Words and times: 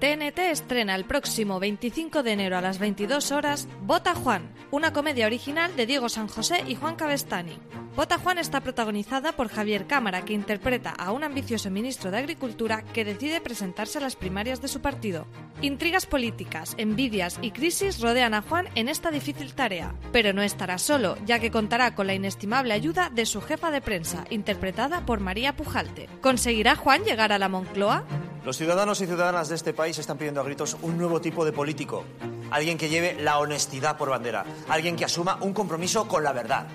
TNT 0.00 0.38
estrena 0.38 0.94
el 0.94 1.04
próximo 1.04 1.60
25 1.60 2.22
de 2.22 2.32
enero 2.32 2.56
a 2.56 2.62
las 2.62 2.78
22 2.78 3.32
horas 3.32 3.68
Bota 3.82 4.14
Juan, 4.14 4.50
una 4.70 4.94
comedia 4.94 5.26
original 5.26 5.76
de 5.76 5.84
Diego 5.84 6.08
San 6.08 6.26
José 6.26 6.64
y 6.66 6.74
Juan 6.74 6.96
Cabestani. 6.96 7.58
Bota 7.94 8.18
Juan 8.18 8.38
está 8.38 8.62
protagonizada 8.62 9.32
por 9.32 9.48
Javier 9.48 9.86
Cámara, 9.86 10.24
que 10.24 10.32
interpreta 10.32 10.88
a 10.88 11.12
un 11.12 11.22
ambicioso 11.22 11.70
ministro 11.70 12.10
de 12.10 12.16
Agricultura 12.16 12.82
que 12.94 13.04
decide 13.04 13.42
presentarse 13.42 13.98
a 13.98 14.00
las 14.00 14.16
primarias 14.16 14.62
de 14.62 14.68
su 14.68 14.80
partido. 14.80 15.26
Intrigas 15.60 16.06
políticas, 16.06 16.74
envidias 16.78 17.38
y 17.42 17.50
crisis 17.50 18.00
rodean 18.00 18.32
a 18.32 18.40
Juan 18.40 18.68
en 18.76 18.88
esta 18.88 19.10
difícil 19.10 19.52
tarea, 19.52 19.94
pero 20.12 20.32
no 20.32 20.40
estará 20.40 20.78
solo, 20.78 21.18
ya 21.26 21.40
que 21.40 21.50
contará 21.50 21.94
con 21.94 22.06
la 22.06 22.14
inestimable 22.14 22.72
ayuda 22.72 23.10
de 23.10 23.26
su 23.26 23.42
jefa 23.42 23.70
de 23.70 23.82
prensa, 23.82 24.24
interpretada 24.30 25.04
por 25.04 25.20
María 25.20 25.56
Pujalte. 25.56 26.08
¿Conseguirá 26.22 26.76
Juan 26.76 27.04
llegar 27.04 27.32
a 27.32 27.38
la 27.38 27.50
Moncloa? 27.50 28.06
Los 28.44 28.56
ciudadanos 28.56 29.00
y 29.02 29.06
ciudadanas 29.06 29.50
de 29.50 29.54
este 29.54 29.74
país 29.74 29.98
están 29.98 30.16
pidiendo 30.16 30.40
a 30.40 30.44
gritos 30.44 30.76
un 30.80 30.96
nuevo 30.96 31.20
tipo 31.20 31.44
de 31.44 31.52
político. 31.52 32.04
Alguien 32.50 32.78
que 32.78 32.88
lleve 32.88 33.14
la 33.20 33.38
honestidad 33.38 33.98
por 33.98 34.08
bandera. 34.08 34.44
Alguien 34.68 34.96
que 34.96 35.04
asuma 35.04 35.36
un 35.42 35.52
compromiso 35.52 36.08
con 36.08 36.24
la 36.24 36.32
verdad. 36.32 36.66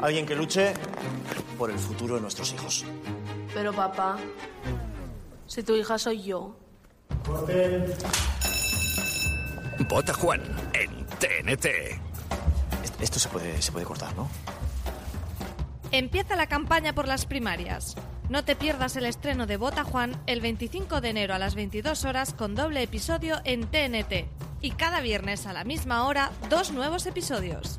Alguien 0.00 0.24
que 0.24 0.34
luche 0.34 0.72
por 1.58 1.70
el 1.70 1.78
futuro 1.78 2.14
de 2.14 2.22
nuestros 2.22 2.52
hijos. 2.54 2.86
Pero 3.52 3.72
papá, 3.74 4.16
si 5.46 5.62
tu 5.62 5.74
hija 5.74 5.98
soy 5.98 6.22
yo. 6.22 6.56
Vota 9.90 10.14
Juan 10.14 10.40
en 10.72 11.06
TNT. 11.18 11.66
Esto 12.98 13.18
se 13.18 13.28
puede, 13.28 13.60
se 13.60 13.72
puede 13.72 13.84
cortar, 13.84 14.14
¿no? 14.16 14.30
Empieza 15.90 16.34
la 16.34 16.46
campaña 16.46 16.94
por 16.94 17.06
las 17.06 17.26
primarias. 17.26 17.94
No 18.32 18.46
te 18.46 18.56
pierdas 18.56 18.96
el 18.96 19.04
estreno 19.04 19.46
de 19.46 19.58
Bota 19.58 19.84
Juan 19.84 20.18
el 20.26 20.40
25 20.40 21.02
de 21.02 21.10
enero 21.10 21.34
a 21.34 21.38
las 21.38 21.54
22 21.54 22.06
horas 22.06 22.32
con 22.32 22.54
doble 22.54 22.82
episodio 22.82 23.42
en 23.44 23.66
TNT. 23.66 24.24
Y 24.62 24.70
cada 24.70 25.02
viernes 25.02 25.46
a 25.46 25.52
la 25.52 25.64
misma 25.64 26.06
hora, 26.06 26.30
dos 26.48 26.70
nuevos 26.72 27.04
episodios. 27.04 27.78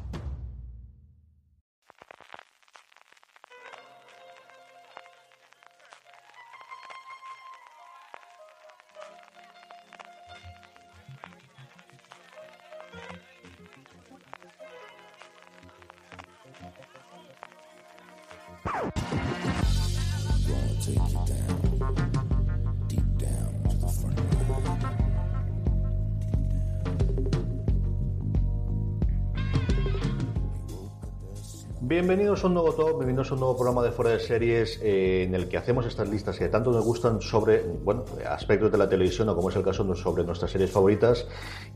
take 20.85 20.95
you 20.95 21.25
down. 21.25 21.52
Bienvenidos 31.93 32.43
a 32.43 32.47
un 32.47 32.55
nuevo 32.55 32.73
top, 32.73 32.97
bienvenidos 32.97 33.29
a 33.29 33.33
un 33.35 33.41
nuevo 33.41 33.55
programa 33.55 33.83
de 33.83 33.91
Fuera 33.91 34.09
de 34.09 34.19
Series 34.19 34.79
eh, 34.81 35.25
en 35.27 35.35
el 35.35 35.47
que 35.47 35.57
hacemos 35.57 35.85
estas 35.85 36.09
listas 36.09 36.39
que 36.39 36.49
tanto 36.49 36.71
nos 36.71 36.83
gustan 36.83 37.21
sobre 37.21 37.61
bueno, 37.61 38.03
aspectos 38.27 38.71
de 38.71 38.79
la 38.79 38.89
televisión 38.89 39.29
o 39.29 39.35
como 39.35 39.51
es 39.51 39.55
el 39.57 39.63
caso 39.63 39.93
sobre 39.93 40.23
nuestras 40.23 40.49
series 40.49 40.71
favoritas. 40.71 41.27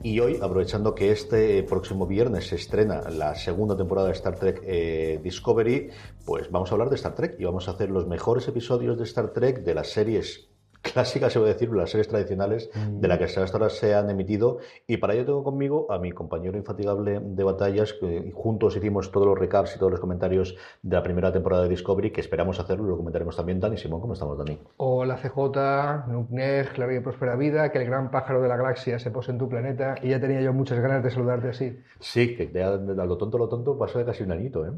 Y 0.01 0.19
hoy, 0.19 0.39
aprovechando 0.41 0.95
que 0.95 1.11
este 1.11 1.61
próximo 1.61 2.07
viernes 2.07 2.47
se 2.47 2.55
estrena 2.55 3.07
la 3.11 3.35
segunda 3.35 3.77
temporada 3.77 4.07
de 4.07 4.13
Star 4.13 4.39
Trek 4.39 4.63
eh, 4.63 5.19
Discovery, 5.21 5.91
pues 6.25 6.49
vamos 6.49 6.71
a 6.71 6.73
hablar 6.73 6.89
de 6.89 6.95
Star 6.95 7.13
Trek 7.13 7.35
y 7.37 7.45
vamos 7.45 7.67
a 7.67 7.71
hacer 7.73 7.91
los 7.91 8.07
mejores 8.07 8.47
episodios 8.47 8.97
de 8.97 9.03
Star 9.03 9.33
Trek 9.33 9.59
de 9.59 9.75
las 9.75 9.89
series 9.89 10.49
clásicas, 10.91 11.33
se 11.33 11.39
puede 11.39 11.53
decir, 11.53 11.71
las 11.71 11.89
series 11.89 12.07
tradicionales 12.07 12.69
de 12.75 13.07
las 13.07 13.17
que 13.17 13.25
hasta 13.25 13.57
ahora 13.57 13.69
se 13.69 13.95
han 13.95 14.09
emitido. 14.09 14.59
Y 14.87 14.97
para 14.97 15.13
ello 15.13 15.25
tengo 15.25 15.43
conmigo 15.43 15.91
a 15.91 15.99
mi 15.99 16.11
compañero 16.11 16.57
infatigable 16.57 17.19
de 17.21 17.43
batallas, 17.43 17.93
que 17.93 18.31
juntos 18.33 18.75
hicimos 18.75 19.11
todos 19.11 19.27
los 19.27 19.37
recaps 19.37 19.75
y 19.75 19.79
todos 19.79 19.91
los 19.91 19.99
comentarios 19.99 20.55
de 20.81 20.95
la 20.95 21.03
primera 21.03 21.31
temporada 21.31 21.63
de 21.63 21.69
Discovery, 21.69 22.11
que 22.11 22.21
esperamos 22.21 22.59
hacerlo, 22.59 22.85
lo 22.85 22.97
comentaremos 22.97 23.35
también. 23.35 23.59
Dani 23.59 23.77
Simón, 23.77 24.01
¿cómo 24.01 24.13
estamos, 24.13 24.37
Dani? 24.37 24.59
Hola 24.77 25.17
CJ, 25.17 26.07
Nukneg, 26.07 26.77
la 26.77 26.85
vida 26.85 26.99
y 26.99 27.03
próspera 27.03 27.35
vida, 27.35 27.71
que 27.71 27.79
el 27.79 27.85
gran 27.85 28.11
pájaro 28.11 28.41
de 28.41 28.47
la 28.47 28.57
galaxia 28.57 28.99
se 28.99 29.11
pose 29.11 29.31
en 29.31 29.37
tu 29.37 29.49
planeta 29.49 29.95
y 30.01 30.09
ya 30.09 30.19
tenía 30.19 30.41
yo 30.41 30.53
muchas 30.53 30.79
ganas 30.79 31.03
de 31.03 31.09
saludarte 31.11 31.49
así. 31.49 31.79
Sí, 31.99 32.35
que 32.35 32.51
ya 32.51 32.69
a 32.69 32.77
lo 32.77 33.17
tonto, 33.17 33.37
lo 33.37 33.49
tonto 33.49 33.77
pasó 33.77 33.99
de 33.99 34.05
casi 34.05 34.23
un 34.23 34.31
añito, 34.31 34.65
¿eh? 34.65 34.71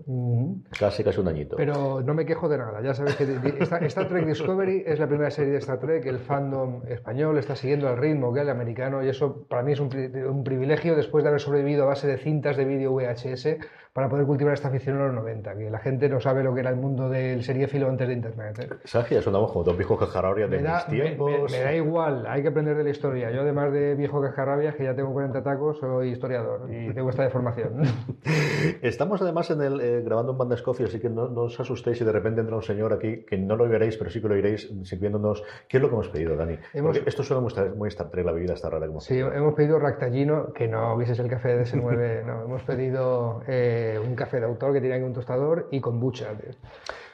Casi, 0.80 1.04
casi 1.04 1.20
un 1.20 1.28
añito. 1.28 1.56
Pero 1.58 2.02
no 2.02 2.14
me 2.14 2.26
quejo 2.26 2.50
de 2.50 2.58
nada, 2.58 2.82
ya 2.82 2.94
sabes 2.94 3.16
que 3.16 3.24
Star 3.88 4.08
Trek 4.08 4.26
Discovery 4.26 4.84
es 4.86 5.00
la 5.00 5.08
primera 5.08 5.32
serie 5.32 5.54
de 5.54 5.60
Star 5.60 5.80
Trek 5.80 6.06
el 6.10 6.20
fandom 6.20 6.82
español 6.88 7.38
está 7.38 7.56
siguiendo 7.56 7.90
el 7.90 7.98
ritmo 7.98 8.34
que 8.34 8.42
el 8.42 8.50
americano 8.50 9.04
y 9.04 9.10
eso 9.10 9.46
para 9.48 9.64
mí 9.64 9.74
es 9.74 9.80
un, 9.80 9.90
un 10.28 10.44
privilegio 10.44 10.96
después 10.96 11.24
de 11.24 11.30
haber 11.30 11.42
sobrevivido 11.42 11.84
a 11.84 11.88
base 11.88 12.08
de 12.08 12.18
cintas 12.18 12.58
de 12.58 12.66
vídeo 12.66 12.94
VHS 12.94 13.58
para 13.94 14.08
poder 14.08 14.26
cultivar 14.26 14.54
esta 14.54 14.68
afición 14.68 14.98
en 14.98 15.08
los 15.08 15.14
90, 15.16 15.56
que 15.58 15.70
la 15.70 15.80
gente 15.80 16.10
no 16.10 16.20
sabe 16.20 16.44
lo 16.44 16.54
que 16.54 16.60
era 16.60 16.70
el 16.70 16.76
mundo 16.76 17.10
del 17.10 17.44
seriéfilo 17.44 17.90
antes 17.90 18.08
de 18.08 18.14
Internet. 18.14 18.60
¿eh? 18.60 18.70
¿Sabes 18.84 19.10
ya 19.10 19.22
sonamos 19.22 19.52
como 19.52 19.64
dos 19.64 19.76
viejos 19.76 20.00
cajarrabias 20.00 20.50
de 20.50 20.60
mis 20.60 20.86
tiempos? 20.88 21.52
Me, 21.52 21.58
me, 21.58 21.64
da 21.64 21.74
igual, 21.74 22.26
hay 22.28 22.44
que 22.44 22.50
aprender 22.50 22.78
de 22.78 22.84
la 22.84 22.90
historia. 22.92 23.32
Yo 23.32 23.42
además 23.42 23.74
de 23.74 23.96
viejo 23.96 24.22
cajarrabias, 24.22 24.76
que 24.76 24.84
ya 24.84 24.96
tengo 24.96 25.12
40 25.12 25.42
tacos, 25.44 25.80
soy 25.80 26.12
historiador 26.12 26.72
y 26.72 26.94
tengo 26.94 27.10
esta 27.10 27.24
deformación. 27.24 27.82
Estamos 28.82 29.22
además 29.22 29.50
en 29.50 29.62
el, 29.62 29.82
eh, 29.82 30.02
grabando 30.02 30.34
un 30.34 30.38
Bandas 30.38 30.62
Coffee, 30.62 30.86
así 30.86 31.00
que 31.00 31.10
no, 31.10 31.28
no, 31.28 31.42
os 31.42 31.60
asustéis 31.60 31.98
si 31.98 32.06
de 32.06 32.12
repente 32.12 32.42
entra 32.42 32.56
un 32.56 32.62
señor 32.62 32.94
aquí, 32.94 33.26
que 33.26 33.38
no 33.38 33.56
lo 33.56 33.68
veréis, 33.68 33.98
pero 33.98 34.12
sí 34.12 34.22
que 34.22 34.28
lo 34.28 34.36
oiréis 34.36 34.72
sirviéndonos. 34.84 35.44
¿Qué 35.68 35.78
es 35.78 35.84
lo 35.84 35.90
que 35.90 35.96
hemos 35.96 36.10
pedido, 36.10 36.36
Dani? 36.36 36.58
Hemos, 36.74 36.98
Porque 36.98 37.10
esto 37.10 37.24
suena 37.24 37.42
muy, 37.42 37.52
muy 37.76 37.90
Star 37.90 38.10
Trek, 38.10 38.26
la 38.26 38.34
bebida 38.34 38.54
está 38.54 38.70
rara. 38.70 38.86
Como 38.86 39.00
sí, 39.00 39.18
hemos 39.18 39.56
pedido 39.56 39.80
Ractagino, 39.80 40.54
que 40.54 40.68
no 40.68 40.94
hubiese 40.94 41.20
el 41.20 41.28
café 41.28 41.56
de 41.56 41.64
S9, 41.64 42.24
no, 42.26 42.44
hemos 42.44 42.64
pedido 42.64 43.42
eh, 43.48 43.79
un 44.04 44.16
café 44.16 44.40
de 44.40 44.46
autor 44.46 44.74
que 44.74 44.82
tiene 44.82 45.04
un 45.04 45.14
tostador 45.14 45.68
y 45.72 45.80
kombucha. 45.80 46.36
Tío. 46.38 46.52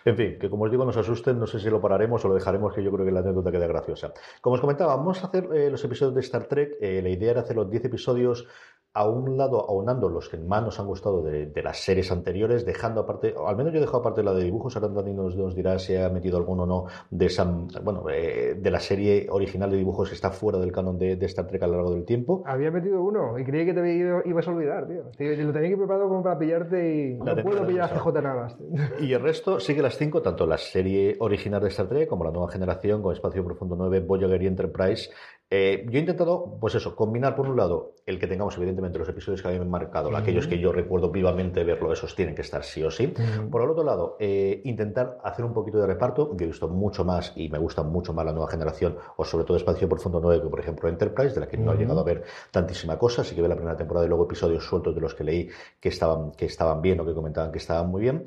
En 0.06 0.16
fin, 0.16 0.38
que 0.40 0.52
como 0.52 0.66
os 0.66 0.72
digo, 0.72 0.86
nos 0.86 0.98
asusten, 0.98 1.40
no 1.40 1.48
sé 1.48 1.60
si 1.60 1.68
lo 1.68 1.82
pararemos 1.82 2.24
o 2.24 2.28
lo 2.28 2.36
dejaremos, 2.36 2.74
que 2.74 2.84
yo 2.84 2.92
creo 2.92 3.06
que 3.06 3.12
la 3.12 3.22
anécdota 3.22 3.52
queda 3.52 3.66
graciosa. 3.66 4.14
Como 4.40 4.54
os 4.54 4.62
comentaba, 4.62 4.96
vamos 4.96 5.24
a 5.24 5.28
hacer 5.28 5.50
eh, 5.52 5.72
los 5.72 5.84
episodios 5.84 6.14
de 6.14 6.22
Star 6.22 6.46
Trek. 6.46 6.78
Eh, 6.80 7.02
la 7.02 7.10
idea 7.10 7.32
era 7.32 7.42
hacer 7.42 7.56
los 7.56 7.70
10 7.72 7.86
episodios 7.86 8.48
a 8.96 9.10
un 9.10 9.38
lado 9.38 9.70
aunando 9.70 10.08
los 10.08 10.30
que 10.30 10.38
más 10.38 10.64
nos 10.64 10.80
han 10.80 10.88
gustado 10.88 11.22
de, 11.22 11.48
de, 11.48 11.64
las 11.64 11.80
series 11.84 12.12
anteriores, 12.12 12.66
dejando 12.66 13.02
aparte, 13.02 13.36
al 13.46 13.58
menos 13.58 13.74
yo 13.74 13.80
he 13.80 13.82
dejado 13.82 14.00
aparte 14.00 14.24
la 14.24 14.34
de 14.34 14.46
dibujos, 14.46 14.76
ahora 14.78 14.88
Dani 14.88 15.14
nos, 15.14 15.36
nos 15.36 15.54
dirá 15.54 15.78
si 15.80 15.98
ha 15.98 16.08
metido 16.08 16.38
alguno 16.38 16.64
o 16.64 16.66
no 16.66 16.86
de 17.10 17.26
esa, 17.26 17.44
bueno, 17.84 18.06
eh, 18.10 18.56
de 18.58 18.72
la 18.72 18.80
serie 18.80 19.28
original 19.30 19.70
de 19.70 19.78
dibujos 19.78 20.08
que 20.08 20.16
está 20.16 20.32
fuera 20.32 20.60
del 20.60 20.72
canon 20.72 20.98
de, 20.98 21.18
de, 21.18 21.26
Star 21.26 21.46
Trek 21.46 21.64
a 21.64 21.68
lo 21.68 21.74
largo 21.74 21.92
del 21.92 22.06
tiempo. 22.06 22.42
Había 22.46 22.72
metido 22.72 23.04
uno 23.04 23.38
y 23.38 23.44
creí 23.44 23.66
que 23.66 23.74
te 23.74 24.30
ibas 24.30 24.48
a 24.48 24.52
olvidar, 24.52 24.88
tío. 24.88 25.04
tío 25.18 25.44
lo 25.44 25.52
tenía 25.52 25.70
que 25.70 25.78
preparado 25.78 26.08
como 26.08 26.24
para 26.24 26.40
pillarte 26.40 26.96
y 26.96 27.18
la 27.18 27.36
no 27.36 27.44
puedo 27.44 27.68
pillar 27.68 27.92
a 27.92 28.00
CJ 28.00 28.22
Navas. 28.22 28.58
Y 29.02 29.12
el 29.12 29.22
resto 29.22 29.60
sigue 29.60 29.82
las 29.82 29.95
cinco, 29.98 30.22
tanto 30.22 30.46
la 30.46 30.58
serie 30.58 31.16
original 31.20 31.62
de 31.62 31.70
Star 31.70 31.88
Trek 31.88 32.08
como 32.10 32.24
la 32.24 32.32
nueva 32.32 32.52
generación, 32.52 33.02
con 33.02 33.14
Espacio 33.14 33.44
Profundo 33.44 33.76
9, 33.76 34.00
Voyager 34.02 34.42
y 34.42 34.48
Enterprise, 34.48 35.10
eh, 35.48 35.86
yo 35.88 35.98
he 35.98 36.02
intentado, 36.02 36.58
pues 36.60 36.74
eso, 36.74 36.96
combinar 36.96 37.36
por 37.36 37.48
un 37.48 37.56
lado 37.56 37.94
el 38.08 38.20
que 38.20 38.26
tengamos, 38.26 38.58
evidentemente, 38.58 38.98
los 38.98 39.08
episodios 39.08 39.44
que 39.44 39.48
habían 39.48 39.70
marcado, 39.70 40.10
uh 40.10 40.14
-huh. 40.14 40.18
aquellos 40.18 40.48
que 40.48 40.58
yo 40.58 40.72
recuerdo 40.72 41.12
vivamente 41.12 41.64
verlo, 41.64 41.94
esos 41.94 42.16
tienen 42.16 42.34
que 42.34 42.42
estar 42.42 42.64
sí 42.64 42.84
o 42.84 42.90
sí. 42.90 43.14
Uh 43.16 43.20
-huh. 43.20 43.50
Por 43.52 43.62
el 43.62 43.70
otro 43.70 43.84
lado, 43.84 44.18
eh, 44.20 44.62
intentar 44.66 45.20
hacer 45.24 45.46
un 45.46 45.54
poquito 45.54 45.78
de 45.80 45.86
reparto. 45.86 46.36
Yo 46.36 46.46
he 46.46 46.48
visto 46.48 46.68
mucho 46.68 47.06
más 47.06 47.32
y 47.36 47.50
me 47.50 47.60
gusta 47.60 47.84
mucho 47.84 48.12
más 48.12 48.26
la 48.26 48.32
nueva 48.32 48.50
generación, 48.50 48.98
o 49.18 49.24
sobre 49.24 49.46
todo 49.46 49.56
Espacio 49.58 49.88
Profundo 49.88 50.20
9, 50.20 50.42
que 50.42 50.50
por 50.50 50.60
ejemplo 50.60 50.90
Enterprise, 50.90 51.36
de 51.36 51.40
la 51.42 51.48
que 51.48 51.58
uh 51.58 51.60
-huh. 51.60 51.66
no 51.66 51.74
he 51.74 51.78
llegado 51.78 52.00
a 52.00 52.04
ver 52.04 52.24
tantísima 52.52 52.98
cosa. 52.98 53.24
Sí 53.24 53.36
que 53.36 53.42
ve 53.42 53.48
la 53.48 53.56
primera 53.56 53.78
temporada 53.78 54.06
y 54.06 54.10
luego 54.10 54.26
episodios 54.26 54.66
sueltos 54.66 54.96
de 54.96 55.02
los 55.02 55.14
que 55.14 55.24
leí 55.24 55.50
que 55.80 55.90
estaban, 55.90 56.32
que 56.32 56.46
estaban 56.46 56.82
bien 56.82 57.00
o 57.00 57.06
que 57.06 57.14
comentaban 57.14 57.52
que 57.52 57.60
estaban 57.60 57.90
muy 57.90 58.02
bien. 58.02 58.26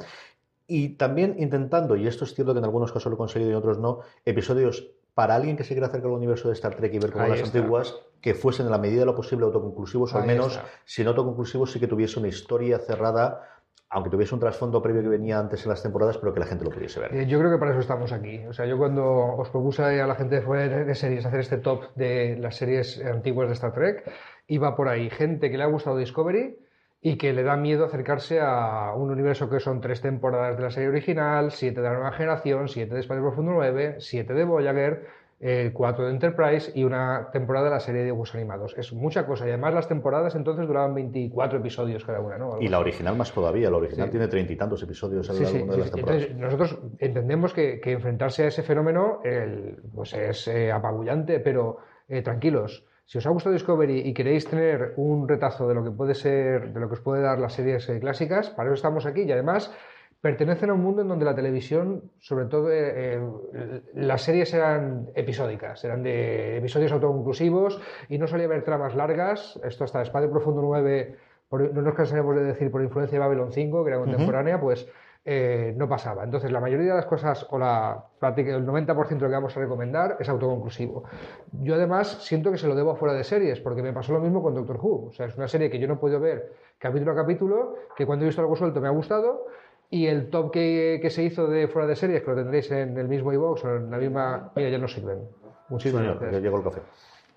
Y 0.70 0.90
también 0.90 1.34
intentando, 1.38 1.96
y 1.96 2.06
esto 2.06 2.24
es 2.24 2.34
cierto 2.34 2.52
que 2.52 2.58
en 2.58 2.64
algunos 2.66 2.92
casos 2.92 3.10
lo 3.10 3.14
he 3.14 3.18
conseguido 3.18 3.50
y 3.50 3.52
en 3.54 3.58
otros 3.58 3.78
no, 3.78 4.00
episodios 4.24 4.90
para 5.14 5.34
alguien 5.34 5.56
que 5.56 5.64
se 5.64 5.74
quiera 5.74 5.88
acercar 5.88 6.10
al 6.10 6.16
universo 6.16 6.46
de 6.48 6.54
Star 6.54 6.76
Trek 6.76 6.92
y 6.94 6.98
ver 6.98 7.10
como 7.10 7.24
Ahí 7.24 7.30
las 7.30 7.40
está. 7.40 7.58
antiguas, 7.58 7.96
que 8.20 8.34
fuesen 8.34 8.66
en 8.66 8.72
la 8.72 8.78
medida 8.78 9.00
de 9.00 9.06
lo 9.06 9.16
posible 9.16 9.46
autoconclusivos, 9.46 10.14
o 10.14 10.18
al 10.18 10.26
menos, 10.26 10.56
está. 10.56 10.68
si 10.84 11.02
no 11.02 11.10
autoconclusivos, 11.10 11.72
sí 11.72 11.80
que 11.80 11.88
tuviese 11.88 12.20
una 12.20 12.28
historia 12.28 12.78
cerrada 12.78 13.42
aunque 13.90 14.10
tuviese 14.10 14.34
un 14.34 14.40
trasfondo 14.40 14.82
previo 14.82 15.00
que 15.00 15.08
venía 15.08 15.38
antes 15.38 15.62
en 15.64 15.70
las 15.70 15.82
temporadas, 15.82 16.18
pero 16.18 16.34
que 16.34 16.40
la 16.40 16.44
gente 16.46 16.62
lo 16.62 16.70
pudiese 16.70 17.00
ver. 17.00 17.14
Eh, 17.14 17.26
Yo 17.26 17.38
creo 17.38 17.50
que 17.50 17.56
para 17.56 17.70
eso 17.70 17.80
estamos 17.80 18.12
aquí. 18.12 18.44
O 18.46 18.52
sea, 18.52 18.66
yo 18.66 18.76
cuando 18.76 19.02
os 19.06 19.48
propuse 19.48 19.82
a 19.82 20.06
la 20.06 20.14
gente 20.14 20.42
de 20.42 20.84
de 20.84 20.94
series 20.94 21.24
hacer 21.24 21.40
este 21.40 21.56
top 21.56 21.84
de 21.94 22.36
las 22.36 22.56
series 22.56 23.02
antiguas 23.02 23.48
de 23.48 23.54
Star 23.54 23.72
Trek, 23.72 24.04
iba 24.46 24.76
por 24.76 24.88
ahí 24.88 25.08
gente 25.08 25.50
que 25.50 25.56
le 25.56 25.64
ha 25.64 25.68
gustado 25.68 25.96
Discovery 25.96 26.58
y 27.00 27.16
que 27.16 27.32
le 27.32 27.42
da 27.44 27.56
miedo 27.56 27.84
acercarse 27.84 28.40
a 28.40 28.92
un 28.96 29.10
universo 29.10 29.48
que 29.48 29.60
son 29.60 29.80
tres 29.80 30.00
temporadas 30.00 30.56
de 30.56 30.62
la 30.64 30.70
serie 30.70 30.88
original, 30.88 31.52
siete 31.52 31.80
de 31.80 31.88
la 31.88 31.94
nueva 31.94 32.12
generación, 32.12 32.68
siete 32.68 32.94
de 32.94 33.00
Espacio 33.00 33.22
Profundo 33.22 33.52
9, 33.52 33.96
siete 34.00 34.34
de 34.34 34.44
Voyager, 34.44 35.06
eh, 35.40 35.70
cuatro 35.72 36.04
de 36.06 36.10
Enterprise 36.10 36.72
y 36.74 36.82
una 36.82 37.28
temporada 37.32 37.66
de 37.66 37.70
la 37.70 37.78
serie 37.78 38.00
de 38.00 38.06
dibujos 38.06 38.34
animados. 38.34 38.74
Es 38.76 38.92
mucha 38.92 39.24
cosa. 39.24 39.46
Y 39.46 39.50
además 39.50 39.72
las 39.72 39.86
temporadas 39.86 40.34
entonces 40.34 40.66
duraban 40.66 40.92
24 40.96 41.60
episodios 41.60 42.04
cada 42.04 42.18
una, 42.18 42.36
¿no? 42.36 42.54
Algo 42.54 42.60
Y 42.60 42.66
la 42.66 42.78
así. 42.78 42.82
original 42.88 43.16
más 43.16 43.30
todavía, 43.30 43.70
la 43.70 43.76
original 43.76 44.08
Sí. 44.08 44.10
tiene 44.10 44.26
treinta 44.26 44.52
y 44.52 44.56
tantos 44.56 44.82
episodios 44.82 45.28
lo 45.28 45.34
Sí, 45.34 45.44
sí, 45.46 45.58
de 45.58 45.76
las 45.76 45.92
temporadas. 45.92 46.22
Entonces, 46.24 46.36
nosotros 46.36 46.78
entendemos 46.98 47.52
que, 47.54 47.78
que 47.80 47.92
enfrentarse 47.92 48.42
a 48.42 48.46
ese 48.48 48.64
fenómeno 48.64 49.20
el- 49.22 49.76
pues 49.94 50.12
es 50.14 50.48
eh, 50.48 50.72
apabullante, 50.72 51.38
pero 51.38 51.76
eh, 52.08 52.22
tranquilos. 52.22 52.84
Si 53.08 53.16
os 53.16 53.24
ha 53.26 53.30
gustado 53.30 53.54
Discovery 53.54 54.00
y 54.04 54.12
queréis 54.12 54.44
tener 54.46 54.92
un 54.98 55.26
retazo 55.26 55.66
de 55.66 55.74
lo 55.74 55.82
que 55.82 55.90
puede 55.90 56.14
ser, 56.14 56.74
de 56.74 56.78
lo 56.78 56.88
que 56.88 56.92
os 56.94 57.00
puede 57.00 57.22
dar 57.22 57.38
las 57.38 57.54
series 57.54 57.88
eh, 57.88 57.98
clásicas, 58.00 58.50
para 58.50 58.68
eso 58.68 58.74
estamos 58.74 59.06
aquí 59.06 59.22
y 59.22 59.32
además 59.32 59.72
pertenecen 60.20 60.68
a 60.68 60.74
un 60.74 60.82
mundo 60.82 61.00
en 61.00 61.08
donde 61.08 61.24
la 61.24 61.34
televisión, 61.34 62.02
sobre 62.18 62.44
todo 62.44 62.70
eh, 62.70 63.16
eh, 63.54 63.82
las 63.94 64.20
series 64.20 64.52
eran 64.52 65.08
episódicas, 65.14 65.82
eran 65.86 66.02
de 66.02 66.58
episodios 66.58 66.92
autoconclusivos 66.92 67.80
y 68.10 68.18
no 68.18 68.26
solía 68.26 68.44
haber 68.44 68.62
tramas 68.62 68.94
largas. 68.94 69.58
Esto 69.64 69.84
hasta 69.84 70.02
Espacio 70.02 70.30
Profundo 70.30 70.60
9, 70.60 71.16
por- 71.48 71.72
no 71.72 71.80
nos 71.80 71.94
cansaremos 71.94 72.36
de 72.36 72.44
decir 72.44 72.70
por 72.70 72.82
influencia 72.82 73.18
de 73.18 73.24
Babylon 73.24 73.52
5, 73.52 73.84
que 73.84 73.90
era 73.90 74.00
contemporánea, 74.00 74.60
pues 74.60 74.86
eh, 75.30 75.74
no 75.76 75.86
pasaba. 75.90 76.24
Entonces, 76.24 76.50
la 76.50 76.58
mayoría 76.58 76.88
de 76.88 76.94
las 76.94 77.04
cosas, 77.04 77.46
o 77.50 77.58
la 77.58 78.02
el 78.22 78.66
90% 78.66 79.08
de 79.08 79.14
lo 79.16 79.28
que 79.28 79.34
vamos 79.34 79.54
a 79.54 79.60
recomendar 79.60 80.16
es 80.18 80.26
autoconclusivo. 80.26 81.04
Yo 81.52 81.74
además 81.74 82.24
siento 82.24 82.50
que 82.50 82.56
se 82.56 82.66
lo 82.66 82.74
debo 82.74 82.92
a 82.92 82.96
fuera 82.96 83.12
de 83.12 83.24
series, 83.24 83.60
porque 83.60 83.82
me 83.82 83.92
pasó 83.92 84.14
lo 84.14 84.20
mismo 84.20 84.42
con 84.42 84.54
Doctor 84.54 84.78
Who. 84.80 85.08
O 85.08 85.12
sea, 85.12 85.26
es 85.26 85.36
una 85.36 85.46
serie 85.46 85.68
que 85.68 85.78
yo 85.78 85.86
no 85.86 86.00
podido 86.00 86.18
ver 86.18 86.54
capítulo 86.78 87.12
a 87.12 87.14
capítulo, 87.14 87.74
que 87.94 88.06
cuando 88.06 88.24
he 88.24 88.28
visto 88.28 88.40
algo 88.40 88.56
suelto 88.56 88.80
me 88.80 88.88
ha 88.88 88.90
gustado, 88.90 89.48
y 89.90 90.06
el 90.06 90.30
top 90.30 90.50
que, 90.50 90.98
que 91.02 91.10
se 91.10 91.22
hizo 91.22 91.46
de 91.46 91.68
fuera 91.68 91.86
de 91.86 91.96
series, 91.96 92.22
que 92.22 92.30
lo 92.30 92.36
tendréis 92.36 92.70
en 92.70 92.96
el 92.96 93.06
mismo 93.06 93.30
iVoox 93.30 93.64
o 93.66 93.76
en 93.76 93.90
la 93.90 93.98
misma... 93.98 94.50
Mira, 94.56 94.70
ya 94.70 94.78
no 94.78 94.88
sirven. 94.88 95.28
Muchísimas 95.68 96.04
Señor, 96.04 96.20
gracias. 96.20 96.42
llegó 96.42 96.56
el 96.56 96.64
café. 96.64 96.80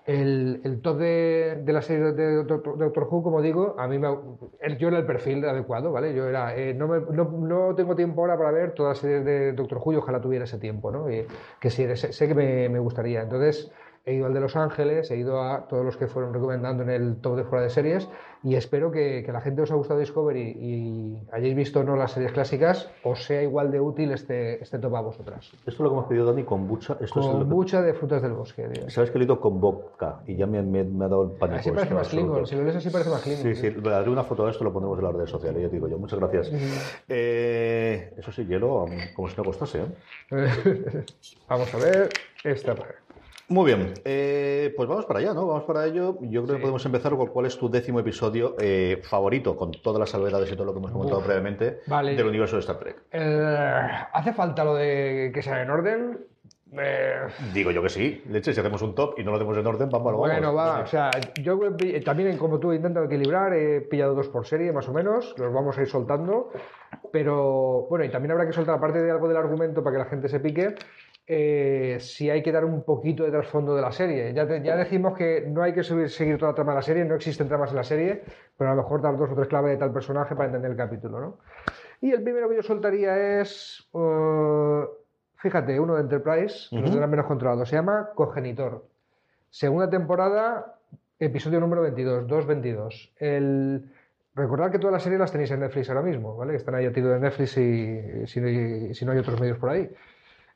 El, 0.04 0.60
el 0.64 0.80
top 0.82 0.98
de, 0.98 1.62
de 1.64 1.72
la 1.72 1.80
serie 1.80 2.12
de 2.12 2.42
Doctor, 2.44 3.06
Who, 3.08 3.22
como 3.22 3.40
digo, 3.40 3.76
a 3.78 3.86
mí 3.86 3.98
me, 4.00 4.08
yo 4.78 4.88
era 4.88 4.98
el 4.98 5.06
perfil 5.06 5.44
adecuado, 5.44 5.92
¿vale? 5.92 6.12
Yo 6.12 6.26
era, 6.28 6.56
eh, 6.56 6.74
no, 6.74 6.88
me- 6.88 7.00
no, 7.14 7.24
no 7.30 7.74
tengo 7.76 7.94
tiempo 7.94 8.20
ahora 8.22 8.36
para 8.36 8.50
ver 8.50 8.74
todas 8.74 8.96
las 8.96 8.98
series 8.98 9.24
de 9.24 9.52
Doctor 9.52 9.78
Who 9.84 9.92
y 9.92 9.96
ojalá 9.96 10.20
tuviera 10.20 10.44
ese 10.44 10.58
tiempo, 10.58 10.90
¿no? 10.90 11.08
Y 11.08 11.24
que 11.60 11.70
sí, 11.70 11.86
sé, 11.96 12.12
sé 12.12 12.26
que 12.28 12.34
me, 12.34 12.68
me 12.68 12.80
gustaría. 12.80 13.22
Entonces, 13.22 13.70
he 14.04 14.14
ido 14.14 14.26
al 14.26 14.34
de 14.34 14.40
Los 14.40 14.56
Ángeles, 14.56 15.10
he 15.10 15.16
ido 15.16 15.40
a 15.42 15.68
todos 15.68 15.84
los 15.84 15.96
que 15.96 16.06
fueron 16.08 16.34
recomendando 16.34 16.82
en 16.82 16.90
el 16.90 17.16
top 17.20 17.36
de 17.36 17.44
fuera 17.44 17.62
de 17.64 17.70
series 17.70 18.08
y 18.42 18.56
espero 18.56 18.90
que, 18.90 19.22
que 19.24 19.30
la 19.32 19.40
gente 19.40 19.62
os 19.62 19.70
ha 19.70 19.76
gustado 19.76 20.00
Discovery 20.00 20.40
y 20.58 21.18
hayáis 21.32 21.54
visto 21.54 21.80
o 21.80 21.84
no 21.84 21.94
las 21.94 22.10
series 22.10 22.32
clásicas, 22.32 22.90
os 23.04 23.22
sea 23.24 23.40
igual 23.42 23.70
de 23.70 23.78
útil 23.78 24.10
este, 24.10 24.60
este 24.60 24.78
top 24.80 24.96
a 24.96 25.00
vosotras. 25.02 25.52
Esto 25.54 25.70
es 25.70 25.78
lo 25.78 25.88
que 25.90 25.94
hemos 25.94 26.06
pedido 26.06 26.26
Dani 26.26 26.42
con 26.42 26.66
bucha. 26.66 26.94
Esto 27.00 27.20
es 27.20 27.26
lo 27.26 27.38
que- 27.48 27.82
de 27.82 27.94
frutas 27.94 28.20
del 28.22 28.32
bosque. 28.32 28.64
tío. 28.68 28.90
Sabes 28.90 29.10
que 29.12 29.18
lo 29.18 29.22
he 29.22 29.26
ido 29.26 29.40
con 29.40 29.60
vodka 29.60 30.22
y 30.26 30.34
ya 30.34 30.46
me, 30.48 30.60
me- 30.62 30.82
me 30.82 31.04
ha 31.04 31.08
dado 31.08 31.22
el 31.22 31.30
pánico. 31.38 31.60
Así 31.60 31.70
parece 31.70 31.94
más 31.94 32.08
si 32.08 32.56
lo 32.56 32.64
lees 32.64 32.76
así 32.76 32.90
parece 32.90 33.10
más 33.10 33.22
Klingon. 33.22 33.54
Sí, 33.54 33.54
sí, 33.54 33.70
le 33.70 33.94
haré 33.94 34.10
una 34.10 34.24
foto 34.24 34.44
de 34.46 34.50
esto, 34.50 34.64
lo 34.64 34.72
pondremos 34.72 34.98
en 34.98 35.04
las 35.04 35.14
redes 35.14 35.30
sociales, 35.30 35.62
ya 35.62 35.68
te 35.68 35.74
digo 35.76 35.86
yo. 35.86 35.98
Muchas 35.98 36.18
gracias. 36.18 36.50
Eh, 37.08 38.12
eso 38.16 38.32
sí, 38.32 38.44
hielo, 38.46 38.86
como 39.14 39.28
si 39.28 39.36
no 39.36 39.44
costase. 39.44 39.82
¿eh? 39.82 39.86
Vamos 41.48 41.72
a 41.74 41.78
ver 41.78 42.08
esta. 42.42 42.74
Muy 43.52 43.66
bien, 43.66 43.92
eh, 44.06 44.72
pues 44.74 44.88
vamos 44.88 45.04
para 45.04 45.18
allá, 45.18 45.34
¿no? 45.34 45.46
Vamos 45.46 45.64
para 45.64 45.84
ello. 45.84 46.16
Yo 46.22 46.42
creo 46.42 46.56
que 46.56 46.62
podemos 46.62 46.84
empezar 46.86 47.14
con 47.14 47.26
cuál 47.26 47.44
es 47.44 47.58
tu 47.58 47.68
décimo 47.68 48.00
episodio 48.00 48.56
eh, 48.58 49.02
favorito, 49.02 49.58
con 49.58 49.72
todas 49.72 50.00
las 50.00 50.08
salvedades 50.08 50.50
y 50.50 50.56
todo 50.56 50.64
lo 50.64 50.72
que 50.72 50.78
hemos 50.78 50.90
comentado 50.90 51.20
previamente 51.22 51.80
vale. 51.86 52.16
del 52.16 52.28
universo 52.28 52.56
de 52.56 52.60
Star 52.60 52.78
Trek. 52.78 53.02
Eh, 53.12 53.88
¿Hace 54.10 54.32
falta 54.32 54.64
lo 54.64 54.74
de 54.74 55.30
que 55.34 55.42
sea 55.42 55.60
en 55.60 55.68
orden? 55.68 56.18
Eh, 56.74 57.26
Digo 57.52 57.70
yo 57.70 57.82
que 57.82 57.90
sí. 57.90 58.22
Leche, 58.30 58.54
si 58.54 58.60
hacemos 58.60 58.80
un 58.80 58.94
top 58.94 59.18
y 59.18 59.24
no 59.24 59.30
lo 59.32 59.36
hacemos 59.36 59.58
en 59.58 59.66
orden, 59.66 59.90
vamos, 59.90 60.14
bueno, 60.14 60.54
vamos. 60.54 60.78
va. 60.78 60.82
O 60.84 60.86
sea, 60.86 61.10
yo 61.42 61.60
eh, 61.78 62.00
también, 62.00 62.38
como 62.38 62.58
tú, 62.58 62.72
intento 62.72 63.04
equilibrar. 63.04 63.52
He 63.52 63.82
pillado 63.82 64.14
dos 64.14 64.28
por 64.28 64.46
serie, 64.46 64.72
más 64.72 64.88
o 64.88 64.94
menos. 64.94 65.34
Los 65.36 65.52
vamos 65.52 65.76
a 65.76 65.82
ir 65.82 65.88
soltando. 65.88 66.50
Pero, 67.10 67.86
bueno, 67.90 68.06
y 68.06 68.10
también 68.10 68.32
habrá 68.32 68.46
que 68.46 68.54
soltar, 68.54 68.76
aparte 68.76 69.02
de 69.02 69.10
algo 69.10 69.28
del 69.28 69.36
argumento 69.36 69.82
para 69.82 69.96
que 69.96 70.02
la 70.04 70.08
gente 70.08 70.28
se 70.28 70.40
pique, 70.40 70.74
eh, 71.26 71.98
si 72.00 72.28
hay 72.30 72.42
que 72.42 72.50
dar 72.52 72.64
un 72.64 72.82
poquito 72.84 73.24
de 73.24 73.30
trasfondo 73.30 73.74
de 73.76 73.82
la 73.82 73.92
serie. 73.92 74.32
Ya, 74.34 74.46
te- 74.46 74.62
ya 74.62 74.76
decimos 74.76 75.16
que 75.16 75.44
no 75.48 75.62
hay 75.62 75.72
que 75.72 75.80
subir- 75.82 76.08
seguir 76.08 76.36
toda 76.38 76.52
la 76.52 76.54
trama 76.56 76.72
de 76.72 76.76
la 76.76 76.82
serie, 76.82 77.04
no 77.04 77.14
existen 77.14 77.48
tramas 77.48 77.70
en 77.70 77.76
la 77.76 77.84
serie, 77.84 78.22
pero 78.56 78.70
a 78.70 78.74
lo 78.74 78.82
mejor 78.82 79.00
dar 79.02 79.16
dos 79.16 79.30
o 79.30 79.34
tres 79.34 79.48
claves 79.48 79.70
de 79.72 79.76
tal 79.78 79.92
personaje 79.92 80.34
para 80.34 80.46
entender 80.46 80.70
el 80.70 80.76
capítulo, 80.76 81.20
¿no? 81.20 81.38
Y 82.00 82.10
el 82.10 82.22
primero 82.22 82.48
que 82.48 82.56
yo 82.56 82.62
soltaría 82.62 83.40
es, 83.40 83.88
eh, 83.94 84.84
fíjate, 85.36 85.78
uno 85.78 85.94
de 85.94 86.00
Enterprise, 86.02 86.68
que 86.70 86.76
los 86.76 86.90
tendrán 86.90 87.10
menos 87.10 87.26
controlado, 87.26 87.64
se 87.64 87.76
llama 87.76 88.10
Cogenitor. 88.14 88.84
Segunda 89.50 89.88
temporada, 89.88 90.76
episodio 91.20 91.60
número 91.60 91.82
22, 91.82 92.26
2.22. 92.26 93.12
El... 93.18 93.90
Recordad 94.34 94.70
que 94.72 94.78
todas 94.78 94.94
las 94.94 95.02
series 95.02 95.20
las 95.20 95.30
tenéis 95.30 95.50
en 95.50 95.60
Netflix 95.60 95.90
ahora 95.90 96.00
mismo, 96.00 96.34
¿vale? 96.36 96.52
Que 96.52 96.56
están 96.56 96.74
ahí 96.74 96.86
a 96.86 96.92
tiro 96.92 97.08
de 97.10 97.20
Netflix 97.20 97.56
y 97.58 98.26
si, 98.26 98.94
si 98.94 99.04
no 99.04 99.12
hay 99.12 99.18
otros 99.18 99.38
medios 99.38 99.58
por 99.58 99.68
ahí. 99.68 99.90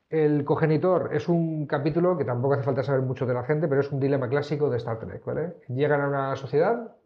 El 0.09 0.45
cogenitor 0.45 1.11
es 1.13 1.29
un 1.29 1.67
capítulo 1.67 2.17
que 2.17 2.25
tampoco 2.25 2.55
hace 2.55 2.63
falta 2.63 2.85
saber 2.85 3.03
mucho 3.03 3.27
de 3.27 3.35
la 3.35 3.43
gente, 3.43 3.67
pero 3.67 3.81
es 3.81 3.91
un 3.91 3.99
dilema 3.99 4.29
clásico 4.29 4.71
de 4.71 4.77
Star 4.77 5.01
Trek, 5.01 5.25
¿vale? 5.25 5.55
Llegan 5.69 6.01
a 6.01 6.09
una 6.09 6.37
sociedad 6.37 6.97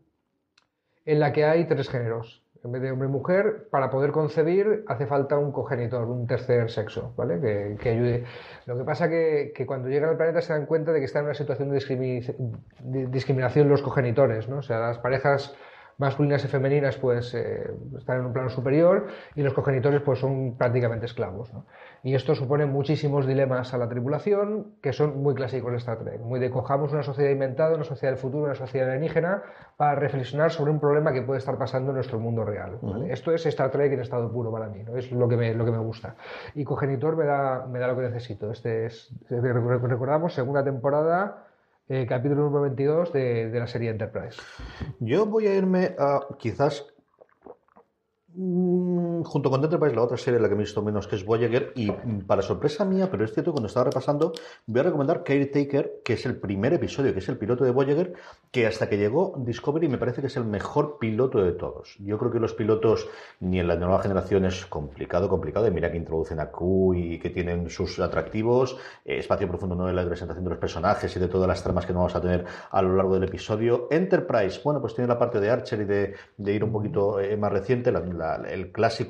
en 1.06 1.20
la 1.20 1.32
que 1.32 1.44
hay 1.44 1.67
tres 1.67 1.88
géneros. 1.88 2.44
En 2.62 2.73
vez 2.73 2.82
de 2.82 2.91
hombre 2.91 3.08
y 3.08 3.11
mujer, 3.11 3.69
para 3.70 3.88
poder 3.88 4.12
concebir 4.12 4.85
hace 4.87 5.06
falta 5.06 5.38
un 5.38 5.50
cogenitor, 5.50 6.06
un 6.11 6.26
tercer 6.26 6.70
sexo, 6.70 7.14
¿vale? 7.17 7.41
Que, 7.79 7.88
ayude. 7.88 8.25
Lo 8.67 8.76
que 8.76 8.85
pasa 8.85 9.08
que, 9.08 9.53
que 9.55 9.64
cuando 9.64 9.88
llegan 9.88 10.11
al 10.11 10.19
planeta 10.19 10.43
se 10.43 10.53
dan 10.53 10.67
cuenta 10.67 10.93
de 10.93 10.99
que 10.99 11.06
están 11.06 11.20
en 11.20 11.29
una 11.29 11.35
situación 11.35 11.70
de, 11.70 12.37
de 12.81 13.06
discriminación 13.06 13.70
los 13.70 13.81
cogenitores, 13.81 14.46
¿no? 14.46 14.58
O 14.58 14.62
sea, 14.62 14.79
las 14.79 14.99
parejas 14.99 15.56
masculinas 16.00 16.43
y 16.44 16.49
femeninas 16.49 16.97
pues 16.97 17.35
eh, 17.35 17.70
están 17.99 18.20
en 18.20 18.26
un 18.26 18.32
plano 18.32 18.49
superior 18.49 19.08
y 19.35 19.43
los 19.43 19.52
cogenitores 19.52 20.00
pues 20.00 20.19
son 20.19 20.56
prácticamente 20.56 21.05
esclavos. 21.05 21.52
¿no? 21.52 21.67
Y 22.02 22.14
esto 22.14 22.35
supone 22.35 22.64
muchísimos 22.64 23.26
dilemas 23.26 23.75
a 23.75 23.79
la 23.79 23.87
tripulación 23.87 24.76
que 24.81 24.94
son 24.94 25.23
muy 25.23 25.35
clásicos 25.35 25.70
de 25.70 25.76
Star 25.76 25.99
Trek, 25.99 26.20
muy 26.20 26.41
de 26.41 26.50
cojamos 26.50 26.93
una 26.93 27.02
sociedad 27.02 27.31
inventada, 27.31 27.75
una 27.75 27.85
sociedad 27.85 28.14
del 28.14 28.20
futuro, 28.20 28.44
una 28.44 28.55
sociedad 28.55 28.88
alienígena 28.88 29.43
para 29.77 29.94
reflexionar 29.94 30.51
sobre 30.51 30.70
un 30.70 30.81
problema 30.81 31.13
que 31.13 31.20
puede 31.20 31.39
estar 31.39 31.58
pasando 31.58 31.91
en 31.91 31.96
nuestro 31.96 32.19
mundo 32.19 32.46
real. 32.46 32.79
¿vale? 32.81 33.13
Esto 33.13 33.32
es 33.32 33.44
Star 33.44 33.70
Trek 33.70 33.93
en 33.93 34.01
estado 34.01 34.32
puro 34.32 34.51
para 34.51 34.69
mí, 34.69 34.82
¿no? 34.82 34.96
es 34.96 35.13
lo 35.13 35.29
que 35.29 35.36
me, 35.36 35.53
lo 35.55 35.67
que 35.67 35.70
me 35.70 35.79
gusta. 35.79 36.17
Y 36.55 36.65
cogenitor 36.65 37.15
me 37.15 37.27
da, 37.27 37.67
me 37.67 37.79
da 37.79 37.89
lo 37.89 37.96
que 37.96 38.03
necesito. 38.03 38.51
Este 38.51 38.86
es, 38.86 39.15
recordamos, 39.29 40.32
segunda 40.32 40.65
temporada 40.65 41.50
eh, 41.91 42.06
capítulo 42.06 42.44
número 42.44 42.63
22 42.63 43.13
de, 43.13 43.51
de, 43.51 43.59
la 43.59 43.67
serie 43.67 43.91
Enterprise. 43.91 44.41
Yo 45.01 45.27
voy 45.27 45.49
a 45.49 45.55
irme 45.55 45.97
a 45.99 46.20
quizás 46.39 46.87
mmm, 48.29 49.00
junto 49.24 49.50
con 49.50 49.62
Enterprise 49.62 49.94
la 49.94 50.03
otra 50.03 50.17
serie 50.17 50.41
la 50.41 50.48
que 50.48 50.55
me 50.55 50.62
he 50.62 50.65
visto 50.65 50.82
menos 50.82 51.06
que 51.06 51.17
es 51.17 51.24
Voyager 51.24 51.72
y 51.74 51.91
para 52.27 52.43
sorpresa 52.43 52.84
mía, 52.84 53.08
pero 53.10 53.24
es 53.24 53.32
cierto 53.32 53.53
cuando 53.53 53.69
estaba 53.69 53.84
repasando 53.84 54.32
voy 54.67 54.81
a 54.81 54.84
recomendar 54.84 55.24
Caretaker 55.24 56.00
que 56.05 56.15
es 56.15 56.27
el 56.27 56.36
primer 56.36 56.72
episodio, 56.72 57.12
que 57.12 57.20
es 57.20 57.29
el 57.29 57.39
piloto 57.39 57.65
de 57.65 57.70
Voyager 57.70 58.15
que 58.50 58.67
hasta 58.67 58.89
que 58.89 58.98
llegó 58.98 59.34
Discovery 59.39 59.89
me 59.89 59.98
parece 59.98 60.20
que 60.20 60.29
es 60.29 60.36
el 60.36 60.44
mejor 60.44 60.98
piloto 60.98 61.43
de 61.43 61.53
todos. 61.53 61.96
Yo 62.00 62.19
creo 62.19 62.31
que 62.31 62.41
los 62.41 62.55
pilotos 62.55 63.08
ni 63.41 63.60
en 63.60 63.69
la 63.69 63.77
nueva 63.77 64.00
generación 64.00 64.44
es 64.44 64.67
complicado, 64.67 65.29
complicado 65.29 65.67
y 65.67 65.70
mira 65.70 65.91
que 65.91 65.96
introducen 65.96 66.41
a 66.41 66.50
Q 66.50 66.94
y 66.94 67.19
que 67.19 67.31
tienen 67.31 67.70
sus 67.70 67.98
atractivos, 68.00 68.77
eh, 69.05 69.19
espacio 69.19 69.48
profundo 69.48 69.74
no 69.74 69.86
de 69.86 69.93
la 69.93 70.06
presentación 70.06 70.44
de 70.44 70.50
los 70.50 70.58
personajes 70.58 71.15
y 71.17 71.20
de 71.20 71.29
todas 71.29 71.48
las 71.48 71.62
tramas 71.62 71.86
que 71.86 71.93
no 71.93 72.00
vamos 72.00 72.15
a 72.15 72.20
tener 72.20 72.44
a 72.70 72.82
lo 72.82 72.96
largo 72.96 73.15
del 73.15 73.24
episodio. 73.24 73.89
Enterprise, 73.91 74.60
bueno, 74.65 74.81
pues 74.81 74.94
tiene 74.94 75.08
la 75.08 75.19
parte 75.19 75.41
de 75.41 75.50
Archer 75.50 75.81
y 75.81 75.84
de, 75.84 76.53
ir 76.53 76.65
un 76.65 76.72
poquito 76.72 77.20
eh, 77.20 77.36
más 77.36 77.53
reciente, 77.53 77.91
el 77.91 78.72
clásico 78.72 79.09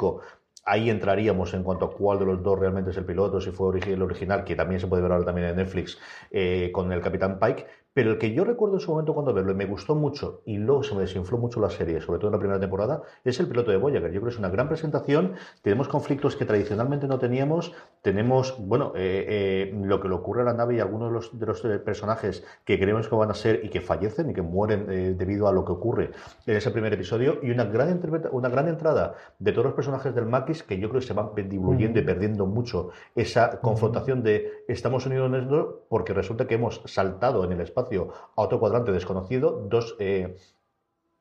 ahí 0.64 0.90
entraríamos 0.90 1.54
en 1.54 1.62
cuanto 1.62 1.86
a 1.86 1.92
cuál 1.92 2.18
de 2.18 2.26
los 2.26 2.42
dos 2.42 2.58
realmente 2.58 2.90
es 2.90 2.96
el 2.96 3.04
piloto, 3.04 3.40
si 3.40 3.50
fue 3.50 3.78
el 3.78 4.02
original, 4.02 4.44
que 4.44 4.54
también 4.54 4.80
se 4.80 4.86
puede 4.86 5.02
ver 5.02 5.12
ahora 5.12 5.24
también 5.24 5.48
en 5.48 5.56
Netflix 5.56 5.98
eh, 6.30 6.70
con 6.72 6.92
el 6.92 7.00
Capitán 7.00 7.38
Pike, 7.38 7.66
pero 7.92 8.12
el 8.12 8.18
que 8.18 8.32
yo 8.32 8.44
recuerdo 8.44 8.76
en 8.76 8.80
su 8.80 8.92
momento 8.92 9.14
cuando 9.14 9.34
verlo 9.34 9.50
y 9.50 9.56
me 9.56 9.66
gustó 9.66 9.96
mucho 9.96 10.42
y 10.44 10.58
luego 10.58 10.84
se 10.84 10.94
me 10.94 11.00
desinfló 11.00 11.38
mucho 11.38 11.60
la 11.60 11.70
serie, 11.70 12.00
sobre 12.00 12.20
todo 12.20 12.28
en 12.28 12.34
la 12.34 12.38
primera 12.38 12.60
temporada, 12.60 13.02
es 13.24 13.40
el 13.40 13.48
piloto 13.48 13.72
de 13.72 13.78
Voyager. 13.78 14.12
Yo 14.12 14.20
creo 14.20 14.24
que 14.24 14.34
es 14.34 14.38
una 14.38 14.48
gran 14.48 14.68
presentación. 14.68 15.34
Tenemos 15.62 15.88
conflictos 15.88 16.36
que 16.36 16.44
tradicionalmente 16.44 17.08
no 17.08 17.18
teníamos. 17.18 17.72
Tenemos, 18.02 18.54
bueno, 18.58 18.92
eh, 18.94 19.70
eh, 19.72 19.74
lo 19.74 20.00
que 20.00 20.08
le 20.08 20.14
ocurre 20.14 20.42
a 20.42 20.44
la 20.44 20.54
nave 20.54 20.76
y 20.76 20.80
algunos 20.80 21.08
de 21.08 21.14
los, 21.14 21.38
de 21.38 21.46
los 21.46 21.64
eh, 21.64 21.78
personajes 21.80 22.44
que 22.64 22.78
creemos 22.78 23.08
que 23.08 23.16
van 23.16 23.30
a 23.30 23.34
ser 23.34 23.64
y 23.64 23.70
que 23.70 23.80
fallecen 23.80 24.30
y 24.30 24.34
que 24.34 24.42
mueren 24.42 25.16
debido 25.16 25.48
a 25.48 25.52
lo 25.52 25.64
que 25.64 25.72
ocurre 25.72 26.10
en 26.46 26.56
ese 26.56 26.70
primer 26.70 26.92
episodio. 26.92 27.40
Y 27.42 27.50
una 27.50 27.64
gran, 27.64 28.00
una 28.30 28.48
gran 28.48 28.68
entrada 28.68 29.14
de 29.38 29.50
todos 29.50 29.64
los 29.64 29.74
personajes 29.74 30.14
del 30.14 30.26
Maquis 30.26 30.62
que 30.62 30.78
yo 30.78 30.88
creo 30.88 31.00
que 31.00 31.06
se 31.06 31.12
van 31.12 31.30
diluyendo 31.34 31.98
y 31.98 32.02
perdiendo 32.02 32.46
mucho 32.46 32.90
esa 33.16 33.60
confrontación 33.60 34.22
de 34.22 34.64
estamos 34.68 35.06
unidos 35.06 35.28
en 35.28 35.42
esto 35.42 35.86
porque 35.88 36.12
resulta 36.12 36.46
que 36.46 36.54
hemos 36.54 36.82
saltado 36.84 37.44
en 37.44 37.52
el 37.52 37.60
espacio 37.60 37.79
a 37.80 38.42
otro 38.42 38.60
cuadrante 38.60 38.92
desconocido, 38.92 39.66
dos 39.68 39.96
eh, 39.98 40.36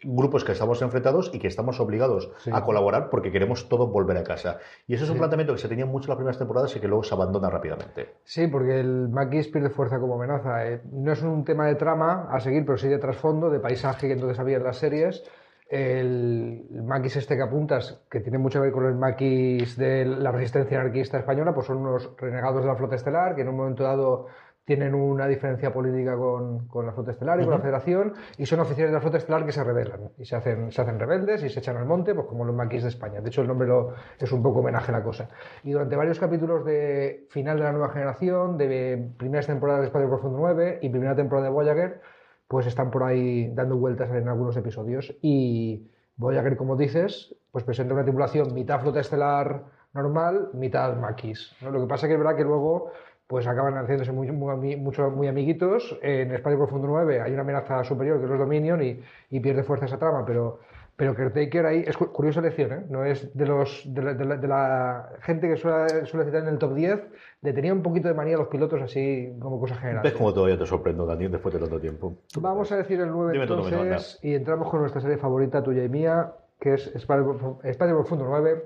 grupos 0.02 0.46
que 0.46 0.54
estamos 0.54 0.82
enfrentados 0.82 1.30
y 1.34 1.40
que 1.40 1.48
estamos 1.48 1.80
obligados 1.80 2.32
a 2.52 2.64
colaborar 2.64 3.10
porque 3.10 3.32
queremos 3.32 3.68
todos 3.68 3.92
volver 3.92 4.18
a 4.18 4.24
casa. 4.24 4.60
Y 4.88 4.96
eso 4.96 5.04
es 5.04 5.10
un 5.10 5.18
planteamiento 5.18 5.54
que 5.54 5.60
se 5.60 5.68
tenía 5.68 5.86
mucho 5.86 6.06
en 6.06 6.10
las 6.10 6.18
primeras 6.18 6.38
temporadas 6.38 6.76
y 6.76 6.80
que 6.80 6.88
luego 6.88 7.04
se 7.04 7.14
abandona 7.14 7.50
rápidamente. 7.50 8.16
Sí, 8.24 8.48
porque 8.48 8.80
el 8.80 9.10
Maquis 9.10 9.50
pierde 9.50 9.70
fuerza 9.70 10.00
como 10.00 10.16
amenaza. 10.16 10.66
Eh, 10.68 10.82
no 10.92 11.12
es 11.12 11.22
un 11.22 11.44
tema 11.44 11.68
de 11.68 11.76
trama 11.76 12.30
a 12.32 12.40
seguir, 12.40 12.66
pero 12.66 12.78
sí 12.78 12.88
de 12.88 12.98
trasfondo, 12.98 13.50
de 13.50 13.60
paisaje 13.60 14.08
que 14.08 14.14
entonces 14.14 14.40
había 14.40 14.58
en 14.58 14.64
las 14.64 14.78
series. 14.78 15.24
El, 15.68 16.66
Maquis 16.84 17.18
este 17.18 17.36
que 17.36 17.44
apuntas, 17.44 18.02
que 18.10 18.22
tiene 18.22 18.38
mucho 18.38 18.60
que 18.60 18.66
ver 18.66 18.72
con 18.72 18.86
el 18.86 18.96
Maquis 18.96 19.78
de 19.78 20.06
la 20.06 20.32
resistencia 20.32 20.80
anarquista 20.80 21.20
española, 21.20 21.54
pues 21.54 21.68
son 21.68 21.78
unos 21.78 22.10
renegados 22.18 22.62
de 22.62 22.68
la 22.68 22.76
flota 22.76 22.96
estelar 22.96 23.36
que 23.36 23.42
en 23.42 23.50
un 23.50 23.58
momento 23.58 23.84
dado 23.84 24.28
tienen 24.66 24.94
una 24.94 25.28
diferencia 25.28 25.74
política 25.74 26.16
con, 26.16 26.68
con 26.68 26.86
la 26.86 26.94
flota 26.94 27.12
estelar 27.12 27.42
y 27.42 27.44
con 27.44 27.54
la 27.54 27.60
federación 27.60 28.14
y 28.38 28.46
son 28.46 28.60
oficiales 28.60 28.92
de 28.92 28.96
la 28.96 29.02
flota 29.02 29.18
estelar 29.18 29.46
que 29.46 29.52
se 29.52 29.64
rebelan 29.64 30.12
y 30.18 30.26
se 30.26 30.36
hacen, 30.36 30.72
se 30.72 30.82
hacen 30.82 31.00
rebeldes 31.00 31.44
y 31.44 31.50
se 31.50 31.60
echan 31.60 31.78
al 31.78 31.86
monte, 31.86 32.14
pues 32.14 32.28
como 32.28 32.46
los 32.46 32.56
maquis 32.56 32.84
de 32.84 32.90
España. 32.90 33.20
De 33.20 33.30
hecho, 33.30 33.42
el 33.42 33.48
nombre 33.48 33.68
lo, 33.68 33.94
es 34.20 34.32
un 34.32 34.44
poco 34.44 34.60
homenaje 34.60 34.92
a 34.92 35.00
la 35.00 35.04
cosa. 35.04 35.28
Y 35.64 35.72
durante 35.72 35.96
varios 35.96 36.20
capítulos 36.20 36.66
de 36.66 37.26
final 37.30 37.58
de 37.58 37.64
la 37.64 37.72
nueva 37.72 37.90
generación, 37.90 38.58
de 38.58 39.10
primeras 39.18 39.48
temporadas 39.48 39.82
de 39.82 39.88
Espacio 39.88 40.08
Profundo 40.08 40.38
9 40.38 40.80
y 40.82 40.90
primera 40.90 41.16
temporada 41.16 41.48
de 41.48 41.54
Voyager, 41.54 42.02
pues 42.48 42.68
están 42.68 42.92
por 42.92 43.04
ahí 43.04 43.52
dando 43.54 43.78
vueltas 43.78 44.10
en 44.12 44.28
algunos 44.28 44.56
episodios. 44.58 45.16
Y 45.22 45.90
Voyager, 46.16 46.58
como 46.58 46.76
dices, 46.76 47.36
pues 47.52 47.64
presenta 47.64 47.94
una 47.94 48.04
tripulación 48.04 48.54
mitad 48.54 48.82
flota 48.82 49.00
estelar 49.00 49.64
normal, 49.94 50.50
mitad 50.54 50.96
maquis. 50.98 51.56
Lo 51.62 51.82
que 51.82 51.88
pasa 51.88 52.06
es 52.06 52.10
que 52.10 52.14
es 52.14 52.20
verdad 52.20 52.36
que 52.36 52.44
luego 52.44 52.92
pues 53.30 53.46
acaban 53.46 53.76
haciéndose 53.78 54.12
muy, 54.12 54.32
muy, 54.32 54.76
mucho, 54.76 55.12
muy 55.12 55.28
amiguitos. 55.28 56.00
En 56.02 56.32
Espacio 56.32 56.58
Profundo 56.58 56.88
9 56.88 57.22
hay 57.22 57.32
una 57.32 57.44
amenaza 57.44 57.84
superior 57.84 58.18
que 58.18 58.24
es 58.24 58.30
los 58.32 58.40
Dominion 58.40 58.82
y, 58.82 59.00
y 59.30 59.40
pierde 59.40 59.62
fuerza 59.62 59.86
esa 59.86 60.00
trama, 60.00 60.26
pero, 60.26 60.62
pero 60.96 61.14
Caretaker 61.14 61.64
ahí 61.68 61.84
es 61.86 61.96
curiosa 61.96 62.40
elección, 62.40 62.72
¿eh? 62.72 62.86
no 62.90 63.06
es 63.06 63.38
de, 63.38 63.46
los, 63.46 63.84
de, 63.86 64.48
la, 64.48 65.10
gente 65.22 65.48
que 65.48 65.58
suele, 65.58 66.08
suele, 66.08 66.26
citar 66.26 66.42
en 66.42 66.48
el 66.48 66.58
top 66.58 66.74
10, 66.74 67.02
le 67.44 67.54
tenía 67.54 67.72
un 67.72 67.84
poquito 67.84 68.08
de 68.08 68.16
manía 68.16 68.34
a 68.34 68.40
los 68.40 68.48
pilotos 68.48 68.82
así 68.82 69.32
como 69.40 69.60
cosa 69.60 69.76
general. 69.76 70.02
¿Ves 70.02 70.14
cómo 70.14 70.34
todavía 70.34 70.58
te 70.58 70.66
sorprendo, 70.66 71.06
Daniel, 71.06 71.32
después 71.32 71.54
de 71.54 71.60
tanto 71.60 71.80
tiempo? 71.80 72.16
Vamos 72.40 72.72
a 72.72 72.78
decir 72.78 73.00
el 73.00 73.12
9 73.12 73.40
entonces 73.40 74.18
y 74.24 74.34
entramos 74.34 74.72
con 74.72 74.80
nuestra 74.80 75.02
serie 75.02 75.18
favorita, 75.18 75.62
tuya 75.62 75.84
y 75.84 75.90
mía, 75.90 76.34
que 76.60 76.74
es 76.74 76.88
Espacio 76.96 77.96
Profundo 77.96 78.26
9, 78.26 78.66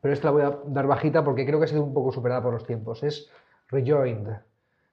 pero 0.00 0.14
esta 0.14 0.28
la 0.28 0.32
voy 0.32 0.42
a 0.44 0.58
dar 0.64 0.86
bajita 0.86 1.22
porque 1.22 1.44
creo 1.44 1.58
que 1.58 1.66
ha 1.66 1.68
sido 1.68 1.84
un 1.84 1.92
poco 1.92 2.10
superada 2.10 2.42
por 2.42 2.54
los 2.54 2.64
tiempos. 2.64 3.02
Es 3.02 3.30
Rejoined, 3.68 4.28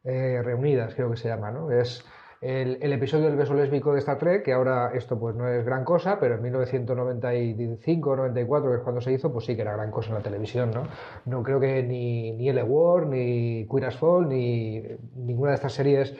eh, 0.03 0.41
reunidas 0.43 0.93
creo 0.95 1.09
que 1.11 1.17
se 1.17 1.27
llama, 1.29 1.51
¿no? 1.51 1.71
Es 1.71 2.03
el, 2.41 2.93
episodio 2.93 3.25
del 3.25 3.37
beso 3.37 3.53
lésbico 3.53 3.93
de 3.93 3.99
Star 3.99 4.19
Trek, 4.19 4.43
que 4.43 4.53
ahora 4.53 4.91
esto 4.93 5.17
pues 5.19 5.35
no 5.35 5.47
es 5.47 5.65
gran 5.65 5.83
cosa, 5.83 6.19
pero 6.19 6.35
en 6.35 6.41
1995 6.43 8.15
94, 8.15 8.69
que 8.69 8.77
es 8.77 8.83
cuando 8.83 9.01
se 9.01 9.13
hizo, 9.13 9.31
pues 9.31 9.45
sí 9.45 9.55
que 9.55 9.61
era 9.61 9.73
gran 9.73 9.89
cosa 9.89 10.09
en 10.09 10.15
la 10.15 10.21
televisión, 10.21 10.71
¿no? 10.71 10.83
No 11.25 11.41
creo 11.41 11.59
que 11.59 11.81
ni, 11.81 12.33
ni 12.33 12.49
L 12.49 12.61
War, 12.63 13.07
ni 13.07 13.67
Queer 13.67 13.85
as 13.85 13.97
Fall, 13.97 14.27
ni 14.29 14.83
ninguna 15.15 15.51
de 15.51 15.55
estas 15.55 15.73
series 15.73 16.15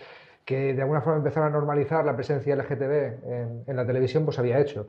que 0.46 0.74
de 0.74 0.82
alguna 0.82 1.02
forma 1.02 1.18
empezaron 1.18 1.50
a 1.50 1.52
normalizar 1.52 2.06
la 2.06 2.16
presencia 2.16 2.56
LGTB 2.56 2.92
en, 3.26 3.64
en 3.68 3.76
la 3.76 3.86
televisión, 3.86 4.26
pues 4.26 4.40
había 4.40 4.60
hecho. 4.60 4.88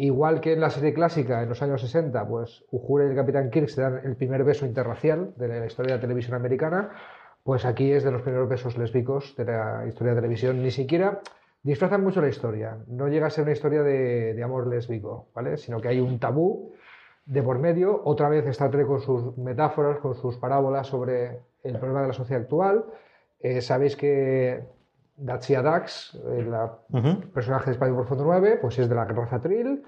Igual 0.00 0.40
que 0.40 0.54
en 0.54 0.60
la 0.60 0.70
serie 0.70 0.94
clásica, 0.94 1.42
en 1.42 1.50
los 1.50 1.60
años 1.60 1.82
60, 1.82 2.26
pues 2.26 2.64
Uhura 2.70 3.04
y 3.04 3.10
el 3.10 3.14
Capitán 3.14 3.50
Kirk 3.50 3.68
se 3.68 3.82
dan 3.82 4.00
el 4.02 4.16
primer 4.16 4.44
beso 4.44 4.64
interracial 4.64 5.34
de 5.36 5.46
la 5.46 5.66
historia 5.66 5.92
de 5.92 5.98
la 5.98 6.00
televisión 6.00 6.36
americana, 6.36 6.88
pues 7.44 7.66
aquí 7.66 7.92
es 7.92 8.02
de 8.02 8.10
los 8.10 8.22
primeros 8.22 8.48
besos 8.48 8.78
lésbicos 8.78 9.36
de 9.36 9.44
la 9.44 9.84
historia 9.86 10.14
de 10.14 10.22
televisión. 10.22 10.62
Ni 10.62 10.70
siquiera 10.70 11.20
disfrazan 11.62 12.02
mucho 12.02 12.22
la 12.22 12.28
historia, 12.28 12.78
no 12.86 13.08
llega 13.08 13.26
a 13.26 13.30
ser 13.30 13.42
una 13.42 13.52
historia 13.52 13.82
de, 13.82 14.42
amor 14.42 14.68
lésbico, 14.68 15.28
¿vale? 15.34 15.58
Sino 15.58 15.82
que 15.82 15.88
hay 15.88 16.00
un 16.00 16.18
tabú 16.18 16.72
de 17.26 17.42
por 17.42 17.58
medio. 17.58 18.00
Otra 18.02 18.30
vez 18.30 18.46
Star 18.46 18.70
Trek 18.70 18.86
con 18.86 19.02
sus 19.02 19.36
metáforas, 19.36 19.98
con 19.98 20.14
sus 20.14 20.38
parábolas 20.38 20.86
sobre 20.86 21.40
el 21.62 21.78
problema 21.78 22.00
de 22.00 22.08
la 22.08 22.14
sociedad 22.14 22.40
actual. 22.40 22.86
Eh, 23.38 23.60
sabéis 23.60 23.96
que 23.96 24.64
Dacia 25.20 25.62
Dax, 25.62 26.18
el 26.34 26.50
personaje 27.32 27.72
de 27.72 27.76
Profundo 27.76 28.24
9, 28.24 28.58
pues 28.60 28.78
es 28.78 28.88
de 28.88 28.94
la 28.94 29.04
raza 29.04 29.40
Trill, 29.40 29.82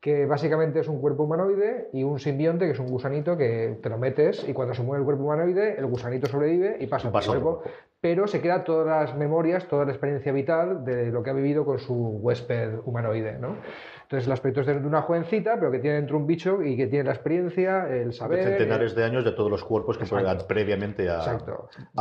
que 0.00 0.26
básicamente 0.26 0.80
es 0.80 0.88
un 0.88 1.00
cuerpo 1.00 1.22
humanoide 1.22 1.88
y 1.92 2.02
un 2.02 2.18
simbionte 2.18 2.66
que 2.66 2.72
es 2.72 2.78
un 2.80 2.88
gusanito 2.88 3.36
que 3.36 3.78
te 3.80 3.88
lo 3.88 3.98
metes 3.98 4.46
y 4.48 4.52
cuando 4.52 4.74
se 4.74 4.82
mueve 4.82 5.02
el 5.02 5.04
cuerpo 5.04 5.22
humanoide, 5.22 5.78
el 5.78 5.86
gusanito 5.86 6.26
sobrevive 6.26 6.76
y 6.80 6.88
pasa, 6.88 7.12
por 7.12 7.22
el 7.22 7.28
cuerpo, 7.28 7.62
pero 8.02 8.26
se 8.26 8.40
queda 8.40 8.64
todas 8.64 8.84
las 8.84 9.16
memorias, 9.16 9.68
toda 9.68 9.84
la 9.84 9.92
experiencia 9.92 10.32
vital 10.32 10.84
de 10.84 11.12
lo 11.12 11.22
que 11.22 11.30
ha 11.30 11.32
vivido 11.32 11.64
con 11.64 11.78
su 11.78 11.94
huésped 11.94 12.80
humanoide, 12.84 13.38
¿no? 13.38 13.56
Entonces, 14.02 14.26
el 14.26 14.32
aspecto 14.32 14.60
es 14.60 14.66
de 14.66 14.76
una 14.76 15.02
jovencita, 15.02 15.54
pero 15.54 15.70
que 15.70 15.78
tiene 15.78 15.96
dentro 15.96 16.16
un 16.18 16.26
bicho 16.26 16.62
y 16.62 16.76
que 16.76 16.88
tiene 16.88 17.04
la 17.04 17.12
experiencia, 17.12 17.88
el 17.88 18.12
saber. 18.12 18.42
centenares 18.42 18.96
de 18.96 19.04
años 19.04 19.24
de 19.24 19.30
todos 19.30 19.50
los 19.50 19.64
cuerpos 19.64 19.96
que 19.96 20.04
previamente 20.48 21.08
ha, 21.08 21.38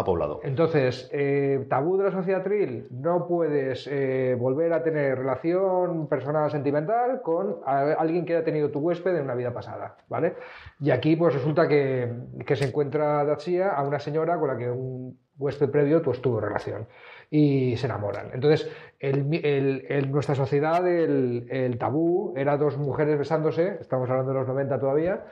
poblado. 0.04 0.42
Entonces, 0.44 1.08
eh, 1.14 1.68
tabú 1.70 1.98
de 1.98 2.06
la 2.06 2.12
sociedad 2.12 2.44
trill, 2.44 2.88
no 2.90 3.28
puedes 3.28 3.88
eh, 3.90 4.36
volver 4.38 4.74
a 4.74 4.82
tener 4.84 5.20
relación 5.20 6.08
personal 6.08 6.50
sentimental 6.50 7.22
con 7.22 7.60
alguien 7.64 8.26
que 8.26 8.36
haya 8.36 8.44
tenido 8.44 8.72
tu 8.72 8.80
huésped 8.80 9.16
en 9.16 9.24
una 9.24 9.36
vida 9.36 9.54
pasada, 9.54 9.98
¿vale? 10.10 10.34
Y 10.80 10.90
aquí, 10.90 11.16
pues 11.16 11.36
resulta 11.36 11.68
que, 11.68 12.12
que 12.46 12.56
se 12.56 12.66
encuentra 12.66 13.24
Datsia 13.24 13.70
a 13.70 13.84
una 13.84 14.00
señora 14.00 14.38
con 14.40 14.48
la 14.50 14.58
que 14.58 14.70
un 14.70 15.18
huésped 15.38 15.70
previo 15.70 16.02
pues 16.02 16.22
tuvo 16.22 16.40
relación 16.40 16.88
y 17.30 17.78
se 17.78 17.86
enamoran. 17.86 18.30
Entonces, 18.34 18.70
en 19.00 20.12
nuestra 20.12 20.36
sociedad 20.36 20.86
el, 20.88 21.78
tabú 21.80 22.34
era 22.36 22.58
dos 22.58 22.78
mujeres 22.78 23.18
besándose, 23.18 23.78
estamos 23.80 24.10
hablando 24.10 24.34
de 24.34 24.40
los 24.40 24.48
90 24.48 24.80
todavía, 24.80 25.26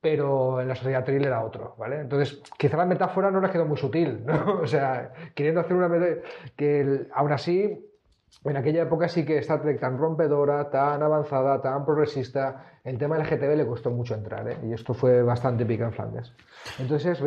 pero 0.00 0.60
en 0.60 0.68
la 0.68 0.74
sociedad 0.74 1.04
trill 1.04 1.24
era 1.24 1.44
otro, 1.44 1.74
¿vale? 1.78 2.00
Entonces, 2.00 2.42
quizá 2.58 2.76
la 2.76 2.86
metáfora 2.86 3.30
no 3.30 3.40
les 3.40 3.50
quedó 3.50 3.66
muy 3.66 3.76
sutil, 3.76 4.24
¿no? 4.24 4.60
O 4.62 4.66
sea, 4.66 5.12
queriendo 5.34 5.60
hacer 5.60 5.76
una 5.76 5.88
que 6.56 7.06
aún 7.12 7.32
así 7.32 7.91
en 8.44 8.56
aquella 8.56 8.82
época 8.82 9.08
sí 9.08 9.24
que 9.24 9.38
Star 9.38 9.62
Trek 9.62 9.80
tan 9.80 9.98
rompedora, 9.98 10.70
tan 10.70 11.02
avanzada, 11.02 11.60
tan 11.62 11.84
progresista, 11.84 12.64
el 12.84 12.98
tema 12.98 13.16
del 13.16 13.26
GTV 13.26 13.56
le 13.56 13.66
costó 13.66 13.90
mucho 13.90 14.14
entrar, 14.14 14.48
¿eh? 14.48 14.56
y 14.64 14.72
esto 14.72 14.94
fue 14.94 15.22
bastante 15.22 15.64
pica 15.64 15.84
en 15.84 15.92
Flandes. 15.92 16.32
Entonces, 16.78 17.20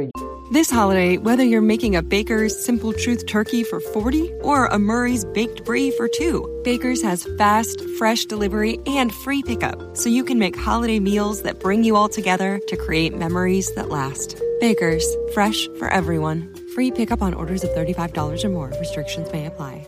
This 0.52 0.70
holiday, 0.70 1.18
whether 1.18 1.44
you're 1.44 1.62
making 1.62 1.96
a 1.96 2.04
Baker's 2.04 2.54
Simple 2.64 2.94
Truth 2.94 3.26
turkey 3.26 3.64
for 3.64 3.80
40 3.80 4.32
or 4.44 4.68
a 4.68 4.78
Murray's 4.78 5.26
Baked 5.26 5.66
Brie 5.66 5.90
for 5.92 6.08
2, 6.08 6.62
Baker's 6.64 7.02
has 7.02 7.26
fast, 7.38 7.82
fresh 7.98 8.26
delivery 8.26 8.78
and 8.86 9.12
free 9.12 9.42
pickup, 9.42 9.98
so 9.98 10.10
you 10.10 10.24
can 10.24 10.38
make 10.38 10.56
holiday 10.56 11.00
meals 11.00 11.42
that 11.44 11.60
bring 11.60 11.84
you 11.84 11.96
all 11.96 12.10
together 12.10 12.60
to 12.68 12.78
create 12.78 13.18
memories 13.18 13.74
that 13.74 13.90
last. 13.90 14.40
Baker's, 14.60 15.06
fresh 15.34 15.68
for 15.80 15.88
everyone. 15.90 16.54
Free 16.76 16.92
pickup 16.92 17.22
on 17.22 17.34
orders 17.34 17.64
of 17.64 17.72
$35 17.72 18.44
or 18.44 18.50
more. 18.50 18.72
Restrictions 18.80 19.32
may 19.32 19.48
apply. 19.48 19.88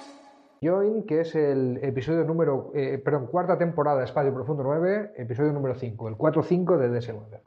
Join, 0.63 1.03
que 1.07 1.21
es 1.21 1.33
el 1.33 1.79
episodio 1.81 2.23
número, 2.23 2.71
eh, 2.75 3.01
perdón, 3.03 3.25
cuarta 3.25 3.57
temporada 3.57 4.03
Espacio 4.03 4.31
Profundo 4.31 4.61
9, 4.61 5.13
episodio 5.17 5.51
número 5.53 5.73
5, 5.73 6.09
el 6.09 6.15
4-5 6.15 6.77
de 6.77 6.91
DS9. 6.91 7.39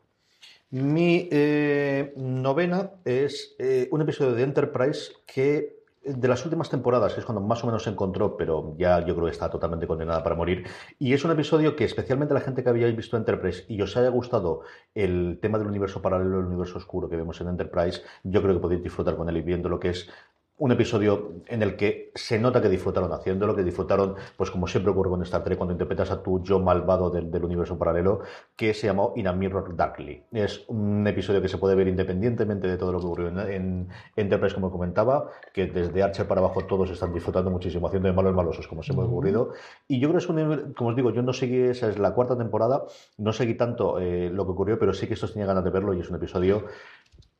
Mi 0.70 1.28
eh, 1.30 2.12
novena 2.16 2.90
es 3.04 3.54
eh, 3.60 3.86
un 3.92 4.00
episodio 4.00 4.34
de 4.34 4.42
Enterprise 4.42 5.12
que 5.26 5.84
de 6.04 6.28
las 6.28 6.44
últimas 6.44 6.68
temporadas, 6.68 7.14
que 7.14 7.20
es 7.20 7.26
cuando 7.26 7.40
más 7.40 7.62
o 7.62 7.66
menos 7.66 7.84
se 7.84 7.90
encontró, 7.90 8.36
pero 8.36 8.74
ya 8.76 8.98
yo 9.00 9.14
creo 9.14 9.26
que 9.26 9.32
está 9.32 9.48
totalmente 9.48 9.86
condenada 9.86 10.22
para 10.22 10.34
morir. 10.34 10.66
Y 10.98 11.14
es 11.14 11.24
un 11.24 11.30
episodio 11.30 11.76
que, 11.76 11.84
especialmente 11.84 12.34
la 12.34 12.40
gente 12.40 12.62
que 12.62 12.68
habíais 12.68 12.94
visto 12.94 13.16
Enterprise 13.16 13.64
y 13.68 13.80
os 13.80 13.96
haya 13.96 14.10
gustado 14.10 14.62
el 14.94 15.38
tema 15.40 15.58
del 15.58 15.68
universo 15.68 16.02
paralelo, 16.02 16.40
el 16.40 16.46
universo 16.46 16.78
oscuro 16.78 17.08
que 17.08 17.16
vemos 17.16 17.40
en 17.40 17.48
Enterprise, 17.48 18.02
yo 18.22 18.42
creo 18.42 18.54
que 18.54 18.60
podéis 18.60 18.82
disfrutar 18.82 19.16
con 19.16 19.28
él 19.28 19.36
y 19.36 19.42
viendo 19.42 19.68
lo 19.68 19.80
que 19.80 19.90
es 19.90 20.10
un 20.56 20.70
episodio 20.70 21.32
en 21.46 21.62
el 21.62 21.74
que 21.74 22.12
se 22.14 22.38
nota 22.38 22.62
que 22.62 22.68
disfrutaron 22.68 23.12
haciéndolo, 23.12 23.56
que 23.56 23.64
disfrutaron, 23.64 24.14
pues 24.36 24.52
como 24.52 24.68
siempre 24.68 24.92
ocurre 24.92 25.10
con 25.10 25.22
Star 25.22 25.42
Trek, 25.42 25.58
cuando 25.58 25.72
interpretas 25.72 26.12
a 26.12 26.22
tu 26.22 26.42
yo 26.44 26.60
malvado 26.60 27.10
del, 27.10 27.30
del, 27.30 27.44
universo 27.44 27.76
paralelo, 27.76 28.20
que 28.54 28.72
se 28.72 28.86
llamó 28.86 29.12
In 29.16 29.26
a 29.26 29.32
Mirror 29.32 29.74
Darkly. 29.76 30.22
Es 30.32 30.64
un 30.68 31.04
episodio 31.08 31.42
que 31.42 31.48
se 31.48 31.58
puede 31.58 31.74
ver 31.74 31.88
independientemente 31.88 32.68
de 32.68 32.76
todo 32.76 32.92
lo 32.92 33.00
que 33.00 33.06
ocurrió 33.06 33.28
en, 33.28 33.38
en 33.38 33.88
Enterprise, 34.14 34.54
como 34.54 34.70
comentaba, 34.70 35.28
que 35.52 35.66
desde 35.66 36.02
Archer 36.02 36.28
para 36.28 36.40
abajo 36.40 36.64
todos 36.66 36.88
están 36.90 37.12
disfrutando 37.12 37.50
muchísimo, 37.50 37.88
haciendo 37.88 38.08
de 38.08 38.14
malos 38.14 38.34
malosos, 38.34 38.68
como 38.68 38.84
se 38.84 38.92
me 38.94 39.02
ha 39.02 39.06
ocurrido. 39.06 39.54
Y 39.88 39.98
yo 39.98 40.08
creo 40.08 40.20
que 40.20 40.24
es 40.24 40.30
un, 40.30 40.72
como 40.74 40.90
os 40.90 40.96
digo, 40.96 41.10
yo 41.10 41.22
no 41.22 41.32
seguí, 41.32 41.58
esa 41.58 41.88
es 41.88 41.98
la 41.98 42.14
cuarta 42.14 42.38
temporada, 42.38 42.84
no 43.18 43.32
seguí 43.32 43.54
tanto 43.54 43.98
eh, 43.98 44.30
lo 44.30 44.44
que 44.44 44.52
ocurrió, 44.52 44.78
pero 44.78 44.92
sí 44.92 45.08
que 45.08 45.14
estos 45.14 45.32
tenía 45.32 45.46
ganas 45.46 45.64
de 45.64 45.70
verlo 45.70 45.94
y 45.94 46.00
es 46.00 46.08
un 46.08 46.16
episodio 46.16 46.66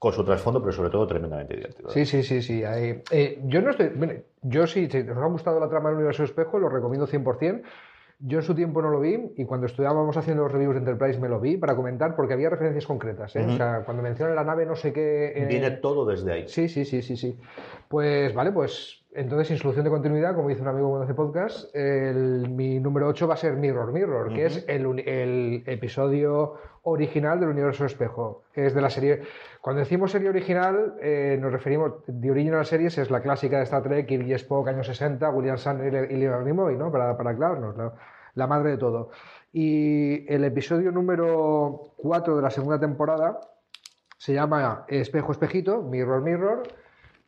con 0.05 0.13
su 0.13 0.23
trasfondo, 0.23 0.61
pero 0.61 0.71
sobre 0.71 0.91
todo 0.91 1.07
tremendamente 1.07 1.57
divertido. 1.57 1.89
Sí, 1.89 2.05
sí, 2.05 2.23
sí, 2.23 2.43
sí. 2.43 2.63
Eh, 2.63 3.03
eh, 3.11 3.41
yo 3.47 3.63
no 3.63 3.71
estoy. 3.71 3.91
Yo 4.43 4.67
sí, 4.67 4.87
si 4.91 4.99
os 4.99 5.17
ha 5.17 5.25
gustado 5.25 5.59
la 5.59 5.71
trama 5.71 5.89
del 5.89 5.97
universo 5.97 6.25
espejo, 6.25 6.59
lo 6.59 6.69
recomiendo 6.69 7.07
100%. 7.07 7.63
Yo 8.21 8.39
en 8.41 8.45
su 8.45 8.55
tiempo 8.55 8.83
no 8.83 8.91
lo 8.91 9.01
vi 9.01 9.33
y 9.37 9.47
cuando 9.47 9.67
estudiábamos 9.67 10.15
haciendo 10.19 10.43
los 10.43 10.53
reviews 10.53 10.75
de 10.75 10.81
Enterprise 10.81 11.19
me 11.19 11.31
lo 11.31 11.41
vi 11.41 11.57
para 11.57 11.75
comentar 11.75 12.15
porque 12.17 12.35
había 12.35 12.51
referencias 12.51 12.87
concretas. 12.87 13.35
¿eh? 13.35 13.41
Uh 13.41 13.49
-huh. 13.49 13.55
O 13.55 13.57
sea, 13.57 13.83
cuando 13.87 14.03
mencionan 14.03 14.37
la 14.37 14.45
nave, 14.45 14.67
no 14.67 14.77
sé 14.77 14.93
qué. 14.93 15.33
Eh... 15.35 15.47
Viene 15.47 15.71
todo 15.71 16.05
desde 16.05 16.33
ahí. 16.33 16.49
Sí, 16.49 16.69
sí, 16.69 16.85
sí, 16.85 17.01
sí, 17.01 17.17
sí. 17.17 17.39
Pues 17.89 18.35
vale, 18.35 18.53
pues 18.53 19.05
entonces, 19.15 19.49
sin 19.49 19.59
solución 19.59 19.85
de 19.85 19.91
continuidad, 19.91 20.35
como 20.35 20.49
dice 20.49 20.61
un 20.61 20.69
amigo 20.69 20.89
cuando 20.89 21.05
hace 21.05 21.15
podcast, 21.15 21.75
el, 21.75 22.49
mi 22.51 22.81
número 22.81 23.09
8 23.09 23.29
va 23.29 23.35
a 23.35 23.37
ser 23.37 23.55
Mirror 23.55 23.93
Mirror, 23.93 24.27
uh 24.27 24.31
-huh. 24.31 24.35
que 24.35 24.47
es 24.47 24.65
el, 24.69 24.99
el, 25.09 25.63
episodio 25.67 26.55
original 26.85 27.41
del 27.41 27.49
universo 27.49 27.85
espejo. 27.85 28.45
Es 28.55 28.75
de 28.75 28.81
la 28.81 28.91
serie. 28.91 29.23
Cuando 29.61 29.81
decimos 29.81 30.13
serie 30.13 30.29
original, 30.29 30.95
eh, 31.01 31.37
nos 31.41 31.53
referimos. 31.53 32.05
The 32.07 32.31
Original 32.31 32.65
Series 32.65 32.97
es 32.99 33.11
la 33.11 33.21
clásica 33.21 33.59
de 33.59 33.65
Star 33.65 33.83
Trek, 33.83 34.07
Kirk 34.07 34.27
y 34.27 34.33
Spock, 34.35 34.69
años 34.69 34.87
60, 34.87 35.29
William 35.31 35.57
Shatner 35.57 36.11
y 36.11 36.17
Leonard 36.17 36.45
Nimoy, 36.45 36.77
¿no? 36.77 36.93
Para, 36.93 37.17
para 37.17 37.31
aclararnos, 37.31 37.75
la, 38.35 38.47
madre 38.47 38.73
de 38.73 38.77
todo. 38.79 39.11
Y 39.53 40.31
el 40.33 40.45
episodio 40.45 40.93
número 40.93 41.93
4 41.97 42.37
de 42.37 42.43
la 42.43 42.51
segunda 42.51 42.79
temporada 42.79 43.41
se 44.19 44.35
llama 44.35 44.85
Espejo 44.89 45.33
Espejito, 45.33 45.83
Mirror 45.83 46.23
Mirror 46.23 46.63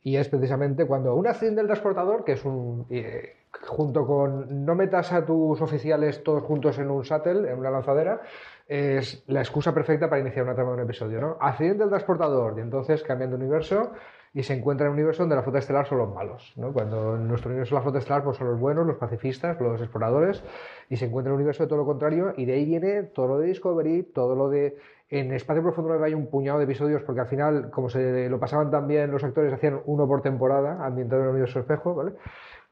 y 0.06 0.18
es 0.18 0.28
precisamente 0.28 0.86
cuando 0.86 1.16
un 1.16 1.26
accidente 1.26 1.58
del 1.58 1.66
transportador, 1.66 2.22
que 2.22 2.32
es 2.32 2.44
un. 2.44 2.86
Eh, 2.90 3.34
junto 3.66 4.06
con 4.06 4.64
no 4.64 4.74
metas 4.74 5.12
a 5.12 5.24
tus 5.24 5.60
oficiales 5.60 6.22
todos 6.22 6.42
juntos 6.42 6.78
en 6.78 6.90
un 6.90 7.02
shuttle, 7.02 7.50
en 7.50 7.58
una 7.58 7.70
lanzadera, 7.70 8.20
es 8.68 9.24
la 9.28 9.40
excusa 9.40 9.72
perfecta 9.72 10.08
para 10.08 10.20
iniciar 10.20 10.44
una 10.44 10.54
trama 10.54 10.70
de 10.70 10.76
un 10.76 10.82
episodio, 10.82 11.20
¿no? 11.20 11.36
Accidente 11.40 11.80
del 11.80 11.88
transportador, 11.88 12.54
y 12.58 12.60
entonces 12.60 13.02
cambian 13.02 13.30
de 13.30 13.36
universo 13.36 13.92
y 14.34 14.42
se 14.42 14.52
encuentra 14.54 14.86
en 14.86 14.92
un 14.92 14.98
universo 14.98 15.22
donde 15.22 15.36
la 15.36 15.42
flota 15.42 15.60
estelar 15.60 15.86
son 15.86 15.98
los 15.98 16.12
malos, 16.12 16.52
¿no? 16.56 16.72
Cuando 16.72 17.16
en 17.16 17.26
nuestro 17.26 17.50
universo 17.50 17.74
la 17.74 17.80
flota 17.80 17.98
estelar 17.98 18.22
pues 18.22 18.36
son 18.36 18.48
los 18.48 18.60
buenos, 18.60 18.86
los 18.86 18.96
pacifistas, 18.96 19.58
los 19.60 19.80
exploradores, 19.80 20.42
y 20.90 20.96
se 20.96 21.06
encuentra 21.06 21.30
en 21.30 21.34
un 21.34 21.38
universo 21.38 21.62
de 21.62 21.68
todo 21.68 21.78
lo 21.78 21.86
contrario, 21.86 22.34
y 22.36 22.44
de 22.44 22.54
ahí 22.54 22.64
viene 22.66 23.04
todo 23.04 23.28
lo 23.28 23.38
de 23.38 23.46
Discovery, 23.46 24.02
todo 24.02 24.34
lo 24.34 24.50
de 24.50 24.76
en 25.08 25.32
Espacio 25.32 25.62
Profundo 25.62 25.90
9 25.90 26.04
hay 26.04 26.14
un 26.14 26.26
puñado 26.26 26.58
de 26.58 26.64
episodios 26.64 27.02
porque 27.04 27.20
al 27.20 27.28
final, 27.28 27.70
como 27.70 27.88
se 27.88 28.28
lo 28.28 28.40
pasaban 28.40 28.72
también 28.72 29.10
los 29.12 29.22
actores, 29.22 29.52
hacían 29.52 29.80
uno 29.86 30.08
por 30.08 30.20
temporada, 30.20 30.84
ambientado 30.84 31.22
en 31.22 31.28
el 31.28 31.30
universo 31.30 31.60
espejo, 31.60 31.94
¿vale? 31.94 32.12